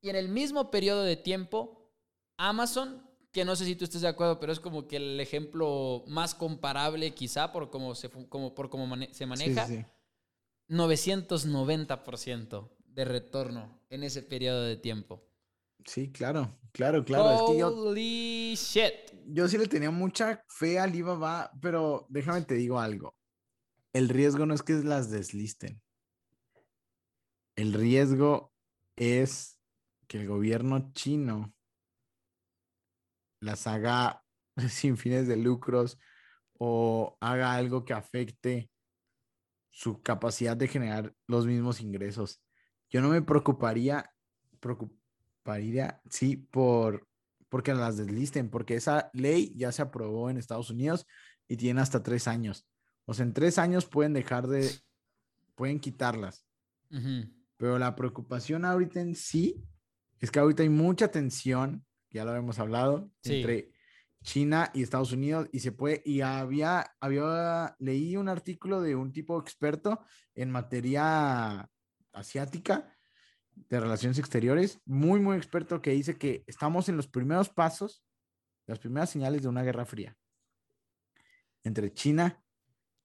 y 0.00 0.08
en 0.08 0.16
el 0.16 0.28
mismo 0.28 0.70
periodo 0.70 1.04
de 1.04 1.16
tiempo, 1.16 1.92
Amazon, 2.36 3.08
que 3.30 3.44
no 3.44 3.54
sé 3.54 3.64
si 3.64 3.76
tú 3.76 3.84
estés 3.84 4.00
de 4.00 4.08
acuerdo, 4.08 4.40
pero 4.40 4.52
es 4.52 4.58
como 4.58 4.88
que 4.88 4.96
el 4.96 5.20
ejemplo 5.20 6.02
más 6.08 6.34
comparable 6.34 7.14
quizá 7.14 7.52
por 7.52 7.70
cómo 7.70 7.94
se, 7.94 8.10
como, 8.10 8.54
por 8.54 8.68
cómo 8.68 8.92
se 9.12 9.26
maneja, 9.26 9.68
990% 10.68 12.68
de 12.86 13.04
retorno 13.04 13.80
en 13.90 14.02
ese 14.02 14.22
periodo 14.22 14.62
de 14.62 14.76
tiempo. 14.76 15.22
Sí, 15.86 16.10
claro, 16.10 16.58
claro, 16.72 17.04
claro. 17.04 17.44
Holy 17.44 18.54
shit. 18.54 18.92
Yo 19.26 19.48
sí 19.48 19.58
le 19.58 19.66
tenía 19.66 19.90
mucha 19.90 20.44
fe 20.48 20.78
a 20.78 20.84
Alibaba, 20.84 21.50
pero 21.60 22.06
déjame 22.08 22.42
te 22.42 22.54
digo 22.54 22.80
algo. 22.80 23.16
El 23.92 24.08
riesgo 24.08 24.46
no 24.46 24.54
es 24.54 24.62
que 24.62 24.74
las 24.74 25.10
deslisten. 25.10 25.80
El 27.56 27.74
riesgo 27.74 28.52
es 28.96 29.58
que 30.06 30.20
el 30.20 30.28
gobierno 30.28 30.92
chino 30.92 31.54
las 33.40 33.66
haga 33.66 34.24
sin 34.68 34.96
fines 34.96 35.26
de 35.28 35.36
lucros 35.36 35.98
o 36.58 37.16
haga 37.20 37.54
algo 37.54 37.84
que 37.84 37.92
afecte 37.92 38.70
su 39.70 40.02
capacidad 40.02 40.56
de 40.56 40.68
generar 40.68 41.14
los 41.26 41.46
mismos 41.46 41.80
ingresos. 41.80 42.42
Yo 42.90 43.00
no 43.00 43.08
me 43.08 43.22
preocuparía, 43.22 44.14
Pariria, 45.42 46.00
sí, 46.08 46.36
por, 46.36 47.08
porque 47.48 47.74
las 47.74 47.96
deslisten, 47.96 48.48
porque 48.48 48.76
esa 48.76 49.10
ley 49.12 49.52
ya 49.56 49.72
se 49.72 49.82
aprobó 49.82 50.30
en 50.30 50.38
Estados 50.38 50.70
Unidos 50.70 51.06
y 51.48 51.56
tiene 51.56 51.80
hasta 51.80 52.02
tres 52.02 52.28
años. 52.28 52.66
O 53.04 53.14
sea, 53.14 53.24
en 53.24 53.32
tres 53.32 53.58
años 53.58 53.86
pueden 53.86 54.12
dejar 54.12 54.46
de, 54.46 54.70
pueden 55.54 55.80
quitarlas. 55.80 56.46
Pero 57.56 57.78
la 57.78 57.94
preocupación 57.94 58.64
ahorita 58.64 59.00
en 59.00 59.14
sí 59.14 59.64
es 60.20 60.30
que 60.30 60.38
ahorita 60.38 60.62
hay 60.62 60.68
mucha 60.68 61.08
tensión, 61.08 61.84
ya 62.10 62.24
lo 62.24 62.34
hemos 62.36 62.58
hablado, 62.58 63.10
entre 63.24 63.72
China 64.22 64.70
y 64.72 64.82
Estados 64.82 65.12
Unidos 65.12 65.48
y 65.52 65.60
se 65.60 65.72
puede, 65.72 66.02
y 66.04 66.20
había, 66.20 66.94
había, 67.00 67.74
leí 67.78 68.16
un 68.16 68.28
artículo 68.28 68.80
de 68.80 68.94
un 68.94 69.12
tipo 69.12 69.40
experto 69.40 70.00
en 70.34 70.50
materia 70.50 71.68
asiática 72.12 72.94
de 73.54 73.80
Relaciones 73.80 74.18
Exteriores, 74.18 74.80
muy, 74.84 75.20
muy 75.20 75.36
experto, 75.36 75.80
que 75.80 75.90
dice 75.90 76.18
que 76.18 76.44
estamos 76.46 76.88
en 76.88 76.96
los 76.96 77.06
primeros 77.06 77.48
pasos, 77.48 78.02
las 78.66 78.78
primeras 78.78 79.10
señales 79.10 79.42
de 79.42 79.48
una 79.48 79.62
guerra 79.62 79.84
fría 79.84 80.16
entre 81.64 81.92
China 81.92 82.42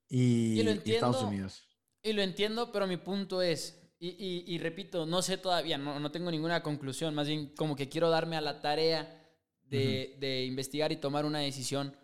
y, 0.10 0.60
Estados 0.86 1.24
Unidos. 1.24 1.68
Y 2.02 2.14
lo 2.14 2.22
entiendo, 2.22 2.72
pero 2.72 2.88
mi 2.88 2.98
punto 2.98 3.42
es, 3.42 3.82
y, 4.00 4.58
repito, 4.60 5.06
no 5.06 5.22
sé 5.22 5.38
todavía, 5.38 5.78
no, 5.78 6.12
tengo 6.12 6.32
ninguna 6.32 6.64
conclusión, 6.64 7.14
más 7.16 7.28
bien 7.28 7.54
como 7.56 7.76
que 7.76 7.90
quiero 7.90 8.10
darme 8.10 8.38
a 8.38 8.42
la 8.42 8.62
tarea 8.62 9.24
de, 9.64 10.46
investigar 10.46 10.92
y 10.92 10.98
tomar 10.98 11.26
una 11.26 11.40
decisión 11.40 11.96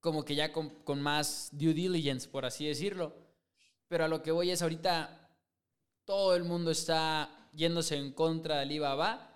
como 0.00 0.24
que 0.24 0.34
ya 0.34 0.52
con, 0.52 0.70
con, 0.82 1.00
más 1.00 1.50
due 1.52 1.74
diligence, 1.74 2.28
por 2.28 2.44
así 2.44 2.66
decirlo. 2.66 3.14
Pero 3.86 4.04
a 4.04 4.08
lo 4.08 4.22
que 4.22 4.32
voy 4.32 4.50
es 4.50 4.60
ahorita, 4.60 5.30
todo 6.04 6.34
el 6.34 6.42
mundo 6.42 6.72
está 6.72 7.41
yéndose 7.52 7.96
en 7.96 8.12
contra 8.12 8.56
de 8.56 8.62
Alibaba. 8.62 9.28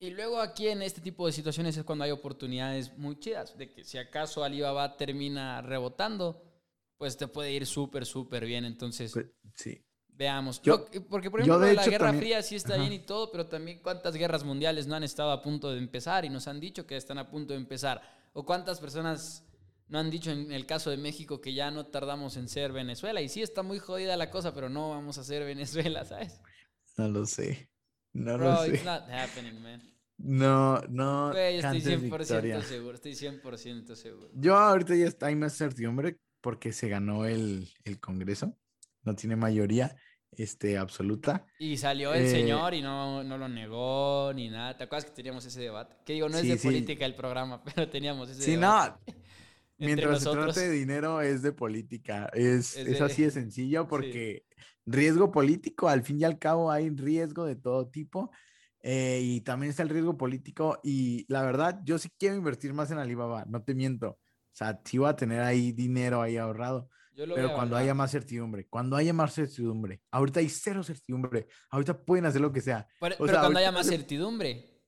Y 0.00 0.10
luego 0.10 0.40
aquí 0.40 0.68
en 0.68 0.82
este 0.82 1.00
tipo 1.00 1.26
de 1.26 1.32
situaciones 1.32 1.76
es 1.76 1.84
cuando 1.84 2.04
hay 2.04 2.12
oportunidades 2.12 2.96
muy 2.96 3.18
chidas, 3.18 3.58
de 3.58 3.72
que 3.72 3.84
si 3.84 3.98
acaso 3.98 4.44
Alibaba 4.44 4.96
termina 4.96 5.60
rebotando, 5.60 6.42
pues 6.96 7.16
te 7.16 7.26
puede 7.26 7.52
ir 7.52 7.66
súper, 7.66 8.06
súper 8.06 8.44
bien. 8.44 8.64
Entonces, 8.64 9.12
pues, 9.12 9.26
sí. 9.54 9.84
veamos. 10.08 10.60
porque, 11.08 11.30
por 11.30 11.40
ejemplo, 11.40 11.72
la 11.72 11.86
Guerra 11.86 12.12
Fría 12.12 12.42
sí 12.42 12.54
está 12.54 12.76
bien 12.76 12.92
y 12.92 13.00
todo, 13.00 13.32
pero 13.32 13.46
también 13.46 13.80
cuántas 13.82 14.14
guerras 14.14 14.44
mundiales 14.44 14.86
no 14.86 14.94
han 14.94 15.02
estado 15.02 15.32
a 15.32 15.42
punto 15.42 15.72
de 15.72 15.78
empezar 15.78 16.24
y 16.24 16.28
nos 16.28 16.46
han 16.46 16.60
dicho 16.60 16.86
que 16.86 16.96
están 16.96 17.18
a 17.18 17.28
punto 17.28 17.54
de 17.54 17.58
empezar. 17.58 18.00
O 18.34 18.44
cuántas 18.44 18.78
personas 18.78 19.44
no 19.88 19.98
han 19.98 20.10
dicho 20.10 20.30
en 20.30 20.52
el 20.52 20.66
caso 20.66 20.90
de 20.90 20.96
México 20.96 21.40
que 21.40 21.54
ya 21.54 21.70
no 21.70 21.86
tardamos 21.86 22.36
en 22.36 22.48
ser 22.48 22.72
Venezuela. 22.72 23.20
Y 23.20 23.28
sí 23.28 23.42
está 23.42 23.62
muy 23.62 23.78
jodida 23.78 24.16
la 24.16 24.30
cosa, 24.30 24.54
pero 24.54 24.68
no 24.68 24.90
vamos 24.90 25.18
a 25.18 25.24
ser 25.24 25.44
Venezuela, 25.44 26.04
¿sabes? 26.04 26.40
No 26.98 27.08
lo 27.08 27.24
sé. 27.26 27.70
No 28.12 28.36
lo 28.36 28.64
sé. 28.64 28.74
It's 28.74 28.84
not 28.84 29.08
happening, 29.08 29.62
man. 29.62 29.80
No, 30.18 30.82
no. 30.88 31.32
estoy 31.32 31.80
100% 31.80 32.62
seguro, 32.62 32.94
estoy 32.94 33.12
100% 33.12 33.94
seguro. 33.94 34.30
Yo 34.34 34.56
ahorita 34.56 34.96
ya 34.96 35.08
hay 35.20 35.36
más 35.36 35.56
certidumbre 35.56 36.18
porque 36.40 36.72
se 36.72 36.88
ganó 36.88 37.24
el, 37.24 37.68
el 37.84 38.00
Congreso. 38.00 38.58
No 39.02 39.14
tiene 39.14 39.36
mayoría 39.36 39.96
este, 40.32 40.76
absoluta. 40.76 41.46
Y 41.58 41.76
salió 41.76 42.12
el 42.12 42.24
eh, 42.24 42.30
señor 42.30 42.74
y 42.74 42.82
no, 42.82 43.22
no, 43.22 43.38
lo 43.38 43.48
negó 43.48 44.32
ni 44.34 44.48
nada. 44.48 44.76
¿Te 44.76 44.84
acuerdas 44.84 45.08
que 45.08 45.14
teníamos 45.14 45.46
ese 45.46 45.60
debate? 45.60 45.96
Que 46.04 46.14
digo, 46.14 46.28
no 46.28 46.38
es 46.38 46.48
de 46.48 46.56
política 46.56 47.06
el 47.06 47.14
programa, 47.14 47.62
pero 47.74 47.88
teníamos 47.88 48.28
ese 48.28 48.50
debate. 48.50 49.00
Sí, 49.06 49.14
no. 49.14 49.14
Mientras 49.78 50.24
se 50.24 50.30
trate 50.30 50.60
de 50.68 50.70
dinero 50.70 51.20
es 51.20 51.42
de 51.42 51.52
política. 51.52 52.28
Es, 52.34 52.76
es, 52.76 53.00
así 53.00 53.22
de 53.22 53.30
sencillo 53.30 53.86
porque 53.88 54.44
riesgo 54.92 55.30
político, 55.30 55.88
al 55.88 56.02
fin 56.02 56.20
y 56.20 56.24
al 56.24 56.38
cabo 56.38 56.70
hay 56.70 56.90
riesgo 56.90 57.44
de 57.44 57.56
todo 57.56 57.88
tipo. 57.88 58.30
Eh, 58.80 59.20
y 59.22 59.40
también 59.40 59.70
está 59.70 59.82
el 59.82 59.88
riesgo 59.88 60.16
político. 60.16 60.78
Y 60.82 61.26
la 61.32 61.42
verdad, 61.42 61.80
yo 61.84 61.98
sí 61.98 62.08
quiero 62.18 62.36
invertir 62.36 62.72
más 62.72 62.90
en 62.90 62.98
Alibaba, 62.98 63.44
no 63.46 63.62
te 63.62 63.74
miento. 63.74 64.10
O 64.10 64.18
sea, 64.58 64.80
sí 64.84 64.98
voy 64.98 65.08
a 65.08 65.16
tener 65.16 65.40
ahí 65.40 65.72
dinero 65.72 66.22
ahí 66.22 66.36
ahorrado. 66.36 66.88
Pero 67.14 67.52
cuando 67.52 67.76
haya 67.76 67.94
más 67.94 68.12
certidumbre, 68.12 68.68
cuando 68.68 68.96
haya 68.96 69.12
más 69.12 69.34
certidumbre, 69.34 70.00
ahorita 70.12 70.38
hay 70.38 70.48
cero 70.48 70.84
certidumbre, 70.84 71.48
ahorita 71.70 72.04
pueden 72.04 72.26
hacer 72.26 72.40
lo 72.40 72.52
que 72.52 72.60
sea. 72.60 72.86
Pero, 73.00 73.16
cuando 73.18 73.58
haya 73.58 73.72
más 73.72 73.86
certidumbre, 73.88 74.78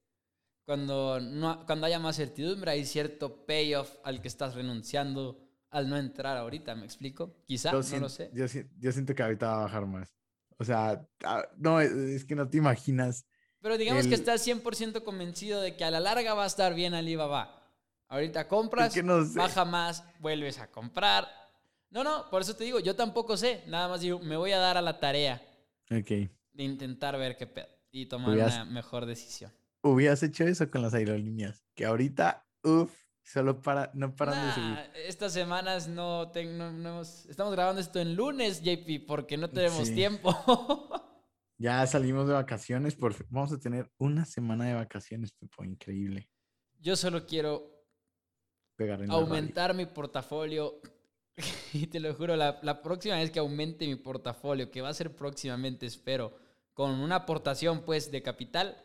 cuando, 0.65 1.19
no, 1.19 1.67
cuando 1.67 1.87
haya 1.87 1.99
más 1.99 2.15
certidumbre, 2.15 2.71
hay 2.71 2.85
cierto 2.85 3.45
payoff 3.47 3.97
al 4.05 4.23
que 4.23 4.29
estás 4.29 4.55
renunciando 4.55 5.50
al 5.71 5.89
no 5.89 5.97
entrar 5.97 6.37
ahorita, 6.37 6.75
¿me 6.75 6.85
explico? 6.85 7.37
Quizá, 7.47 7.73
no 7.73 7.79
lo 8.01 8.09
sé. 8.09 8.31
Yo, 8.33 8.93
siento 8.93 9.15
que 9.15 9.23
ahorita 9.23 9.47
va 9.47 9.59
a 9.59 9.63
bajar 9.63 9.87
más. 9.87 10.15
O 10.59 10.65
sea, 10.65 11.07
ah, 11.25 11.45
no, 11.57 11.81
es 11.81 12.25
que 12.25 12.35
no 12.35 12.49
te 12.49 12.59
imaginas. 12.59 13.27
Pero 13.61 13.79
digamos 13.79 14.07
que 14.07 14.15
estás 14.15 14.47
100% 14.47 15.03
convencido 15.05 15.61
de 15.61 15.77
que 15.77 15.85
a 15.85 15.91
la 15.91 16.01
larga 16.01 16.35
va 16.35 16.45
a 16.45 16.47
estar 16.47 16.75
bien 16.75 16.95
Alibaba. 16.95 17.57
Ahorita 18.09 18.49
compras, 18.49 18.93
que 18.93 19.03
no 19.03 19.25
sé. 19.25 19.39
baja 19.39 19.65
más, 19.65 20.05
vuelves 20.19 20.59
a 20.59 20.71
comprar. 20.71 21.29
No, 21.91 22.03
no, 22.05 22.29
por 22.31 22.43
eso 22.43 22.57
te 22.57 22.65
digo, 22.65 22.81
yo 22.81 22.97
tampoco 22.97 23.37
sé. 23.37 23.63
Nada 23.69 23.89
más 23.89 24.01
digo, 24.01 24.19
me 24.19 24.37
voy 24.37 24.53
a 24.53 24.59
dar 24.59 24.77
a 24.77 24.83
la 24.83 24.99
tarea 24.99 25.41
de 25.89 26.29
intentar 26.63 27.17
ver 27.19 27.37
qué 27.37 27.47
pedo 27.47 27.69
y 27.91 28.07
tomar 28.07 28.31
Hubieras- 28.31 28.55
una 28.57 28.65
mejor 28.65 29.07
decisión. 29.07 29.53
Hubieras 29.83 30.23
hecho 30.23 30.45
eso 30.45 30.71
con 30.71 30.83
las 30.83 30.93
aerolíneas. 30.95 31.65
Que 31.75 31.87
ahorita, 31.87 32.47
uff, 32.63 32.93
solo 33.23 33.61
para, 33.63 33.91
no 33.95 34.15
paran 34.17 34.47
de 34.49 34.55
subir. 34.55 34.79
Estas 35.07 35.33
semanas 35.33 35.89
no 35.89 36.31
hemos- 36.35 37.27
estamos 37.27 37.53
grabando 37.53 37.81
esto 37.81 38.01
en 38.01 38.15
lunes, 38.15 38.63
JP, 38.63 39.01
porque 39.07 39.37
no 39.37 39.49
tenemos 39.51 39.89
Sí. 39.89 39.95
tiempo. 39.95 40.31
Ya 41.63 41.87
salimos 41.87 42.27
de 42.27 42.33
vacaciones, 42.33 42.95
por. 42.95 43.15
Vamos 43.29 43.53
a 43.53 43.59
tener 43.61 43.93
una 43.99 44.25
semana 44.25 44.65
de 44.65 44.73
vacaciones, 44.73 45.33
Pepo, 45.33 45.63
increíble. 45.63 46.31
Yo 46.79 46.97
solo 46.97 47.27
quiero 47.27 47.85
Pegar 48.77 49.03
en 49.03 49.11
aumentar 49.11 49.75
mi 49.75 49.85
portafolio. 49.85 50.81
Y 51.75 51.87
te 51.89 52.01
lo 52.01 52.15
juro, 52.15 52.35
la, 52.35 52.59
la 52.63 52.81
próxima 52.81 53.17
vez 53.17 53.31
que 53.31 53.39
aumente 53.41 53.87
mi 53.87 53.97
portafolio, 53.97 54.71
que 54.71 54.81
va 54.81 54.89
a 54.89 54.95
ser 54.95 55.15
próximamente, 55.15 55.85
espero, 55.85 56.35
con 56.73 56.93
una 56.93 57.17
aportación 57.17 57.83
pues 57.85 58.11
de 58.11 58.23
capital, 58.23 58.83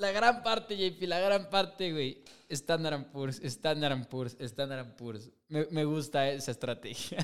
la 0.00 0.10
gran 0.12 0.42
parte, 0.42 0.76
JP, 0.76 1.02
la 1.06 1.20
gran 1.20 1.48
parte, 1.50 1.92
güey, 1.92 2.22
Standard 2.48 3.10
Poor's, 3.12 3.38
Standard 3.44 4.08
Poor's, 4.08 4.36
Standard 4.40 4.96
Poor's. 4.96 5.30
Me, 5.48 5.66
me 5.70 5.84
gusta 5.84 6.28
esa 6.28 6.50
estrategia. 6.50 7.18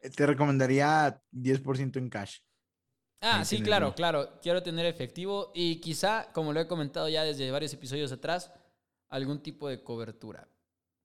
Eh, 0.00 0.10
Te 0.10 0.26
recomendaría 0.26 1.22
10% 1.32 1.96
en 1.96 2.08
cash. 2.10 2.38
Ah, 3.20 3.38
Ahí 3.38 3.44
sí, 3.44 3.56
tenerlo. 3.58 3.94
claro, 3.94 3.94
claro. 4.24 4.40
Quiero 4.42 4.62
tener 4.62 4.84
efectivo 4.86 5.52
y 5.54 5.80
quizá, 5.80 6.32
como 6.32 6.52
lo 6.52 6.58
he 6.60 6.66
comentado 6.66 7.08
ya 7.08 7.22
desde 7.22 7.50
varios 7.52 7.72
episodios 7.72 8.10
atrás, 8.10 8.50
algún 9.10 9.40
tipo 9.42 9.68
de 9.68 9.82
cobertura. 9.84 10.48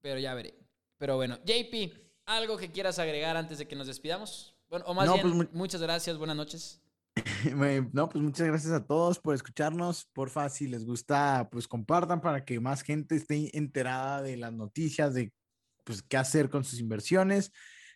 Pero 0.02 0.20
ya 0.20 0.34
veré. 0.34 0.56
Pero 0.98 1.16
bueno, 1.16 1.38
JP, 1.46 1.94
¿algo 2.26 2.58
que 2.58 2.72
quieras 2.72 2.98
agregar 2.98 3.38
antes 3.38 3.60
de 3.60 3.68
que 3.68 3.76
nos 3.76 3.86
despidamos? 3.86 4.56
Bueno, 4.68 4.86
o 4.88 4.94
más 4.96 5.06
No, 5.06 5.14
bien, 5.14 5.22
pues, 5.22 5.36
mu- 5.36 5.58
muchas 5.60 5.82
gracias, 5.82 6.18
buenas 6.18 6.36
noches. 6.36 6.82
No, 7.94 8.10
pues 8.10 8.24
muchas 8.24 8.48
gracias 8.48 8.74
a 8.74 8.86
todos 8.86 9.20
por 9.20 9.36
escucharnos. 9.36 10.06
Porfa, 10.14 10.50
si 10.50 10.68
les 10.68 10.86
gusta, 10.86 11.48
pues 11.52 11.68
compartan 11.68 12.22
para 12.22 12.46
que 12.46 12.60
más 12.60 12.82
gente 12.82 13.16
esté 13.16 13.56
enterada 13.58 14.22
de 14.22 14.38
las 14.38 14.54
noticias, 14.54 15.14
de 15.14 15.34
pues 15.84 16.02
qué 16.02 16.18
hacer 16.18 16.50
con 16.50 16.64
sus 16.64 16.80
inversiones, 16.80 17.52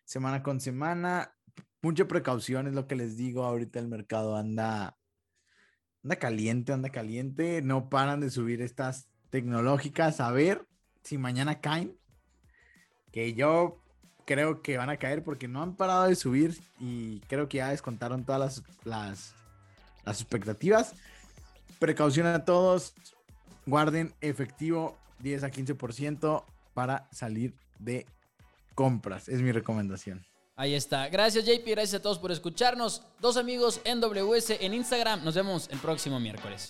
semana 0.06 0.44
con 0.44 0.60
semana. 0.60 1.34
Mucha 1.82 2.08
precaución 2.08 2.68
es 2.68 2.74
lo 2.74 2.88
que 2.88 2.96
les 2.96 3.18
digo. 3.18 3.44
Ahorita 3.44 3.80
el 3.80 3.88
mercado 3.88 4.36
anda, 4.36 4.98
anda 6.04 6.16
caliente, 6.18 6.74
anda 6.74 6.90
caliente. 6.90 7.62
No 7.62 7.90
paran 7.90 8.20
de 8.20 8.30
subir 8.30 8.62
estas 8.62 9.10
tecnológicas. 9.30 10.20
A 10.20 10.32
ver 10.32 10.66
si 11.04 11.18
mañana 11.18 11.60
caen. 11.60 11.98
Que 13.12 13.34
yo 13.34 13.81
creo 14.26 14.62
que 14.62 14.78
van 14.78 14.90
a 14.90 14.98
caer 14.98 15.24
porque 15.24 15.48
no 15.48 15.62
han 15.62 15.76
parado 15.76 16.08
de 16.08 16.16
subir 16.16 16.60
y 16.80 17.20
creo 17.22 17.48
que 17.50 17.58
ya 17.58 17.70
descontaron 17.70 18.24
todas 18.24 18.40
las, 18.40 18.64
las, 18.84 19.36
las 20.06 20.22
expectativas. 20.22 20.94
Precaución 21.80 22.28
a 22.28 22.46
todos, 22.46 22.94
guarden 23.66 24.14
efectivo 24.22 24.98
10 25.20 25.44
a 25.44 25.52
15% 25.52 26.44
para 26.74 27.08
salir 27.12 27.54
de 27.80 28.06
compras. 28.76 29.30
Es 29.30 29.42
mi 29.42 29.52
recomendación. 29.52 30.26
Ahí 30.56 30.76
está. 30.76 31.10
Gracias, 31.10 31.46
JP. 31.46 31.68
Gracias 31.68 31.96
a 31.96 32.02
todos 32.02 32.20
por 32.20 32.32
escucharnos. 32.32 33.04
Dos 33.20 33.38
amigos 33.38 33.82
en 33.84 34.00
WS 34.00 34.58
en 34.60 34.74
Instagram. 34.74 35.24
Nos 35.24 35.36
vemos 35.36 35.68
el 35.72 35.80
próximo 35.80 36.20
miércoles. 36.20 36.68